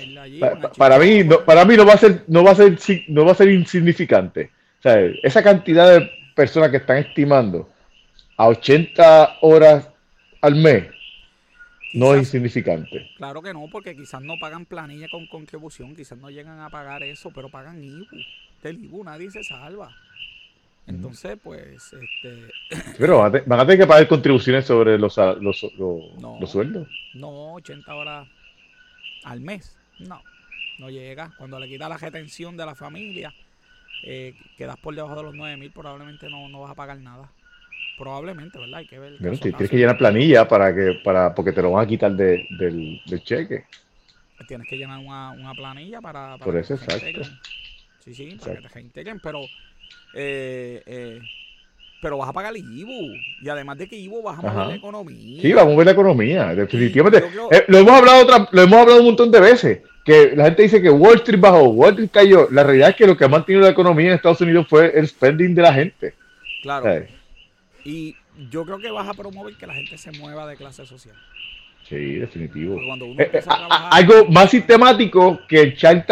para, 0.77 0.99
mí, 0.99 1.25
no, 1.25 1.45
para 1.45 1.65
mí 1.65 1.77
no 1.77 1.87
va 1.87 1.95
a 1.95 1.99
ser, 1.99 2.25
no 2.29 2.45
va 2.45 2.51
a 2.51 2.55
ser, 2.55 2.79
no 3.09 3.25
va 3.25 3.33
a 3.33 3.37
ser 3.37 3.49
insignificante. 3.49 4.51
O 4.81 4.83
sea, 4.83 5.01
esa 5.23 5.43
cantidad 5.43 5.99
de 5.99 6.11
personas 6.35 6.71
que 6.71 6.77
están 6.77 6.99
estimando 6.99 7.71
a 8.37 8.49
80 8.49 9.39
horas 9.41 9.89
al 10.43 10.57
mes 10.57 10.89
no 11.95 12.15
es 12.15 12.21
insignificante. 12.21 13.11
Claro 13.17 13.43
que 13.43 13.53
no, 13.53 13.67
porque 13.71 13.95
quizás 13.97 14.21
no 14.23 14.35
pagan 14.41 14.67
planilla 14.67 15.07
con 15.11 15.27
contribución, 15.27 15.95
quizás 15.95 16.19
no 16.19 16.31
llegan 16.31 16.61
a 16.61 16.71
pagar 16.71 17.03
eso, 17.03 17.31
pero 17.35 17.49
pagan 17.49 17.83
IBU. 17.83 18.07
Del 18.63 18.85
IBU 18.85 19.05
nadie 19.05 19.31
se 19.31 19.43
salva. 19.43 19.91
Entonces, 20.87 21.39
pues, 21.43 21.93
este... 21.93 22.51
Pero 22.99 23.19
van 23.19 23.61
a, 23.61 23.67
tener 23.67 23.79
que 23.79 23.87
pagar 23.87 24.09
contribuciones 24.09 24.67
sobre 24.67 24.99
los, 24.99 25.17
los, 25.17 25.63
los, 25.79 26.51
sueldos. 26.51 26.89
No, 27.15 27.55
80 27.55 27.95
horas 27.95 28.29
al 29.25 29.41
mes. 29.41 29.77
No, 30.01 30.21
no 30.79 30.91
llega. 30.91 31.33
Cuando 31.39 31.59
le 31.61 31.69
quita 31.69 31.89
la 31.89 31.99
retención 31.99 32.57
de 32.57 32.67
la 32.67 32.75
familia, 32.75 33.33
eh, 34.03 34.35
quedas 34.57 34.77
por 34.79 34.95
debajo 34.95 35.15
de 35.15 35.23
los 35.23 35.35
9 35.35 35.57
mil, 35.57 35.71
probablemente 35.71 36.29
no, 36.29 36.49
no 36.49 36.63
vas 36.63 36.73
a 36.73 36.75
pagar 36.75 36.99
nada. 36.99 37.31
Probablemente, 37.97 38.59
¿verdad? 38.59 38.81
Hay 38.81 38.87
que 38.87 38.99
ver. 38.99 39.19
tienes 39.19 39.71
que 39.71 39.77
llenar 39.77 39.97
planilla 39.97 40.49
para 40.49 40.75
que, 40.75 41.01
para, 41.05 41.35
porque 41.35 41.53
te 41.53 41.63
lo 41.63 41.73
van 41.73 41.85
a 41.85 41.89
quitar 41.89 42.13
de, 42.13 42.47
del, 42.59 43.01
del, 43.07 43.23
cheque. 43.23 43.67
Tienes 44.49 44.67
que 44.67 44.77
llenar 44.77 44.99
una, 44.99 45.31
una 45.31 45.55
planilla 45.55 46.01
para, 46.01 46.37
Por 46.39 46.57
eso, 46.57 46.75
exacto. 46.75 47.23
Sí, 48.01 48.13
sí, 48.15 48.37
para 48.41 48.57
que 48.57 48.63
te 48.63 48.69
reintegren, 48.69 49.21
pero 49.21 49.43
eh, 50.15 50.83
eh, 50.87 51.21
pero 52.03 52.19
vas 52.19 52.29
a 52.29 52.33
pagar 52.33 52.55
el 52.55 52.59
IBU. 52.59 53.15
Y 53.43 53.49
además 53.49 53.79
de 53.79 53.89
que 53.89 53.97
IBU 53.97 54.23
vas 54.23 54.39
a 54.39 54.43
mover 54.43 54.67
la 54.67 54.75
economía. 54.75 55.41
Sí, 55.41 55.53
vamos 55.53 55.71
a 55.71 55.73
mover 55.73 55.87
la 55.87 55.93
economía, 55.93 56.55
definitivamente. 56.55 57.25
Eh, 57.53 57.65
lo, 57.69 57.79
hemos 57.79 57.93
hablado 57.93 58.23
otra, 58.23 58.49
lo 58.51 58.63
hemos 58.63 58.81
hablado 58.81 59.01
un 59.01 59.07
montón 59.07 59.31
de 59.31 59.41
veces. 59.41 59.81
Que 60.05 60.35
la 60.35 60.47
gente 60.47 60.63
dice 60.63 60.83
que 60.83 60.91
Wall 60.91 61.19
Street 61.19 61.41
bajó, 61.41 61.63
Wall 61.69 61.91
Street 61.91 62.11
cayó. 62.13 62.49
La 62.51 62.65
realidad 62.65 62.91
es 62.91 62.97
que 62.97 63.07
lo 63.07 63.17
que 63.17 63.25
ha 63.25 63.29
mantenido 63.29 63.65
la 63.65 63.71
economía 63.71 64.09
en 64.09 64.15
Estados 64.15 64.41
Unidos 64.41 64.67
fue 64.69 64.99
el 64.99 65.07
spending 65.07 65.55
de 65.55 65.63
la 65.63 65.73
gente. 65.73 66.15
Claro. 66.63 67.07
Y 67.85 68.17
yo 68.51 68.65
creo 68.65 68.79
que 68.79 68.91
vas 68.91 69.09
a 69.09 69.15
promover 69.15 69.55
que 69.55 69.67
la 69.69 69.75
gente 69.75 69.97
se 69.97 70.11
mueva 70.11 70.47
de 70.49 70.57
clase 70.57 70.85
social. 70.85 71.15
Sí, 71.93 72.15
definitivo. 72.15 72.79
Eh, 73.19 73.31
eh, 73.35 73.43
algo 73.91 74.25
más 74.31 74.51
sistemático 74.51 75.41
que 75.47 75.61
el 75.61 75.77
Child 75.77 76.05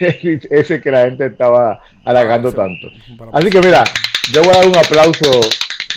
ese 0.50 0.80
que 0.80 0.90
la 0.90 1.04
gente 1.04 1.26
estaba 1.26 1.78
halagando 2.06 2.50
tanto. 2.50 2.88
Así 3.34 3.50
que 3.50 3.60
mira, 3.60 3.84
yo 4.32 4.42
voy 4.42 4.54
a 4.54 4.58
dar 4.60 4.68
un 4.68 4.78
aplauso 4.78 5.40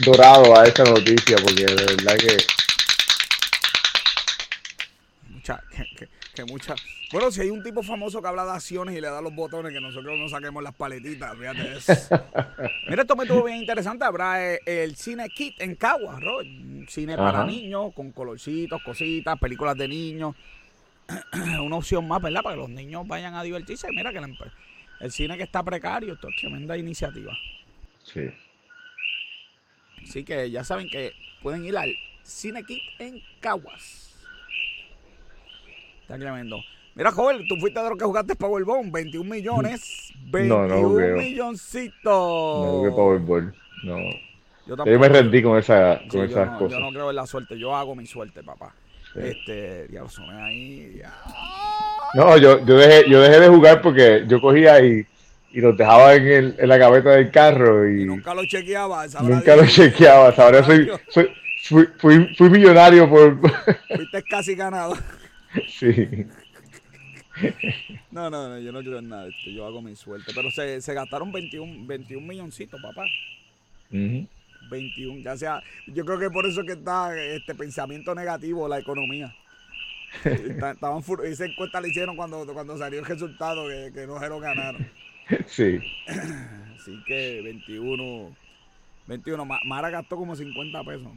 dorado 0.04 0.60
a 0.60 0.66
esta 0.66 0.84
noticia 0.84 1.38
porque 1.42 1.64
de 1.64 1.74
verdad 1.74 2.18
que... 2.18 2.38
Mucha, 5.30 5.64
que, 5.98 6.10
mucha... 6.46 6.76
Bueno, 7.12 7.32
si 7.32 7.42
hay 7.42 7.50
un 7.50 7.64
tipo 7.64 7.82
famoso 7.82 8.22
que 8.22 8.28
habla 8.28 8.46
de 8.46 8.52
acciones 8.52 8.96
y 8.96 9.02
le 9.02 9.08
da 9.08 9.22
los 9.22 9.34
botones, 9.34 9.74
que 9.74 9.82
nosotros 9.82 10.18
no 10.18 10.30
saquemos 10.30 10.62
las 10.62 10.76
paletitas, 10.76 11.36
fíjate 11.36 11.78
eso. 11.78 11.94
Mira, 12.90 13.02
esto 13.02 13.16
me 13.16 13.24
estuvo 13.24 13.44
bien 13.46 13.58
interesante. 13.58 14.06
Habrá 14.06 14.54
eh, 14.54 14.60
el, 14.66 14.96
Cine 14.96 15.28
Kit 15.30 15.60
en 15.60 15.76
Caguas, 15.76 16.20
¿no? 16.22 16.38
Cine 16.88 17.18
para 17.18 17.46
niños, 17.46 17.94
con 17.96 18.12
colorcitos, 18.12 18.82
cositas, 18.84 19.40
películas 19.40 19.76
de 19.76 19.88
niños. 19.88 20.36
Una 21.64 21.78
opción 21.78 22.08
más, 22.08 22.22
¿verdad? 22.22 22.44
Para 22.44 22.56
que 22.56 22.62
los 22.62 22.70
niños 22.70 23.08
vayan 23.08 23.34
a 23.34 23.42
divertirse. 23.42 23.88
Mira 23.92 24.12
que 24.12 24.20
el 25.00 25.12
cine 25.12 25.38
que 25.38 25.44
está 25.44 25.64
precario, 25.64 26.14
esto 26.14 26.28
es 26.28 26.36
tremenda 26.36 26.78
iniciativa. 26.78 27.34
Sí. 28.04 28.30
Así 30.04 30.24
que 30.24 30.52
ya 30.52 30.64
saben 30.64 30.90
que 30.90 31.14
pueden 31.42 31.66
ir 31.66 31.78
al 31.78 31.96
Cine 32.24 32.64
Kit 32.64 32.82
en 33.00 33.22
Caguas. 33.40 34.09
Está 36.10 36.18
tremendo. 36.18 36.58
Mira, 36.96 37.12
joven, 37.12 37.48
tú 37.48 37.56
fuiste 37.58 37.80
de 37.80 37.88
los 37.88 37.98
que 38.00 38.04
jugaste 38.04 38.36
Powerball, 38.36 38.90
21 38.90 39.30
millones. 39.30 40.12
21 40.32 40.68
no, 40.68 40.82
no 40.82 40.90
milloncitos. 40.90 42.04
No 42.04 42.72
jugué 42.72 42.90
Powerball, 42.90 43.54
no. 43.84 43.98
Yo, 44.66 44.86
yo, 44.86 45.00
me 45.00 45.08
rendí 45.08 45.44
con, 45.44 45.60
esa, 45.60 46.02
con 46.10 46.22
esas 46.22 46.52
no, 46.52 46.58
cosas. 46.58 46.80
Yo 46.80 46.84
no 46.84 46.90
creo 46.90 47.12
en 47.12 47.16
la 47.16 47.28
suerte, 47.28 47.60
yo 47.60 47.76
hago 47.76 47.94
mi 47.94 48.08
suerte, 48.08 48.42
papá. 48.42 48.74
Este, 49.16 49.88
ya 49.92 50.02
lo 50.02 50.10
soné 50.10 50.42
ahí. 50.42 51.02
No, 52.16 52.38
yo, 52.38 52.66
yo, 52.66 52.78
dejé, 52.78 53.08
yo 53.08 53.22
dejé 53.22 53.40
de 53.40 53.50
jugar 53.50 53.84
porque 53.84 54.24
yo 54.28 54.42
cogía 54.42 54.84
y, 54.84 55.06
y 55.52 55.62
los 55.62 55.78
dejaba 55.78 56.16
en, 56.16 56.28
el, 56.28 56.56
en 56.58 56.70
la 56.70 56.78
gaveta 56.78 57.12
del 57.12 57.30
carro. 57.30 57.88
Y, 57.88 58.04
nunca 58.06 58.34
lo 58.34 58.44
chequeaba. 58.46 59.06
Nunca 59.22 59.56
lo 59.56 59.66
chequeaba. 59.68 60.30
Ahora 60.36 60.64
soy, 60.64 60.90
soy, 61.10 61.30
fui, 61.62 61.88
fui, 62.00 62.36
fui 62.36 62.50
millonario 62.50 63.08
por. 63.08 63.40
Fuiste 63.96 64.24
casi 64.24 64.56
ganado. 64.56 64.98
Sí. 65.68 66.26
No, 68.12 68.30
no, 68.30 68.50
no, 68.50 68.60
yo 68.60 68.72
no 68.72 68.80
creo 68.80 69.00
en 69.00 69.10
nada. 69.10 69.28
Este, 69.28 69.54
yo 69.54 69.66
hago 69.66 69.82
mi 69.82 69.96
suerte. 69.96 70.32
Pero 70.36 70.52
se, 70.52 70.82
se 70.82 70.94
gastaron 70.94 71.32
21, 71.32 71.88
21 71.88 72.28
milloncitos, 72.28 72.82
papá. 72.82 73.06
21, 74.70 75.22
ya 75.22 75.38
sea, 75.38 75.64
yo 75.88 76.06
creo 76.06 76.20
que 76.20 76.30
por 76.30 76.46
eso 76.46 76.64
que 76.64 76.74
está 76.74 77.18
este 77.18 77.56
pensamiento 77.56 78.14
negativo 78.14 78.68
la 78.68 78.80
economía. 78.80 79.34
Estaban 80.24 81.04
esa 81.24 81.46
encuesta 81.46 81.80
la 81.82 81.88
hicieron 81.88 82.16
cuando, 82.16 82.46
cuando 82.54 82.78
salió 82.78 83.00
el 83.00 83.06
resultado 83.06 83.68
que, 83.68 83.92
que 83.94 84.08
no 84.08 84.20
se 84.20 84.28
lo 84.28 84.40
ganaron. 84.40 84.88
Sí. 85.48 85.80
Así 86.76 87.04
que 87.06 87.42
21, 87.44 88.36
21, 89.08 89.46
Mara 89.66 89.90
gastó 89.90 90.16
como 90.16 90.36
50 90.36 90.84
pesos. 90.84 91.12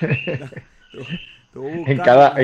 en 1.54 1.98
cada, 1.98 2.34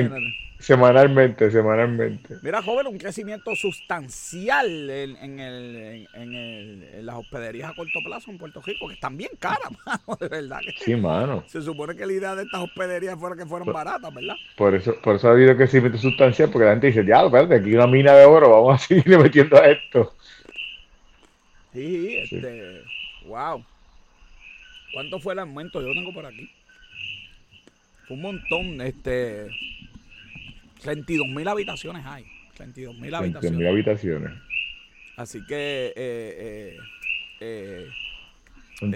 Semanalmente, 0.59 1.49
semanalmente. 1.51 2.35
Mira, 2.41 2.61
joven, 2.61 2.87
un 2.87 2.97
crecimiento 2.97 3.55
sustancial 3.55 4.89
en, 4.89 5.39
el, 5.39 6.07
en, 6.13 7.05
las 7.05 7.15
hospederías 7.15 7.71
a 7.71 7.73
corto 7.73 7.99
plazo 8.03 8.29
en 8.29 8.37
Puerto 8.37 8.61
Rico, 8.61 8.89
que 8.89 8.95
están 8.95 9.15
bien 9.15 9.31
caras, 9.39 9.71
mano, 9.85 10.17
de 10.19 10.27
verdad. 10.27 10.59
sí, 10.83 10.97
mano. 10.97 11.45
Se 11.47 11.61
supone 11.61 11.95
que 11.95 12.05
la 12.05 12.11
idea 12.11 12.35
de 12.35 12.43
estas 12.43 12.61
hospederías 12.61 13.17
fuera 13.17 13.37
que 13.37 13.45
fueran 13.45 13.71
baratas, 13.71 14.13
¿verdad? 14.13 14.35
Por 14.57 14.75
eso, 14.75 14.93
por 15.01 15.15
eso 15.15 15.29
ha 15.29 15.31
habido 15.31 15.55
crecimiento 15.55 15.97
sustancial, 15.97 16.49
porque 16.51 16.65
la 16.65 16.71
gente 16.71 16.87
dice, 16.87 17.05
ya, 17.05 17.23
espérate, 17.23 17.55
aquí 17.55 17.69
hay 17.69 17.75
una 17.75 17.87
mina 17.87 18.13
de 18.13 18.25
oro, 18.25 18.49
vamos 18.49 18.75
a 18.75 18.77
seguir 18.85 19.17
metiendo 19.17 19.55
a 19.57 19.65
esto. 19.65 20.13
Sí, 21.71 22.17
este, 22.17 22.81
wow. 23.27 23.63
¿Cuánto 24.91 25.19
fue 25.21 25.33
el 25.33 25.39
aumento? 25.39 25.81
Yo 25.81 25.93
tengo 25.93 26.13
por 26.13 26.25
aquí. 26.25 26.51
Un 28.09 28.21
montón, 28.21 28.81
este 28.81 29.47
32 30.81 31.27
mil 31.27 31.47
habitaciones 31.47 32.05
hay. 32.05 32.25
32 32.55 32.97
mil 32.97 33.13
habitaciones. 33.13 33.67
habitaciones. 33.67 34.31
Así 35.15 35.45
que 35.45 35.93
eh, 35.95 36.77
eh, 37.39 37.87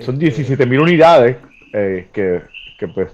son 0.02 0.18
17 0.18 0.66
mil 0.66 0.80
unidades 0.80 1.38
que, 1.72 2.42
que, 2.78 2.88
pues 2.88 3.12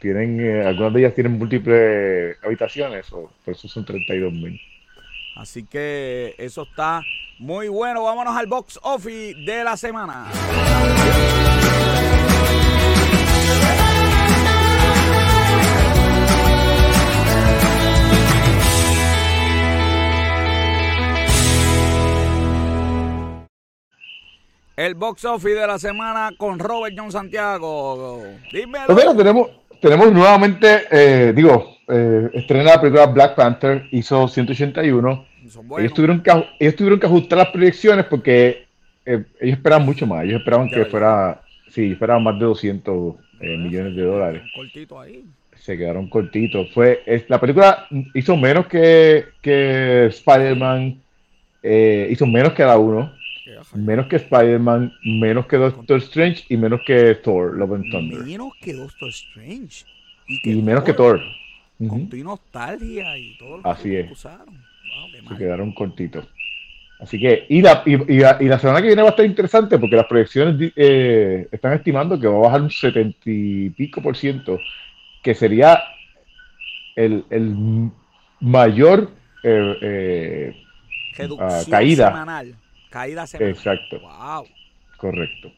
tienen, 0.00 0.66
algunas 0.66 0.92
de 0.92 1.00
ellas 1.00 1.14
tienen 1.14 1.32
múltiples 1.38 2.36
habitaciones, 2.42 3.12
o 3.12 3.30
por 3.44 3.54
eso 3.54 3.68
son 3.68 3.84
32 3.84 4.32
mil. 4.32 4.60
Así 5.36 5.64
que 5.64 6.34
eso 6.38 6.62
está 6.64 7.02
muy 7.38 7.68
bueno. 7.68 8.04
Vámonos 8.04 8.36
al 8.36 8.46
box 8.46 8.78
office 8.82 9.34
de 9.46 9.64
la 9.64 9.76
semana. 9.76 10.26
El 24.80 24.94
box 24.94 25.26
office 25.26 25.60
de 25.60 25.66
la 25.66 25.78
semana 25.78 26.30
con 26.38 26.58
Robert 26.58 26.96
John 26.96 27.12
Santiago. 27.12 28.24
Dímelo. 28.50 28.86
Pues 28.86 29.14
tenemos, 29.14 29.50
tenemos 29.78 30.10
nuevamente, 30.10 30.84
eh, 30.90 31.34
digo, 31.36 31.76
eh, 31.86 32.30
estrena 32.32 32.64
la 32.64 32.80
película 32.80 33.04
Black 33.04 33.34
Panther, 33.34 33.86
hizo 33.90 34.26
181. 34.26 35.26
Ellos, 35.78 35.92
tuvieron 35.92 36.22
que, 36.22 36.30
ellos 36.58 36.76
tuvieron 36.76 36.98
que 36.98 37.04
ajustar 37.04 37.40
las 37.40 37.48
proyecciones 37.48 38.06
porque 38.06 38.68
eh, 39.04 39.22
ellos 39.38 39.58
esperaban 39.58 39.84
mucho 39.84 40.06
más. 40.06 40.24
Ellos 40.24 40.38
esperaban 40.38 40.70
que 40.70 40.86
fuera, 40.86 41.42
sí, 41.68 41.92
esperaban 41.92 42.24
más 42.24 42.38
de 42.38 42.46
200 42.46 43.16
eh, 43.40 43.58
millones 43.58 43.94
de 43.94 44.02
dólares. 44.02 44.42
Cortito 44.56 44.98
ahí. 44.98 45.26
Se 45.56 45.76
quedaron 45.76 46.08
cortitos. 46.08 46.72
Fue, 46.72 47.02
es, 47.04 47.28
la 47.28 47.38
película 47.38 47.86
hizo 48.14 48.34
menos 48.34 48.66
que, 48.66 49.26
que 49.42 50.06
Spider-Man, 50.06 51.02
hizo 51.62 52.26
menos 52.26 52.54
que 52.54 52.62
la 52.62 52.78
uno 52.78 53.19
menos 53.74 54.06
que 54.06 54.16
Spider-Man, 54.16 54.92
menos 55.04 55.46
que 55.46 55.56
Doctor 55.56 55.98
Strange 55.98 56.44
y 56.48 56.56
menos 56.56 56.80
que 56.86 57.14
Thor, 57.16 57.56
Love 57.56 57.74
and 57.74 57.90
Thunder. 57.90 58.18
Menos 58.20 58.52
que 58.60 58.74
Doctor 58.74 59.08
Strange. 59.08 59.84
Y, 60.26 60.54
menos 60.62 60.84
que 60.84 60.92
Thor. 60.92 61.20
Con 61.78 62.08
tu 62.08 62.16
nostalgia 62.18 63.16
y 63.16 63.36
todo 63.38 63.58
lo 63.58 63.70
Así 63.70 63.90
que 63.90 64.00
es. 64.00 64.18
Se 64.18 65.36
quedaron 65.36 65.72
cortitos. 65.72 66.26
Así 67.00 67.18
que, 67.18 67.46
y 67.48 67.62
la, 67.62 67.82
y, 67.86 67.94
y, 67.94 68.18
la, 68.18 68.58
semana 68.58 68.82
que 68.82 68.88
viene 68.88 69.00
va 69.00 69.08
a 69.08 69.10
estar 69.12 69.24
interesante 69.24 69.78
porque 69.78 69.96
las 69.96 70.06
proyecciones 70.06 70.72
eh, 70.76 71.48
están 71.50 71.72
estimando 71.72 72.20
que 72.20 72.26
va 72.26 72.36
a 72.36 72.42
bajar 72.42 72.60
un 72.60 72.70
setenta 72.70 73.18
y 73.24 73.70
pico 73.70 74.02
por 74.02 74.16
ciento, 74.16 74.58
que 75.22 75.34
sería 75.34 75.82
el, 76.94 77.24
el 77.30 77.90
mayor 78.40 79.10
eh, 79.42 79.76
eh, 79.80 81.36
ah, 81.40 81.62
caída. 81.70 82.08
Semanal 82.08 82.54
Caída 82.90 83.26
semanal. 83.26 83.54
Exacto. 83.54 84.00
Wow. 84.00 84.46
Correcto. 84.96 85.52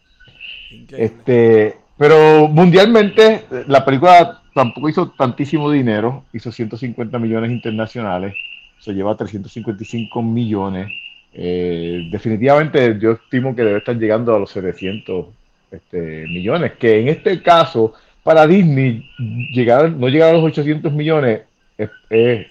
Este, 0.97 1.77
pero 1.99 2.49
mundialmente 2.49 3.45
la 3.67 3.85
película 3.85 4.43
tampoco 4.55 4.89
hizo 4.89 5.11
tantísimo 5.11 5.71
dinero, 5.71 6.25
hizo 6.33 6.53
150 6.53 7.19
millones 7.19 7.51
internacionales, 7.51 8.35
se 8.79 8.93
lleva 8.93 9.17
355 9.17 10.23
millones. 10.23 10.89
Eh, 11.35 12.09
definitivamente 12.11 12.99
yo 13.01 13.13
estimo 13.13 13.57
que 13.57 13.63
debe 13.63 13.79
estar 13.79 13.97
llegando 13.97 14.35
a 14.35 14.39
los 14.39 14.51
700 14.51 15.27
este, 15.71 16.27
millones, 16.29 16.73
que 16.73 17.01
en 17.01 17.09
este 17.09 17.43
caso 17.43 17.95
para 18.23 18.47
Disney 18.47 19.09
llegar, 19.53 19.91
no 19.91 20.09
llegar 20.09 20.31
a 20.31 20.33
los 20.35 20.45
800 20.45 20.93
millones 20.93 21.43
es, 21.79 21.91
es, 22.11 22.47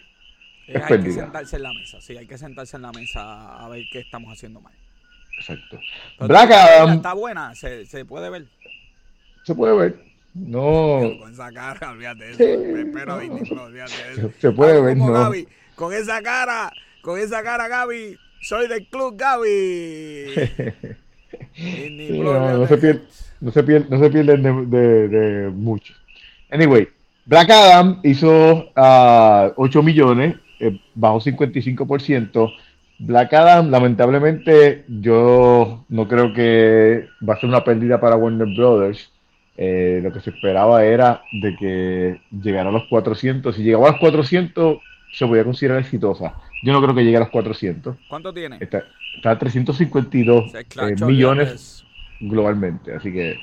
hay 0.68 1.03
que 1.03 1.12
sentarse 1.12 1.55
en 1.57 1.64
la 1.64 1.74
mesa, 1.74 2.01
sí, 2.01 2.18
hay 2.18 2.28
que 2.28 2.38
sentarse 2.38 2.78
en 2.78 2.84
la 2.84 2.91
mesa 2.91 3.57
a 3.57 3.70
ver 3.70 3.84
qué 3.91 3.99
estamos 3.99 4.32
haciendo 4.32 4.62
mal. 4.62 4.74
Exacto. 5.38 5.80
Black 6.20 6.51
Adam. 6.51 6.95
Está 6.97 7.14
buena, 7.14 7.55
se, 7.55 7.86
se 7.86 8.05
puede 8.05 8.30
ver. 8.30 8.45
Se 9.43 9.55
puede 9.55 9.76
ver. 9.76 10.12
No. 10.34 11.01
Con 11.20 11.32
esa 11.32 11.51
cara, 11.51 11.91
olvídate 11.91 12.24
de 12.24 12.32
eso. 12.32 12.43
Espero, 12.78 13.22
no, 13.22 13.64
olvídate 13.64 13.93
de 13.93 14.14
eso. 14.14 14.32
Se, 14.39 14.51
puede 14.51 14.82
ver, 14.82 14.97
no. 14.97 15.12
Gaby, 15.12 15.47
con 15.76 15.93
esa 15.93 16.22
cara, 16.22 16.72
con 17.01 17.20
esa 17.20 17.43
cara, 17.43 17.68
Gaby. 17.68 18.18
Soy 18.41 18.68
del 18.68 18.88
club, 18.88 19.18
Gaby. 19.18 20.34
no, 22.24 22.68
se 22.68 22.78
pierde, 22.78 23.01
no 23.41 23.51
se 23.51 23.64
pierde, 23.64 23.88
no 23.89 23.99
se 23.99 24.09
pierde 24.09 24.38
de, 24.38 25.07
de, 25.07 25.49
mucho. 25.49 25.93
Anyway, 26.49 26.88
Black 27.26 27.49
Adam 27.49 27.99
hizo 28.03 28.53
uh, 28.53 28.72
ah, 28.76 29.51
8 29.57 29.84
millones, 29.84 30.36
eh, 30.62 30.80
bajo 30.95 31.20
55%. 31.20 32.53
Black 32.99 33.34
Adam, 33.34 33.72
lamentablemente, 33.72 34.86
yo 34.88 35.86
no 35.89 36.07
creo 36.07 36.34
que 36.34 37.07
va 37.28 37.34
a 37.34 37.39
ser 37.39 37.49
una 37.49 37.64
pérdida 37.64 37.99
para 37.99 38.16
Warner 38.16 38.47
Brothers. 38.55 39.12
Eh, 39.57 39.99
lo 40.03 40.14
que 40.14 40.22
se 40.22 40.30
esperaba 40.30 40.86
era 40.86 41.24
de 41.41 41.55
que 41.55 42.22
llegara 42.32 42.70
a 42.70 42.72
los 42.72 42.84
400. 42.89 43.55
Si 43.55 43.64
llegaba 43.64 43.88
a 43.88 43.91
los 43.91 43.99
400, 43.99 44.78
se 45.14 45.26
podía 45.26 45.43
considerar 45.43 45.80
exitosa. 45.80 46.36
Yo 46.64 46.74
no 46.74 46.82
creo 46.82 46.93
que 46.93 47.03
llegue 47.03 47.18
a 47.18 47.22
los 47.22 47.30
400. 47.30 47.97
¿Cuánto 48.07 48.34
tiene? 48.34 48.57
Está, 48.59 48.84
a 49.24 49.38
352 49.38 50.53
eh, 50.53 50.95
millones 51.05 51.84
globalmente. 52.20 52.93
Así 52.93 53.12
que 53.12 53.36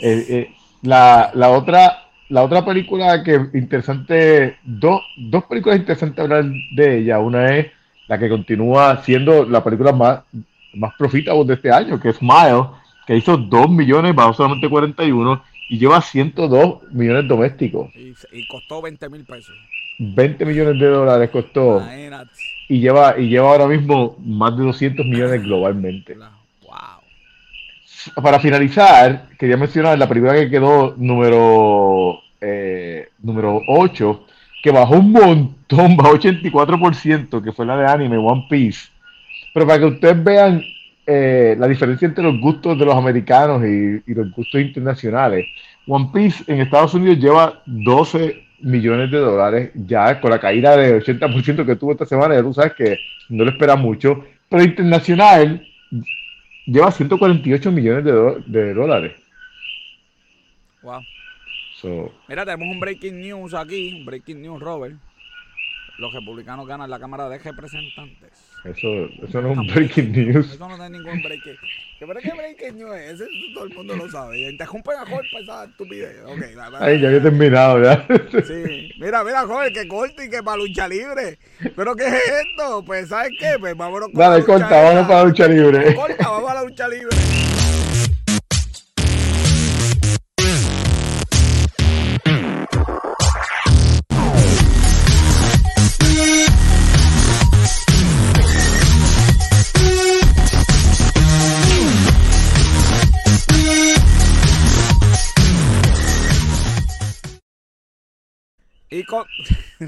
eh, 0.00 0.48
la, 0.82 1.32
la, 1.34 1.50
otra 1.50 2.06
la 2.32 2.42
otra 2.42 2.64
película 2.64 3.22
que 3.22 3.38
interesante, 3.52 4.56
dos, 4.64 5.02
dos 5.18 5.44
películas 5.44 5.78
interesantes 5.78 6.18
hablar 6.18 6.46
de 6.74 6.98
ella. 6.98 7.18
Una 7.18 7.58
es 7.58 7.66
la 8.08 8.18
que 8.18 8.30
continúa 8.30 9.02
siendo 9.02 9.44
la 9.44 9.62
película 9.62 9.92
más, 9.92 10.20
más 10.72 10.94
profitable 10.96 11.44
de 11.44 11.54
este 11.54 11.70
año, 11.70 12.00
que 12.00 12.08
es 12.08 12.16
Smile, 12.16 12.64
que 13.06 13.18
hizo 13.18 13.36
2 13.36 13.70
millones, 13.70 14.14
bajó 14.14 14.32
solamente 14.32 14.70
41 14.70 15.42
y 15.68 15.78
lleva 15.78 16.00
102 16.00 16.90
millones 16.92 17.28
domésticos. 17.28 17.90
Y, 17.94 18.48
costó 18.48 18.80
20 18.80 19.10
mil 19.10 19.24
pesos. 19.24 19.54
20 19.98 20.46
millones 20.46 20.80
de 20.80 20.86
dólares 20.86 21.28
costó. 21.28 21.86
Y 22.66 22.80
lleva, 22.80 23.18
y 23.18 23.28
lleva 23.28 23.50
ahora 23.50 23.66
mismo 23.66 24.16
más 24.20 24.56
de 24.56 24.64
200 24.64 25.04
millones 25.04 25.42
globalmente. 25.42 26.16
Para 28.22 28.40
finalizar, 28.40 29.28
quería 29.38 29.56
mencionar 29.56 29.98
la 29.98 30.08
película 30.08 30.34
que 30.34 30.50
quedó 30.50 30.94
número, 30.96 32.20
eh, 32.40 33.08
número 33.22 33.60
8, 33.68 34.26
que 34.62 34.70
bajó 34.70 34.94
un 34.94 35.12
montón, 35.12 35.96
bajó 35.96 36.14
84%, 36.14 37.42
que 37.42 37.52
fue 37.52 37.66
la 37.66 37.76
de 37.76 37.86
anime 37.86 38.16
One 38.18 38.46
Piece. 38.48 38.88
Pero 39.54 39.66
para 39.66 39.78
que 39.78 39.86
ustedes 39.86 40.24
vean 40.24 40.62
eh, 41.06 41.56
la 41.58 41.68
diferencia 41.68 42.06
entre 42.06 42.24
los 42.24 42.40
gustos 42.40 42.78
de 42.78 42.84
los 42.84 42.94
americanos 42.94 43.62
y, 43.64 44.02
los 44.14 44.32
gustos 44.32 44.60
internacionales, 44.60 45.46
One 45.86 46.10
Piece 46.12 46.44
en 46.46 46.60
Estados 46.60 46.94
Unidos 46.94 47.18
lleva 47.18 47.62
12 47.66 48.42
millones 48.60 49.10
de 49.10 49.18
dólares, 49.18 49.70
ya 49.74 50.20
con 50.20 50.30
la 50.30 50.38
caída 50.38 50.76
de 50.76 51.02
80% 51.02 51.66
que 51.66 51.76
tuvo 51.76 51.92
esta 51.92 52.06
semana, 52.06 52.34
ya 52.34 52.42
tú 52.42 52.54
sabes 52.54 52.72
que 52.74 52.96
no 53.28 53.44
le 53.44 53.50
espera 53.50 53.76
mucho, 53.76 54.24
pero 54.48 54.62
internacional 54.62 55.66
lleva 56.66 56.90
148 56.90 57.72
millones 57.72 58.04
de, 58.04 58.42
de 58.46 58.74
dólares. 58.74 59.12
Wow. 60.82 61.02
Mira, 62.28 62.44
tenemos 62.44 62.68
un 62.68 62.80
breaking 62.80 63.20
news 63.20 63.54
aquí, 63.54 63.98
un 63.98 64.06
breaking 64.06 64.40
news, 64.40 64.60
Robert. 64.60 64.96
Los 65.98 66.12
republicanos 66.12 66.66
ganan 66.66 66.88
la 66.88 66.98
Cámara 66.98 67.28
de 67.28 67.38
Representantes. 67.38 68.51
Eso, 68.64 68.86
eso 69.26 69.42
no 69.42 69.52
es 69.52 69.58
un 69.58 69.66
breaking 69.66 70.12
news. 70.12 70.54
Eso 70.54 70.68
no 70.68 70.84
es 70.84 70.90
ningún 70.90 71.20
breaking 71.20 71.56
¿Qué, 71.98 72.06
pero 72.06 72.20
¿Qué 72.20 72.30
breaking 72.30 72.78
news 72.78 72.96
es? 72.96 73.20
Eso 73.20 73.24
todo 73.54 73.64
el 73.64 73.74
mundo 73.74 73.96
lo 73.96 74.08
sabe. 74.08 74.50
Interrumpen 74.50 74.94
a 74.94 75.06
Jorge 75.06 75.28
para 75.32 75.42
esa 75.42 75.64
estupidez. 75.64 76.16
Okay, 76.24 76.54
Ay, 76.80 77.00
ya 77.00 77.08
había 77.08 77.22
terminado 77.22 77.82
ya. 77.82 78.06
Sí. 78.44 78.92
Mira, 79.00 79.24
mira, 79.24 79.42
Jorge, 79.46 79.72
que 79.72 79.88
corte 79.88 80.26
y 80.26 80.30
que 80.30 80.42
para 80.42 80.58
lucha 80.58 80.86
libre. 80.86 81.38
¿Pero 81.74 81.96
qué 81.96 82.06
es 82.06 82.14
esto? 82.14 82.84
Pues, 82.84 83.08
¿sabes 83.08 83.32
qué? 83.38 83.56
Pues 83.58 83.76
vámonos 83.76 84.08
con 84.10 84.18
Dale, 84.18 84.44
corta, 84.44 84.82
vamos 84.82 85.06
para 85.08 85.18
la 85.18 85.24
lucha 85.24 85.48
libre. 85.48 85.94
Corta, 85.94 86.28
vamos 86.28 86.50
a 86.50 86.54
la 86.54 86.62
lucha 86.62 86.88
libre. 86.88 87.16
Y 108.92 109.02
con, 109.04 109.24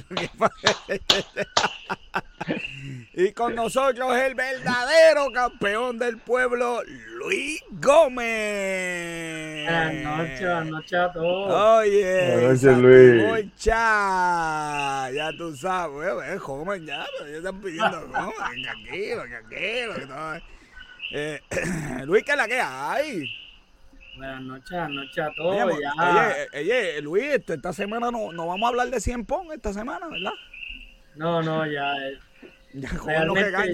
y 3.13 3.33
con 3.33 3.55
nosotros 3.55 4.17
el 4.17 4.35
verdadero 4.35 5.31
campeón 5.31 5.99
del 5.99 6.17
pueblo, 6.17 6.81
Luis 7.19 7.63
Gómez. 7.73 9.67
Buenas 9.67 9.95
noches, 9.95 10.41
buenas 10.41 10.67
noches 10.69 10.95
a 10.95 11.13
todos. 11.13 11.81
Oye, 11.81 12.33
buenas 12.33 12.63
noches, 12.63 12.79
Luis. 12.79 13.23
Ya 13.57 15.11
tú 15.37 15.55
sabes, 15.55 16.31
es 16.31 16.41
joven 16.41 16.87
ya, 16.87 17.05
pero 17.19 17.31
ya 17.31 17.37
están 17.37 17.61
pidiendo 17.61 18.01
joven, 18.11 18.63
tranquilo, 18.63 19.23
tranquilo, 19.29 19.95
que 19.97 20.07
todo. 20.07 20.41
Eh, 21.13 21.43
Luis, 22.07 22.25
¿qué 22.25 22.33
es 22.33 22.39
la 22.39 22.49
que 22.49 22.59
hay? 22.59 23.44
Buenas 24.17 24.43
noches, 24.43 24.71
buenas 24.71 24.91
noches 24.91 25.19
a 25.19 25.31
todos. 25.37 25.63
Oye, 25.65 25.83
ya. 25.83 26.59
oye, 26.59 27.03
Luis, 27.03 27.25
esta 27.47 27.73
semana 27.73 28.11
no, 28.11 28.33
no 28.33 28.47
vamos 28.47 28.67
a 28.67 28.69
hablar 28.69 28.91
de 28.91 29.01
100 29.01 29.27
Pong 29.27 29.53
esta 29.53 29.73
semana, 29.73 30.09
¿verdad? 30.09 30.33
No, 31.17 31.43
no, 31.43 31.67
ya. 31.67 31.93
Eh, 31.97 32.19
ya, 32.75 32.89
realmente, 33.05 33.73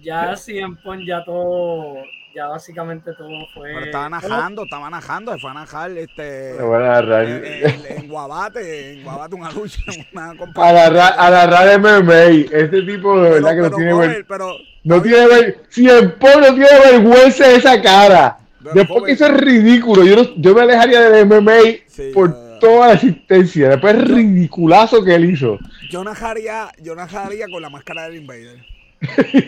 ya, 0.00 0.30
ya 0.30 0.36
100 0.36 0.76
Pong 0.76 1.04
ya 1.04 1.24
todo 1.24 2.02
ya 2.34 2.46
básicamente 2.46 3.12
todo 3.14 3.46
fue. 3.52 3.72
Pero 3.72 3.86
estaba 3.86 4.08
najando, 4.08 4.64
estaba 4.64 4.90
najando, 4.90 5.32
se 5.32 5.38
fue 5.38 5.50
a 5.50 5.54
najar 5.54 5.90
este. 5.92 6.56
En, 6.56 8.08
Guabate, 8.08 8.92
en 8.92 9.02
Guabate 9.02 9.34
una 9.36 9.50
lucha, 9.50 9.80
una 10.12 10.34
Agarrar, 10.54 11.14
agarrar 11.18 11.80
MMA, 11.80 12.46
este 12.52 12.82
tipo 12.82 13.20
de 13.20 13.30
verdad 13.30 13.50
que 13.50 13.62
no 13.62 13.70
tiene 13.70 13.94
vergüenza. 13.94 14.46
No 14.84 15.02
tiene 15.02 15.26
ver, 15.26 15.60
si 15.68 15.88
el 15.88 16.16
no 16.20 16.54
tiene 16.54 16.78
vergüenza 16.92 17.48
de 17.48 17.56
esa 17.56 17.82
cara. 17.82 18.38
Después 18.74 19.04
que 19.04 19.12
eso 19.12 19.26
es 19.26 19.32
ridículo, 19.32 20.04
yo, 20.04 20.16
no, 20.16 20.34
yo 20.36 20.54
me 20.54 20.62
alejaría 20.62 21.00
del 21.00 21.26
MMA 21.26 22.12
por 22.12 22.58
toda 22.58 22.88
la 22.88 22.92
existencia. 22.94 23.70
Después 23.70 23.94
es 23.94 24.08
ridiculazo 24.08 25.04
que 25.04 25.14
él 25.14 25.30
hizo. 25.30 25.58
Yo 25.90 26.02
najaría, 26.04 26.70
yo 26.82 26.94
najaría 26.94 27.46
con 27.50 27.62
la 27.62 27.70
máscara 27.70 28.08
del 28.08 28.16
Invader. 28.16 28.64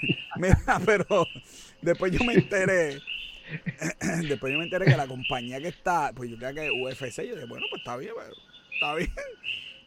Mira, 0.36 0.80
pero 0.84 1.26
Después 1.82 2.12
yo 2.12 2.24
me 2.24 2.34
enteré. 2.34 2.98
después 4.28 4.52
yo 4.52 4.58
me 4.58 4.64
enteré 4.64 4.84
que 4.84 4.96
la 4.96 5.06
compañía 5.06 5.60
que 5.60 5.68
está, 5.68 6.12
pues 6.14 6.30
yo 6.30 6.36
creía 6.36 6.52
que 6.52 6.70
UFC, 6.70 7.16
yo 7.16 7.34
dije, 7.34 7.46
bueno, 7.46 7.66
pues 7.70 7.80
está 7.80 7.96
bien, 7.96 8.12
pero, 8.16 8.34
está 8.74 8.94
bien. 8.94 9.10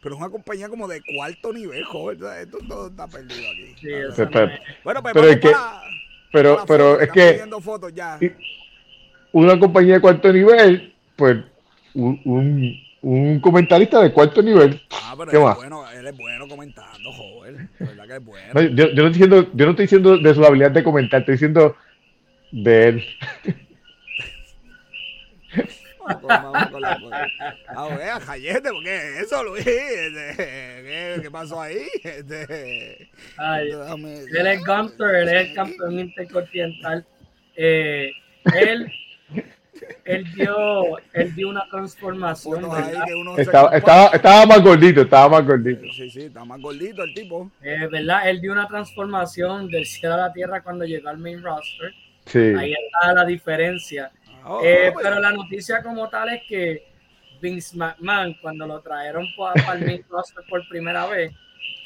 Pero 0.02 0.14
es 0.16 0.20
una 0.20 0.30
compañía 0.30 0.68
como 0.68 0.86
de 0.86 1.02
cuarto 1.02 1.52
nivel, 1.52 1.82
joven. 1.84 2.18
Esto 2.40 2.58
todo 2.68 2.88
está 2.88 3.06
perdido 3.06 3.50
aquí. 3.50 3.74
Sí, 3.80 3.88
bueno, 4.82 5.02
pues 5.02 5.14
pero 5.14 5.28
es 5.28 5.40
que, 5.40 5.52
pero, 6.34 6.64
pero 6.66 7.00
es 7.00 7.12
que 7.12 7.40
fotos 7.60 7.94
ya. 7.94 8.18
una 9.30 9.56
compañía 9.58 9.94
de 9.94 10.00
cuarto 10.00 10.32
nivel, 10.32 10.92
pues 11.14 11.38
un, 11.94 12.20
un, 12.24 12.74
un 13.02 13.40
comentarista 13.40 14.02
de 14.02 14.12
cuarto 14.12 14.42
nivel. 14.42 14.82
Ah, 14.90 15.14
pero 15.16 15.30
¿Qué 15.30 15.36
él, 15.36 15.42
más? 15.44 15.52
Es 15.52 15.58
bueno, 15.58 15.84
él 15.90 16.06
es 16.08 16.16
bueno 16.16 16.48
comentando, 16.48 17.12
joven. 17.12 17.70
verdad 17.78 18.06
que 18.08 18.16
es 18.16 18.24
bueno. 18.24 18.60
yo, 18.62 18.88
yo, 18.88 19.02
no 19.02 19.08
estoy 19.08 19.12
diciendo, 19.12 19.50
yo 19.54 19.64
no 19.64 19.70
estoy 19.70 19.84
diciendo 19.84 20.18
de 20.18 20.34
su 20.34 20.44
habilidad 20.44 20.72
de 20.72 20.82
comentar, 20.82 21.20
estoy 21.20 21.34
diciendo 21.34 21.76
de 22.50 22.88
él. 22.88 23.04
Vamos 26.22 26.66
con 26.68 26.82
la 26.82 26.98
Ah, 27.68 27.88
vea, 27.96 28.20
Jayete, 28.20 28.70
¿por 28.70 28.82
qué 28.82 29.20
eso, 29.20 29.42
Luis? 29.44 29.66
Este, 29.66 30.34
¿qué, 30.36 31.18
¿qué, 31.22 31.30
pasó 31.30 31.60
ahí? 31.60 31.86
Este, 32.02 33.10
Ay, 33.36 33.70
él 33.70 34.46
es 34.46 34.64
Gunter, 34.64 35.14
él 35.14 35.28
es 35.28 35.48
el 35.48 35.54
campeón 35.54 35.98
intercontinental. 35.98 37.06
Eh, 37.56 38.10
él, 38.54 38.92
él, 40.04 40.34
dio, 40.34 40.98
él 41.12 41.34
dio 41.34 41.48
una 41.48 41.66
transformación. 41.70 42.64
Estaba, 43.38 43.76
estaba, 43.76 44.06
estaba, 44.08 44.46
más 44.46 44.62
gordito, 44.62 45.02
estaba 45.02 45.28
más 45.40 45.46
gordito. 45.46 45.82
Sí, 45.92 46.10
sí, 46.10 46.22
estaba 46.22 46.44
más 46.44 46.60
gordito 46.60 47.02
el 47.02 47.14
tipo. 47.14 47.50
Eh, 47.62 47.88
¿Verdad? 47.90 48.28
Él 48.28 48.40
dio 48.40 48.52
una 48.52 48.68
transformación 48.68 49.68
del 49.68 49.86
cielo 49.86 50.14
a 50.14 50.18
la 50.18 50.32
tierra 50.32 50.62
cuando 50.62 50.84
llegó 50.84 51.08
al 51.08 51.18
main 51.18 51.42
roster 51.42 51.94
Ahí 52.32 52.72
está 52.72 53.12
la 53.12 53.24
diferencia. 53.24 54.10
Ah, 54.44 54.60
eh, 54.62 54.90
pues. 54.92 55.04
pero 55.04 55.20
la 55.20 55.32
noticia 55.32 55.82
como 55.82 56.08
tal 56.10 56.28
es 56.28 56.42
que 56.46 56.86
Vince 57.40 57.76
McMahon, 57.76 58.34
cuando 58.42 58.66
lo 58.66 58.80
trajeron 58.80 59.26
para 59.36 59.74
el 59.74 59.86
main 59.86 60.04
por 60.48 60.68
primera 60.68 61.06
vez, 61.06 61.32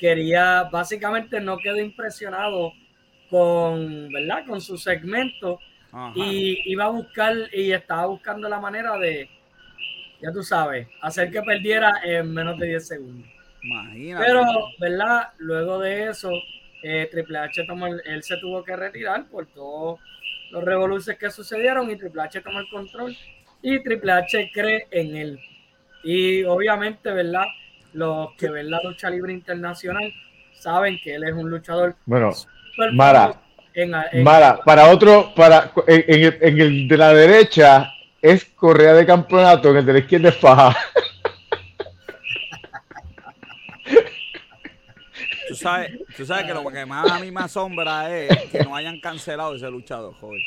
quería, 0.01 0.65
básicamente 0.65 1.41
no 1.41 1.57
quedó 1.59 1.79
impresionado 1.79 2.73
con, 3.31 4.09
¿verdad? 4.13 4.45
Con 4.47 4.61
su 4.61 4.77
segmento 4.77 5.61
y 6.15 6.71
iba 6.71 6.85
a 6.85 6.91
buscar 6.91 7.35
y 7.53 7.73
estaba 7.73 8.07
buscando 8.07 8.49
la 8.49 8.61
manera 8.61 8.99
de, 8.99 9.29
ya 10.21 10.33
tú 10.33 10.43
sabes, 10.43 10.89
hacer 11.01 11.31
que 11.31 11.43
perdiera 11.43 12.01
en 12.05 12.33
menos 12.33 12.59
de 12.59 12.67
10 12.67 12.89
segundos. 12.89 13.29
Pero, 14.19 14.45
¿verdad? 14.79 15.29
Luego 15.39 15.79
de 15.79 16.09
eso, 16.09 16.31
eh, 16.83 17.09
Triple 17.11 17.39
H 17.39 17.65
tomó 17.67 17.87
él 17.87 18.23
se 18.23 18.37
tuvo 18.39 18.63
que 18.65 18.77
retirar 18.77 19.29
por 19.29 19.47
todo 19.47 19.99
los 20.51 20.65
revoluciones 20.65 21.19
que 21.19 21.31
sucedieron 21.31 21.91
y 21.91 21.97
Triple 21.97 22.23
H 22.23 22.41
tomó 22.41 22.61
el 22.61 22.69
control 22.71 23.17
y 23.63 23.83
Triple 23.83 24.13
H 24.13 24.51
cree 24.53 24.87
en 24.91 25.17
él. 25.17 25.41
Y 26.05 26.45
obviamente, 26.45 27.11
¿verdad? 27.11 27.45
Los 27.93 28.33
que 28.37 28.49
ven 28.51 28.71
la 28.71 28.81
lucha 28.83 29.11
libre 29.11 29.33
internacional 29.33 30.13
saben 30.53 30.99
que 31.03 31.15
él 31.15 31.25
es 31.25 31.33
un 31.33 31.51
luchador. 31.51 31.97
Bueno, 32.07 32.33
Mara, 32.93 33.41
Mara, 34.23 34.61
para 34.65 34.91
otro, 34.91 35.33
para 35.35 35.73
en, 35.87 36.25
el, 36.25 36.39
en, 36.41 36.61
el, 36.61 36.89
de 36.89 36.97
la 36.97 37.13
derecha 37.13 37.93
es 38.21 38.45
Correa 38.45 38.95
de 38.95 39.07
Campeonato, 39.07 39.71
en 39.71 39.79
el 39.79 39.87
de 39.87 39.93
la 39.93 39.99
izquierda 40.01 40.29
es 40.31 40.37
Faja. 40.37 40.77
Tú 45.49 45.55
sabes, 45.55 45.99
tú 46.17 46.27
sabes 46.27 46.47
que 46.47 46.55
lo 46.55 46.65
que 46.67 46.87
más 46.87 47.11
a 47.11 47.19
mí 47.19 47.31
me 47.31 47.41
asombra 47.41 48.15
es 48.15 48.51
que 48.51 48.65
no 48.65 48.77
hayan 48.77 49.01
cancelado 49.01 49.55
ese 49.55 49.71
luchador, 49.71 50.15
joven. 50.15 50.41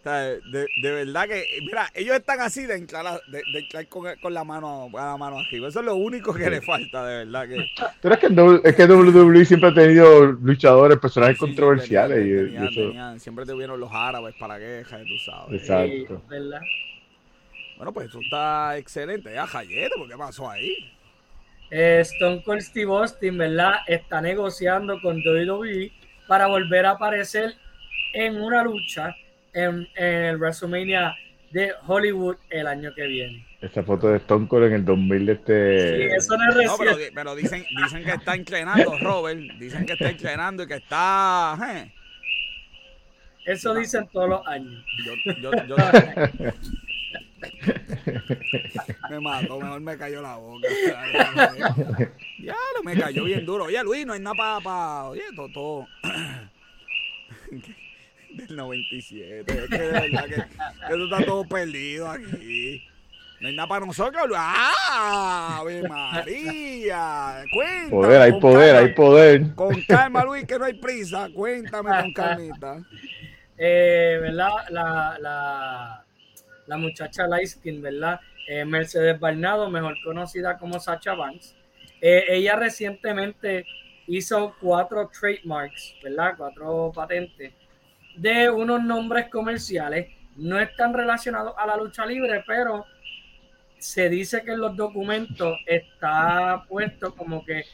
O 0.00 0.02
sea, 0.02 0.18
de, 0.20 0.66
de, 0.82 0.90
verdad 0.90 1.28
que, 1.28 1.44
mira, 1.60 1.88
ellos 1.94 2.16
están 2.16 2.40
así 2.40 2.66
de 2.66 2.74
entrar, 2.74 3.20
de, 3.28 3.40
de 3.52 3.86
con, 3.86 4.04
con, 4.20 4.34
la 4.34 4.42
mano 4.42 4.90
a 4.94 5.06
la 5.06 5.16
mano 5.16 5.38
arriba. 5.38 5.68
Eso 5.68 5.78
es 5.78 5.86
lo 5.86 5.94
único 5.94 6.34
que 6.34 6.50
le 6.50 6.60
falta, 6.60 7.06
de 7.06 7.24
verdad 7.24 7.48
que. 7.48 7.64
Pero 8.00 8.14
es 8.16 8.20
que, 8.20 8.68
es 8.68 8.74
que 8.74 8.84
WWE 8.84 9.44
siempre 9.44 9.68
ha 9.68 9.74
tenido 9.74 10.24
luchadores, 10.24 10.98
personajes 10.98 11.38
controversiales. 11.38 12.18
y, 12.26 13.20
siempre 13.20 13.46
tuvieron 13.46 13.78
los 13.78 13.90
árabes 13.92 14.34
para 14.40 14.58
quejas, 14.58 15.02
tú 15.02 15.18
sabes. 15.24 15.62
Exacto. 15.62 16.20
Bueno, 17.76 17.92
pues 17.92 18.08
eso 18.08 18.18
está 18.20 18.76
excelente. 18.78 19.32
Ya, 19.32 19.46
Jayete, 19.46 19.94
¿por 19.96 20.08
qué 20.08 20.16
pasó 20.16 20.50
ahí? 20.50 20.92
Eh, 21.74 22.00
Stone 22.02 22.42
Cold 22.42 22.60
Steve 22.60 22.92
Austin, 22.92 23.38
¿verdad? 23.38 23.76
Está 23.86 24.20
negociando 24.20 25.00
con 25.00 25.16
WWE 25.26 25.90
para 26.28 26.46
volver 26.46 26.84
a 26.84 26.90
aparecer 26.90 27.54
en 28.12 28.42
una 28.42 28.62
lucha 28.62 29.16
en, 29.54 29.88
el 29.96 30.36
WrestleMania 30.36 31.14
de 31.50 31.72
Hollywood 31.86 32.36
el 32.50 32.66
año 32.66 32.92
que 32.94 33.06
viene. 33.06 33.46
Esta 33.62 33.82
foto 33.82 34.08
de 34.08 34.18
Stone 34.18 34.48
Cold 34.48 34.66
en 34.66 34.72
el 34.74 34.84
2000 34.84 35.26
de 35.26 35.32
este... 35.32 35.96
Sí, 35.96 36.14
eso 36.14 36.36
no 36.36 36.60
es 36.60 36.66
no, 36.66 36.76
pero, 37.14 37.34
dicen, 37.34 37.64
dicen 37.82 38.04
que 38.04 38.10
está 38.10 38.34
entrenando, 38.34 38.98
Robert. 39.00 39.40
Dicen 39.58 39.86
que 39.86 39.94
está 39.94 40.10
entrenando 40.10 40.64
y 40.64 40.66
que 40.66 40.74
está... 40.74 41.58
¿eh? 41.74 41.90
Eso 43.46 43.74
dicen 43.74 44.06
todos 44.12 44.28
los 44.28 44.46
años. 44.46 44.84
Yo, 45.06 45.32
yo, 45.40 45.50
yo, 45.66 45.76
me 49.10 49.20
mató, 49.20 49.60
mejor 49.60 49.80
me 49.80 49.96
cayó 49.96 50.22
la 50.22 50.36
boca. 50.36 50.68
Ya, 52.38 52.56
me 52.82 52.96
cayó 52.96 53.24
bien 53.24 53.46
duro. 53.46 53.64
Oye, 53.66 53.80
Luis, 53.84 54.04
no 54.04 54.14
hay 54.14 54.20
nada 54.20 54.34
para. 54.34 54.60
Pa... 54.60 55.04
Oye, 55.10 55.22
todo. 55.36 55.86
Del 58.30 58.56
97. 58.56 59.44
Es 59.46 59.68
que 59.68 59.78
de 59.78 59.92
verdad 59.92 60.24
que, 60.24 60.34
eso 60.34 61.04
está 61.04 61.24
todo 61.24 61.44
perdido 61.44 62.10
aquí. 62.10 62.82
No 63.40 63.48
hay 63.48 63.54
nada 63.54 63.68
para 63.68 63.86
nosotros. 63.86 64.24
¡Ah! 64.36 65.58
¡Ave 65.60 65.82
María! 65.88 67.44
Cuéntame. 67.52 67.90
Poder, 67.90 68.22
hay 68.22 68.32
poder, 68.40 68.76
hay 68.76 68.88
poder. 68.94 69.54
Con 69.54 69.80
calma, 69.82 70.24
Luis, 70.24 70.44
que 70.46 70.58
no 70.58 70.64
hay 70.64 70.74
prisa. 70.74 71.28
Cuéntame 71.34 71.90
con 71.90 72.12
calmita. 72.12 72.82
Eh, 73.58 74.18
¿Verdad? 74.20 74.50
La, 74.70 75.18
la, 75.20 76.04
la 76.66 76.76
muchacha 76.76 77.26
Lightskin, 77.26 77.82
¿verdad? 77.82 78.20
Eh, 78.48 78.64
Mercedes 78.64 79.18
Barnado, 79.18 79.70
mejor 79.70 79.96
conocida 80.04 80.58
como 80.58 80.78
Sacha 80.80 81.14
Banks. 81.14 81.54
Eh, 82.00 82.24
ella 82.28 82.56
recientemente 82.56 83.64
hizo 84.06 84.54
cuatro 84.60 85.08
trademarks, 85.08 85.94
¿verdad? 86.02 86.34
Cuatro 86.36 86.92
patentes 86.94 87.52
de 88.16 88.50
unos 88.50 88.82
nombres 88.82 89.28
comerciales. 89.28 90.08
No 90.36 90.58
están 90.58 90.94
relacionados 90.94 91.54
a 91.56 91.66
la 91.66 91.76
lucha 91.76 92.04
libre, 92.06 92.42
pero 92.46 92.84
se 93.78 94.08
dice 94.08 94.42
que 94.42 94.52
en 94.52 94.60
los 94.60 94.76
documentos 94.76 95.56
está 95.66 96.64
puesto 96.68 97.14
como 97.14 97.44
que 97.44 97.64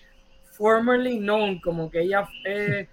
formerly 0.53 1.19
known, 1.19 1.61
como 1.61 1.91
que 1.91 2.01
ella 2.01 2.29
es 2.45 2.89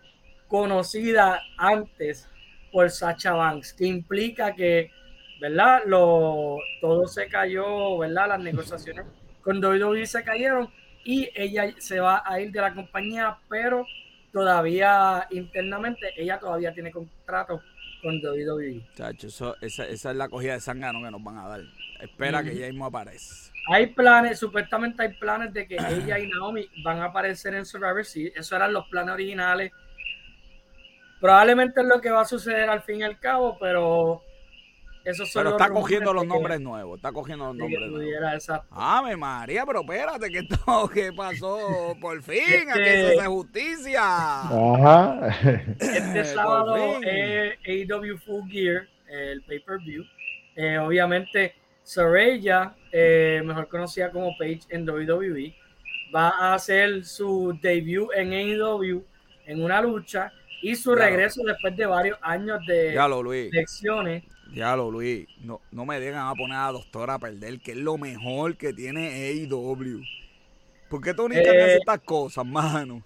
conocida 0.47 1.41
antes 1.57 2.29
por 2.71 2.89
Sacha 2.89 3.33
Banks, 3.33 3.73
que 3.73 3.85
implica 3.85 4.53
que 4.53 4.91
¿verdad? 5.39 5.83
Lo, 5.85 6.57
todo 6.81 7.07
se 7.07 7.27
cayó, 7.27 7.97
¿verdad? 7.97 8.29
Las 8.29 8.39
negociaciones 8.39 9.05
con 9.41 9.63
WWE 9.63 10.05
se 10.05 10.23
cayeron 10.23 10.69
y 11.03 11.29
ella 11.35 11.73
se 11.77 11.99
va 11.99 12.23
a 12.25 12.39
ir 12.39 12.51
de 12.51 12.61
la 12.61 12.73
compañía, 12.73 13.37
pero 13.47 13.85
todavía 14.33 15.27
internamente 15.29 16.11
ella 16.17 16.39
todavía 16.39 16.73
tiene 16.73 16.91
contrato 16.91 17.61
con 18.01 18.17
WWE. 18.17 18.85
Chacho, 18.95 19.27
eso, 19.27 19.55
esa, 19.61 19.87
esa, 19.87 20.11
es 20.11 20.17
la 20.17 20.29
cogida 20.29 20.53
de 20.53 20.59
sangano 20.59 21.01
que 21.03 21.11
nos 21.11 21.23
van 21.23 21.37
a 21.37 21.47
dar. 21.47 21.61
Espera 22.01 22.43
que 22.43 22.51
ella 22.51 22.67
mismo 22.67 22.85
aparezca. 22.85 23.51
Hay 23.67 23.87
planes, 23.87 24.37
supuestamente 24.37 25.01
hay 25.01 25.13
planes 25.13 25.51
de 25.53 25.67
que 25.67 25.75
ella 25.75 26.19
y 26.19 26.27
Naomi 26.27 26.67
van 26.83 26.99
a 26.99 27.05
aparecer 27.05 27.55
en 27.55 27.65
Survivor 27.65 28.05
Series. 28.05 28.35
Esos 28.35 28.51
eran 28.51 28.73
los 28.73 28.87
planes 28.89 29.13
originales. 29.13 29.71
Probablemente 31.19 31.81
es 31.81 31.87
lo 31.87 31.99
que 31.99 32.11
va 32.11 32.21
a 32.21 32.25
suceder 32.25 32.69
al 32.69 32.83
fin 32.83 32.99
y 32.99 33.03
al 33.03 33.19
cabo, 33.19 33.57
pero 33.59 34.21
son 35.13 35.27
pero 35.33 35.49
está 35.51 35.69
cogiendo 35.69 36.13
los 36.13 36.25
nombres 36.25 36.59
nuevos, 36.59 36.97
está 36.97 37.11
cogiendo 37.11 37.45
los 37.45 37.55
nombres 37.55 37.89
nuevos. 37.89 38.49
Ave 38.71 39.15
María, 39.15 39.65
pero 39.65 39.81
espérate, 39.81 40.29
que 40.29 40.39
esto 40.39 40.89
que 40.93 41.13
pasó 41.13 41.95
por 42.01 42.21
fin, 42.23 42.69
aquí 42.69 42.83
se 42.83 43.17
hace 43.19 43.27
justicia. 43.27 44.01
Ajá. 44.01 45.37
Este 45.79 46.25
sábado 46.25 46.99
es 47.03 47.57
AEW 47.65 48.17
Full 48.25 48.49
Gear, 48.49 48.87
el 49.07 49.43
pay-per-view. 49.43 50.03
Eh, 50.55 50.77
obviamente 50.77 51.53
Soraya, 51.83 52.75
eh, 52.91 53.41
mejor 53.45 53.67
conocida 53.67 54.09
como 54.09 54.35
Paige 54.37 54.61
en 54.69 54.89
WWE, 54.89 55.53
va 56.13 56.29
a 56.29 56.53
hacer 56.55 57.05
su 57.05 57.57
debut 57.61 58.09
en 58.15 58.33
AEW 58.33 59.03
en 59.45 59.63
una 59.63 59.81
lucha 59.81 60.31
y 60.61 60.75
su 60.75 60.95
regreso 60.95 61.43
después 61.45 61.77
de 61.77 61.85
varios 61.85 62.17
años 62.21 62.59
de 62.65 62.95
lecciones. 63.51 64.23
Ya 64.53 64.75
lo, 64.75 64.89
Luis, 64.91 65.27
no, 65.41 65.61
no 65.71 65.85
me 65.85 65.99
digan 65.99 66.27
a 66.27 66.33
poner 66.33 66.57
a 66.57 66.65
la 66.67 66.71
doctora 66.73 67.15
a 67.15 67.19
perder, 67.19 67.59
que 67.59 67.71
es 67.71 67.77
lo 67.77 67.97
mejor 67.97 68.57
que 68.57 68.73
tiene 68.73 69.09
AEW. 69.29 70.01
¿Por 70.89 71.01
qué 71.01 71.13
tú 71.13 71.27
eh, 71.31 71.77
estas 71.77 71.99
cosas, 72.01 72.45
mano? 72.45 73.03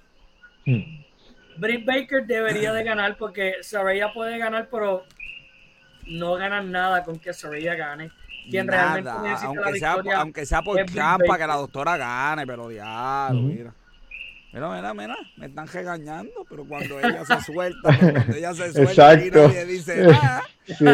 Britt 1.58 1.86
Baker 1.86 2.26
debería 2.26 2.74
de 2.74 2.84
ganar 2.84 3.18
porque 3.18 3.56
Saraya 3.62 4.14
puede 4.14 4.38
ganar, 4.38 4.70
pero 4.70 5.06
no 6.06 6.36
ganan 6.36 6.72
nada 6.72 7.04
con 7.04 7.18
que 7.20 7.34
Saraya 7.34 7.76
gane 7.76 8.12
quien 8.50 8.68
realmente 8.68 9.12
necesita 9.22 9.48
aunque 9.48 9.72
la 9.72 9.78
sea, 9.78 10.20
aunque 10.20 10.46
sea 10.46 10.62
por 10.62 10.86
champa 10.86 11.38
que 11.38 11.48
la 11.48 11.56
doctora 11.56 11.98
gane, 11.98 12.46
pero 12.46 12.68
diablo, 12.68 13.42
mira. 13.42 13.74
Mira, 14.52 14.68
mira, 14.76 14.94
mira, 14.96 15.18
me 15.38 15.46
están 15.46 15.68
regañando, 15.68 16.44
pero 16.50 16.66
cuando 16.66 17.00
ella 17.00 17.24
se 17.24 17.40
suelta, 17.42 17.96
cuando 18.00 18.36
ella 18.36 18.54
se 18.56 18.74
suelta, 18.74 19.10
aquí 19.12 19.30
nadie 19.30 19.66
dice 19.66 20.08
nada. 20.08 20.44
Sí. 20.78 20.86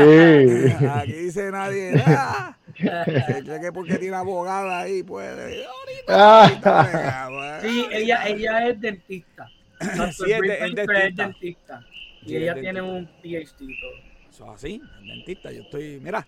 Aquí 0.88 1.11
dice 1.11 1.51
nadie 1.51 1.91
nada. 1.93 2.57
Cree 2.76 3.61
que 3.61 3.71
porque 3.71 3.97
tiene 3.97 4.15
abogada 4.15 4.82
ahí 4.82 5.03
puede. 5.03 5.65
Ahorita, 6.07 7.59
sí, 7.61 7.88
ella, 7.91 8.28
ella 8.28 8.67
es 8.67 8.80
dentista. 8.82 9.49
Sí, 10.11 10.32
es, 10.32 10.41
dentista. 10.41 11.03
es 11.03 11.15
dentista. 11.15 11.86
Y 12.26 12.38
ella 12.38 12.55
tiene 12.55 12.82
un 12.82 13.05
PhD 13.21 13.61
y 13.61 13.80
todo. 13.80 13.91
Eso 14.30 14.45
es 14.45 14.51
así, 14.51 14.82
es 15.01 15.07
dentista. 15.07 15.51
Yo 15.51 15.61
estoy, 15.61 15.99
mira, 16.01 16.26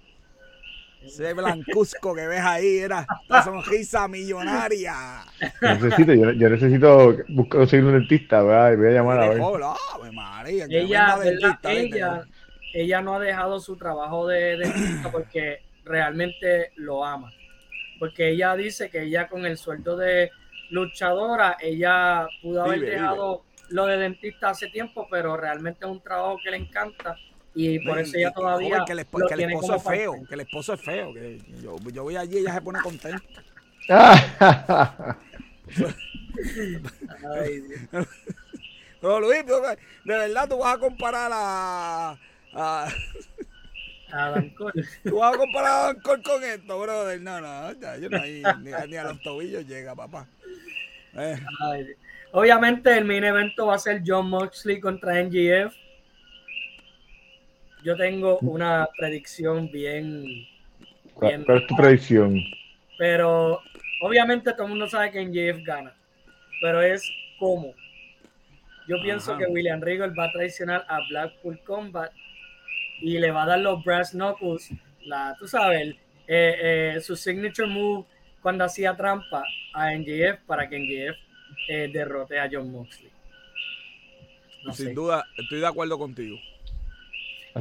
ese 1.03 1.33
blancuzco 1.33 2.13
que 2.13 2.27
ves 2.27 2.41
ahí 2.41 2.77
era 2.79 3.05
la 3.27 3.43
sonrisa 3.43 4.07
millonaria. 4.07 5.23
Necesito, 5.61 6.13
yo, 6.13 6.31
yo 6.31 6.49
necesito 6.49 7.17
buscar 7.29 7.59
conseguir 7.59 7.85
un 7.85 7.93
dentista, 7.93 8.43
¿verdad? 8.43 8.77
voy 8.77 8.87
a 8.87 8.91
llamar 8.91 9.19
a 9.19 9.29
ver. 9.29 9.41
ella, 10.47 10.65
ella, 10.69 12.25
ella 12.73 13.01
no 13.01 13.15
ha 13.15 13.19
dejado 13.19 13.59
su 13.59 13.77
trabajo 13.77 14.27
de 14.27 14.57
dentista 14.57 15.11
porque 15.11 15.61
realmente 15.85 16.71
lo 16.75 17.05
ama. 17.05 17.31
Porque 17.99 18.29
ella 18.29 18.55
dice 18.55 18.89
que 18.89 19.03
ella 19.03 19.27
con 19.27 19.45
el 19.45 19.57
sueldo 19.57 19.97
de 19.97 20.31
luchadora, 20.69 21.57
ella 21.59 22.27
pudo 22.41 22.63
haber 22.63 22.81
dejado 22.81 23.43
lo 23.69 23.85
de 23.85 23.97
dentista 23.97 24.49
hace 24.49 24.67
tiempo, 24.67 25.07
pero 25.09 25.35
realmente 25.35 25.85
es 25.85 25.91
un 25.91 26.01
trabajo 26.01 26.37
que 26.43 26.51
le 26.51 26.57
encanta 26.57 27.15
y 27.55 27.79
por 27.79 27.97
eso 27.97 28.15
ella 28.15 28.31
todavía 28.31 28.83
que 28.85 28.91
el, 28.91 28.99
esposo 28.99 29.75
es 29.75 29.83
feo, 29.83 30.13
que 30.27 30.35
el 30.35 30.41
esposo 30.41 30.73
es 30.73 30.81
feo, 30.81 31.11
que 31.11 31.39
yo, 31.59 31.75
yo 31.91 32.03
voy 32.03 32.15
allí 32.15 32.35
y 32.35 32.39
ella 32.41 32.53
se 32.53 32.61
pone 32.61 32.79
contenta. 32.81 33.23
Pero 39.01 39.19
Luis, 39.19 39.45
de 39.45 40.17
verdad 40.17 40.47
tú 40.47 40.59
vas 40.59 40.75
a 40.75 40.79
comparar 40.79 41.29
a, 41.33 42.17
a 42.57 42.87
a 44.11 44.41
Tú 45.03 45.17
vas 45.17 45.35
a 45.35 45.37
comparar 45.37 45.89
a 45.89 46.01
con 46.01 46.43
esto, 46.43 46.79
brother. 46.79 47.21
No, 47.21 47.41
no, 47.41 47.73
ya, 47.73 47.97
yo 47.97 48.09
no 48.09 48.19
ni, 48.19 48.41
ni, 48.61 48.95
a 48.95 49.03
los 49.03 49.21
tobillos 49.21 49.67
llega, 49.67 49.95
papá. 49.95 50.27
Eh. 51.15 51.37
Obviamente 52.31 52.97
el 52.97 53.05
mini 53.05 53.27
evento 53.27 53.67
va 53.67 53.75
a 53.75 53.79
ser 53.79 54.01
John 54.05 54.29
Moxley 54.29 54.79
contra 54.79 55.21
NGF 55.23 55.73
yo 57.87 57.95
tengo 57.95 58.37
una 58.39 58.89
predicción 58.97 59.71
bien, 59.71 60.45
¿Cuál, 61.13 61.45
es 61.47 61.67
tu 61.67 61.75
predicción? 61.77 62.43
Pero 62.97 63.61
obviamente 64.01 64.51
todo 64.51 64.63
el 64.63 64.69
mundo 64.71 64.87
sabe 64.87 65.11
que 65.11 65.21
en 65.21 65.31
JF 65.31 65.63
gana, 65.63 65.95
pero 66.61 66.81
es 66.81 67.01
cómo. 67.39 67.73
Yo 68.89 69.01
pienso 69.01 69.37
que 69.37 69.45
William 69.45 69.79
Regal 69.79 70.17
va 70.19 70.25
a 70.25 70.31
traicionar 70.33 70.85
a 70.89 70.99
Blackpool 71.09 71.61
Combat 71.63 72.11
y 73.01 73.17
le 73.19 73.31
va 73.31 73.43
a 73.43 73.47
dar 73.47 73.59
los 73.59 73.83
brass 73.83 74.11
knuckles, 74.11 74.71
la, 75.01 75.35
tú 75.39 75.47
sabes, 75.47 75.95
eh, 76.27 76.95
eh, 76.97 77.01
su 77.01 77.15
signature 77.15 77.67
move 77.67 78.05
cuando 78.41 78.63
hacía 78.63 78.95
trampa 78.95 79.43
a 79.73 79.93
NJF 79.93 80.41
para 80.45 80.67
que 80.67 80.77
NJF 80.79 81.17
eh, 81.69 81.89
derrote 81.91 82.39
a 82.39 82.49
John 82.51 82.71
Moxley. 82.71 83.11
Sin 84.73 84.93
duda, 84.93 85.25
estoy 85.37 85.59
de 85.59 85.67
acuerdo 85.67 85.97
contigo. 85.97 86.37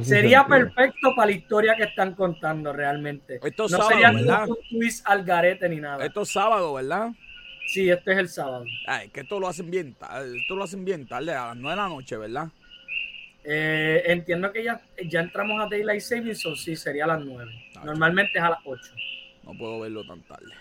Sería 0.01 0.45
perfecto 0.45 1.13
para 1.15 1.31
la 1.31 1.37
historia 1.37 1.75
que 1.75 1.83
están 1.83 2.13
contando 2.13 2.73
realmente. 2.73 3.39
Esto 3.43 3.63
no 3.63 3.69
sábado, 3.69 3.89
sería 3.89 4.11
¿verdad? 4.11 4.47
un 4.47 4.57
twist 4.69 5.07
al 5.07 5.23
garete 5.23 5.69
ni 5.69 5.77
nada. 5.77 6.05
Esto 6.05 6.21
es 6.21 6.29
sábado, 6.29 6.73
¿verdad? 6.73 7.11
Sí, 7.67 7.89
este 7.89 8.11
es 8.13 8.17
el 8.17 8.29
sábado. 8.29 8.65
Ay, 8.85 9.09
que 9.09 9.21
esto 9.21 9.39
lo 9.39 9.47
hacen 9.47 9.71
bien, 9.71 9.95
esto 10.35 10.55
lo 10.55 10.63
hacen 10.63 10.85
bien 10.85 11.07
tarde, 11.07 11.33
a 11.33 11.47
las 11.47 11.57
9 11.57 11.69
de 11.75 11.81
la 11.81 11.89
noche, 11.89 12.17
¿verdad? 12.17 12.47
Eh, 13.49 14.03
entiendo 14.07 14.51
que 14.51 14.63
ya, 14.63 14.81
ya 15.05 15.21
entramos 15.21 15.61
a 15.63 15.69
Daylight 15.69 16.01
Savings, 16.01 16.45
o 16.45 16.55
sí, 16.55 16.75
sería 16.75 17.05
a 17.05 17.07
las 17.07 17.23
9. 17.23 17.49
Normalmente 17.83 18.37
es 18.37 18.43
a 18.43 18.49
las 18.49 18.59
8. 18.65 18.93
No 19.43 19.57
puedo 19.57 19.79
verlo 19.79 20.05
tan 20.05 20.21
tarde. 20.23 20.53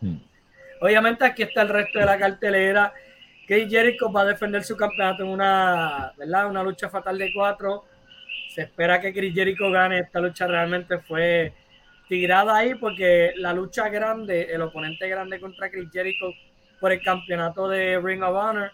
Hmm. 0.00 0.16
Obviamente 0.80 1.24
aquí 1.24 1.42
está 1.42 1.62
el 1.62 1.68
resto 1.68 1.98
de 1.98 2.06
la 2.06 2.18
cartelera. 2.18 2.92
Que 3.46 3.68
Jericho 3.68 4.10
va 4.12 4.22
a 4.22 4.26
defender 4.26 4.62
su 4.62 4.76
campeonato 4.76 5.22
en 5.22 5.30
una, 5.30 6.12
¿verdad? 6.16 6.50
Una 6.50 6.62
lucha 6.62 6.88
fatal 6.90 7.16
de 7.16 7.32
cuatro 7.32 7.84
se 8.58 8.62
espera 8.62 9.00
que 9.00 9.12
Chris 9.12 9.34
Jericho 9.34 9.70
gane. 9.70 10.00
Esta 10.00 10.20
lucha 10.20 10.46
realmente 10.46 10.98
fue 10.98 11.52
tirada 12.08 12.56
ahí 12.56 12.74
porque 12.74 13.32
la 13.36 13.52
lucha 13.52 13.88
grande, 13.88 14.48
el 14.52 14.62
oponente 14.62 15.08
grande 15.08 15.38
contra 15.38 15.70
Chris 15.70 15.88
Jericho 15.92 16.32
por 16.80 16.90
el 16.90 17.02
campeonato 17.02 17.68
de 17.68 18.00
Ring 18.00 18.22
of 18.22 18.34
Honor 18.34 18.72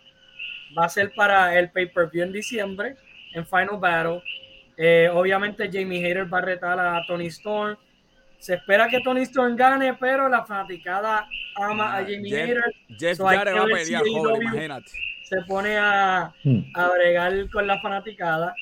va 0.76 0.86
a 0.86 0.88
ser 0.88 1.12
para 1.14 1.58
el 1.58 1.70
pay-per-view 1.70 2.24
en 2.24 2.32
diciembre, 2.32 2.96
en 3.34 3.46
Final 3.46 3.78
Battle. 3.78 4.22
Eh, 4.76 5.08
obviamente 5.12 5.70
Jamie 5.72 6.04
Hayter 6.04 6.32
va 6.32 6.38
a 6.38 6.42
retar 6.42 6.80
a 6.80 7.02
Tony 7.06 7.26
Storm. 7.26 7.76
Se 8.38 8.54
espera 8.54 8.88
que 8.88 9.00
Tony 9.00 9.22
Storm 9.22 9.56
gane, 9.56 9.94
pero 9.94 10.28
la 10.28 10.44
fanaticada 10.44 11.26
ama 11.56 11.92
a 11.92 11.98
ah, 11.98 12.02
Jamie 12.02 12.34
Hayter. 12.34 12.64
Jeff 12.98 13.20
va 13.20 13.32
a 13.32 13.44
pedir 13.44 13.98
joven, 13.98 14.42
imagínate. 14.42 14.90
Se 15.24 15.40
pone 15.42 15.76
a, 15.78 16.32
hmm. 16.42 16.60
a 16.74 16.88
bregar 16.88 17.50
con 17.50 17.66
la 17.66 17.80
fanaticada. 17.80 18.54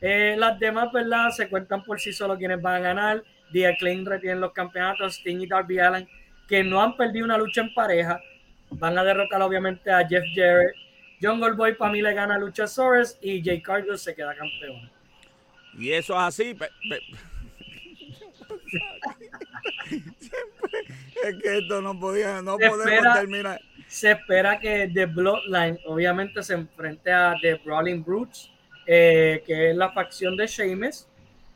Eh, 0.00 0.34
las 0.36 0.58
demás, 0.58 0.90
¿verdad? 0.92 1.30
Se 1.30 1.48
cuentan 1.48 1.84
por 1.84 2.00
sí 2.00 2.12
solo 2.12 2.36
quienes 2.36 2.60
van 2.60 2.76
a 2.76 2.80
ganar. 2.80 3.24
The 3.52 3.76
Klein 3.78 4.04
retienen 4.04 4.40
los 4.40 4.52
campeonatos. 4.52 5.14
Sting 5.16 5.40
y 5.40 5.46
Darby 5.46 5.78
Allen, 5.78 6.08
que 6.48 6.64
no 6.64 6.82
han 6.82 6.96
perdido 6.96 7.24
una 7.24 7.38
lucha 7.38 7.60
en 7.60 7.72
pareja, 7.72 8.20
van 8.70 8.98
a 8.98 9.04
derrotar 9.04 9.40
obviamente 9.42 9.90
a 9.90 10.06
Jeff 10.06 10.24
Jarrett. 10.34 10.74
John 11.22 11.40
Goldboy 11.40 11.76
para 11.76 11.92
mí 11.92 12.02
le 12.02 12.12
gana 12.14 12.34
a 12.34 12.38
Luchasaurus 12.38 13.16
y 13.20 13.42
Jay 13.42 13.62
Cargill 13.62 13.98
se 13.98 14.14
queda 14.14 14.34
campeón. 14.34 14.90
Y 15.78 15.92
eso 15.92 16.14
es 16.14 16.20
así. 16.20 16.56
es 21.24 21.42
que 21.42 21.58
esto 21.58 21.80
no 21.80 21.98
podía, 21.98 22.42
no 22.42 22.58
podemos 22.58 23.14
terminar. 23.14 23.60
Se 23.86 24.10
espera 24.12 24.58
que 24.58 24.90
The 24.92 25.06
Bloodline 25.06 25.78
obviamente 25.86 26.42
se 26.42 26.54
enfrente 26.54 27.12
a 27.12 27.34
The 27.40 27.54
Brawling 27.56 28.02
Brutes 28.02 28.52
eh, 28.86 29.44
que 29.46 29.70
es 29.70 29.76
la 29.76 29.92
facción 29.92 30.36
de 30.36 30.46
Sheamus, 30.46 31.06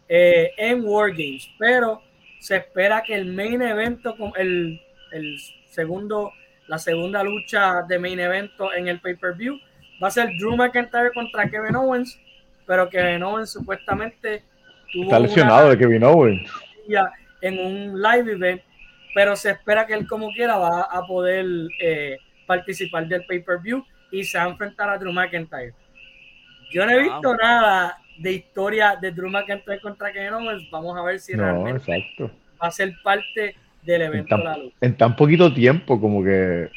eh, 0.08 0.52
en 0.56 0.84
Wargames. 0.84 1.50
Pero 1.58 2.02
se 2.38 2.56
espera 2.56 3.02
que 3.02 3.14
el 3.14 3.26
main 3.26 3.62
evento, 3.62 4.14
el, 4.36 4.80
el 5.12 5.36
segundo, 5.68 6.32
la 6.68 6.78
segunda 6.78 7.22
lucha 7.22 7.82
de 7.82 7.98
main 7.98 8.18
evento 8.18 8.72
en 8.74 8.88
el 8.88 9.00
pay-per-view, 9.00 9.58
va 10.02 10.08
a 10.08 10.10
ser 10.10 10.28
Drew 10.38 10.56
McIntyre 10.56 11.12
contra 11.12 11.48
Kevin 11.48 11.76
Owens, 11.76 12.18
pero 12.66 12.88
Kevin 12.88 13.22
Owens 13.22 13.50
supuestamente 13.50 14.42
tuvo 14.92 15.04
está 15.04 15.20
lesionado 15.20 15.70
de 15.70 15.78
Kevin 15.78 16.04
Owens. 16.04 16.50
en 17.40 17.58
un 17.58 18.02
live 18.02 18.32
event, 18.32 18.62
pero 19.14 19.36
se 19.36 19.50
espera 19.50 19.86
que 19.86 19.94
él 19.94 20.06
como 20.06 20.30
quiera 20.32 20.56
va 20.56 20.82
a 20.82 21.06
poder 21.06 21.46
eh, 21.80 22.18
participar 22.46 23.06
del 23.06 23.24
pay-per-view 23.26 23.84
y 24.10 24.24
se 24.24 24.38
va 24.38 24.44
a 24.44 24.48
enfrentar 24.48 24.88
a 24.88 24.98
Drew 24.98 25.12
McIntyre. 25.12 25.74
Yo 26.72 26.84
no 26.84 26.92
he 26.92 27.02
visto 27.02 27.36
nada 27.36 27.98
de 28.18 28.32
historia 28.32 28.96
de 29.00 29.12
Drew 29.12 29.30
McIntyre 29.30 29.80
contra 29.80 30.12
Kevin 30.12 30.34
Owens, 30.34 30.70
vamos 30.70 30.96
a 30.96 31.02
ver 31.02 31.20
si 31.20 31.34
realmente 31.34 32.04
va 32.60 32.68
a 32.68 32.70
ser 32.70 32.94
parte 33.02 33.54
del 33.86 34.02
evento 34.02 34.34
en 34.34 34.42
tan, 34.42 34.72
En 34.80 34.96
tan 34.96 35.16
poquito 35.16 35.52
tiempo, 35.54 36.00
como 36.00 36.22
que. 36.22 36.68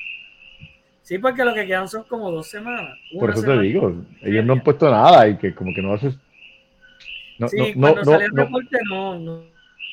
Sí, 1.02 1.18
porque 1.18 1.44
lo 1.44 1.54
que 1.54 1.66
quedan 1.66 1.88
son 1.88 2.04
como 2.04 2.32
dos 2.32 2.48
semanas. 2.48 2.98
Por 3.20 3.32
eso 3.32 3.42
te 3.42 3.60
digo, 3.60 3.96
ellos 4.22 4.46
no 4.46 4.54
han 4.54 4.62
puesto 4.62 4.90
nada 4.90 5.28
y 5.28 5.38
que 5.38 5.54
como 5.56 5.74
que 5.74 5.82
no 5.82 5.94
haces. 5.94 6.16
No, 7.40 7.48
sí, 7.48 7.74
no, 7.76 7.82
cuando 7.82 8.06
salió 8.06 8.28
el 8.28 8.36
reporte 8.36 8.78
no, 8.90 9.18
no, 9.18 9.44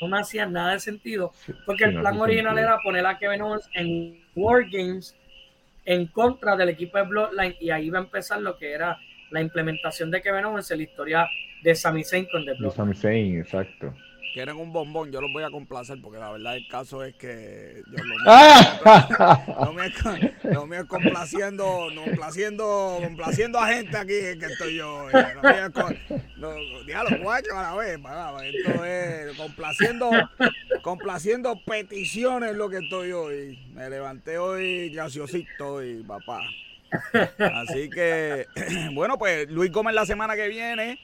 no, 0.01 0.09
me 0.09 0.19
hacía 0.19 0.47
nada 0.47 0.73
de 0.73 0.81
sentido, 0.81 1.33
porque 1.65 1.85
el 1.85 2.01
plan 2.01 2.19
original 2.21 2.59
era 2.59 2.79
poner 2.83 3.07
a 3.07 3.17
Kevin 3.19 3.41
Owens 3.41 3.69
en 3.75 4.21
War 4.35 4.65
Games 4.71 5.17
en 5.85 6.07
contra 6.09 6.57
del 6.57 6.71
equipo 6.71 6.99
de 6.99 7.05
Bloodline 7.05 7.55
y 7.61 7.71
ahí 7.71 7.89
va 7.89 8.01
a 8.01 8.03
empezar 8.03 8.43
lo 8.43 8.59
que 8.59 8.73
era 8.73 8.99
la 9.31 9.41
implementación 9.41 10.11
de 10.11 10.21
Kevin 10.21 10.45
Owens 10.45 10.71
en 10.73 10.79
la 10.79 10.83
historia 10.83 11.29
de 11.63 11.75
Sami 11.77 12.03
Zayn 12.03 12.27
con 12.31 12.45
The 12.45 12.55
Bloodline. 12.55 12.69
De 12.69 12.77
Sami 12.77 12.95
Zayn, 12.95 13.39
exacto 13.39 13.95
quieren 14.37 14.57
un 14.59 14.71
bombón, 14.71 15.11
yo 15.11 15.23
los 15.23 15.33
voy 15.33 15.45
a 15.45 15.51
complacer 15.51 15.99
porque 16.03 16.19
la 16.19 16.31
verdad 16.31 16.59
el 16.59 16.69
caso 16.69 17.03
es 17.03 17.15
que 17.15 17.83
yo 17.91 18.05
no, 18.05 19.73
me, 19.73 19.91
no 20.53 20.67
me 20.67 20.85
complaciendo, 20.85 21.91
no 21.95 22.05
complaciendo, 22.05 22.99
complaciendo 23.03 23.59
a 23.59 23.69
gente 23.69 23.97
aquí 23.97 24.13
que 24.39 24.45
estoy 24.45 24.77
yo. 24.77 25.09
Eh, 25.09 25.25
no 26.37 26.53
los 26.53 27.21
guachos 27.23 27.55
a 27.55 27.63
la 27.63 27.75
vez, 27.77 27.99
esto 28.55 28.85
es 28.85 29.37
complaciendo, 29.39 30.11
complaciendo 30.83 31.59
peticiones 31.65 32.55
lo 32.57 32.69
que 32.69 32.77
estoy 32.77 33.13
hoy. 33.13 33.59
Me 33.73 33.89
levanté 33.89 34.37
hoy 34.37 34.91
graciosito 34.91 35.83
y 35.83 36.03
papá. 36.03 36.43
Así 37.39 37.89
que, 37.89 38.47
bueno, 38.93 39.17
pues 39.17 39.49
Luis 39.49 39.73
Gómez 39.73 39.95
la 39.95 40.05
semana 40.05 40.37
que 40.37 40.49
viene 40.49 40.99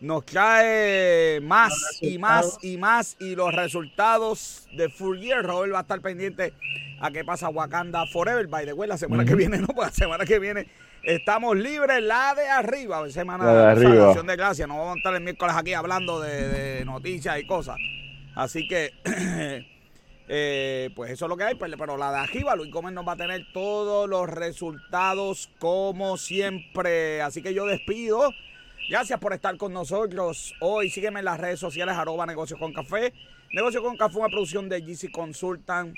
nos 0.00 0.24
trae 0.24 1.40
más 1.42 1.98
y 2.00 2.18
más 2.18 2.58
y 2.62 2.78
más 2.78 3.16
y 3.20 3.34
los 3.34 3.54
resultados 3.54 4.66
de 4.72 4.88
Full 4.88 5.18
Year. 5.18 5.44
Robert 5.44 5.74
va 5.74 5.78
a 5.78 5.82
estar 5.82 6.00
pendiente 6.00 6.54
a 7.00 7.10
qué 7.10 7.24
pasa 7.24 7.50
Wakanda 7.50 8.06
Forever. 8.06 8.46
By 8.46 8.64
the 8.64 8.72
way, 8.72 8.88
la 8.88 8.96
semana 8.96 9.24
que 9.24 9.34
viene, 9.34 9.58
no, 9.60 9.68
pues 9.68 9.88
la 9.88 9.92
semana 9.92 10.24
que 10.24 10.38
viene 10.38 10.66
estamos 11.02 11.56
libres, 11.56 12.02
la 12.02 12.34
de 12.34 12.48
arriba, 12.48 13.08
semana 13.10 13.52
de, 13.52 13.66
arriba. 13.66 14.14
de 14.14 14.36
gracia. 14.36 14.66
No 14.66 14.78
vamos 14.78 14.96
a 14.96 14.98
estar 14.98 15.14
el 15.14 15.22
miércoles 15.22 15.54
aquí 15.56 15.74
hablando 15.74 16.20
de, 16.20 16.82
noticias 16.84 17.38
y 17.38 17.46
cosas. 17.46 17.76
Así 18.34 18.66
que, 18.68 18.92
eh, 20.28 20.90
pues 20.94 21.10
eso 21.10 21.26
es 21.26 21.28
lo 21.28 21.36
que 21.36 21.44
hay. 21.44 21.54
Pues, 21.56 21.72
pero 21.78 21.98
la 21.98 22.10
de 22.10 22.18
arriba, 22.18 22.56
Luis 22.56 22.70
Gómez 22.70 22.94
nos 22.94 23.06
va 23.06 23.12
a 23.12 23.16
tener 23.16 23.44
todos 23.52 24.08
los 24.08 24.30
resultados 24.30 25.50
como 25.58 26.16
siempre. 26.16 27.20
Así 27.20 27.42
que 27.42 27.52
yo 27.52 27.66
despido. 27.66 28.30
Gracias 28.90 29.20
por 29.20 29.32
estar 29.32 29.56
con 29.56 29.72
nosotros 29.72 30.52
hoy. 30.58 30.90
Sígueme 30.90 31.20
en 31.20 31.26
las 31.26 31.38
redes 31.38 31.60
sociales, 31.60 31.94
arroba 31.94 32.26
Negocios 32.26 32.58
con 32.58 32.72
Café. 32.72 33.12
Negocio 33.52 33.84
con 33.84 33.96
Café, 33.96 34.18
una 34.18 34.28
producción 34.28 34.68
de 34.68 34.80
GC 34.80 35.12
Consultant, 35.12 35.94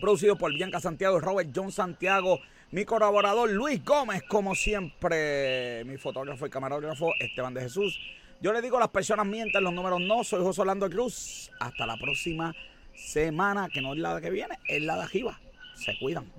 producido 0.00 0.34
por 0.36 0.50
Bianca 0.54 0.80
Santiago 0.80 1.18
y 1.18 1.20
Robert 1.20 1.50
John 1.54 1.70
Santiago. 1.70 2.40
Mi 2.70 2.86
colaborador 2.86 3.50
Luis 3.50 3.84
Gómez, 3.84 4.22
como 4.22 4.54
siempre, 4.54 5.84
mi 5.84 5.98
fotógrafo 5.98 6.46
y 6.46 6.50
camarógrafo 6.50 7.12
Esteban 7.20 7.52
de 7.52 7.60
Jesús. 7.60 8.00
Yo 8.40 8.50
le 8.54 8.62
digo 8.62 8.78
a 8.78 8.80
las 8.80 8.88
personas 8.88 9.26
mienten, 9.26 9.62
los 9.62 9.74
números 9.74 10.00
no. 10.00 10.24
Soy 10.24 10.40
José 10.40 10.62
Orlando 10.62 10.88
Cruz. 10.88 11.50
Hasta 11.60 11.84
la 11.84 11.98
próxima 11.98 12.54
semana, 12.94 13.68
que 13.70 13.82
no 13.82 13.92
es 13.92 13.98
la 13.98 14.18
que 14.22 14.30
viene, 14.30 14.58
es 14.66 14.80
la 14.80 14.96
de 14.96 15.02
arriba. 15.02 15.38
Se 15.74 15.94
cuidan. 15.98 16.32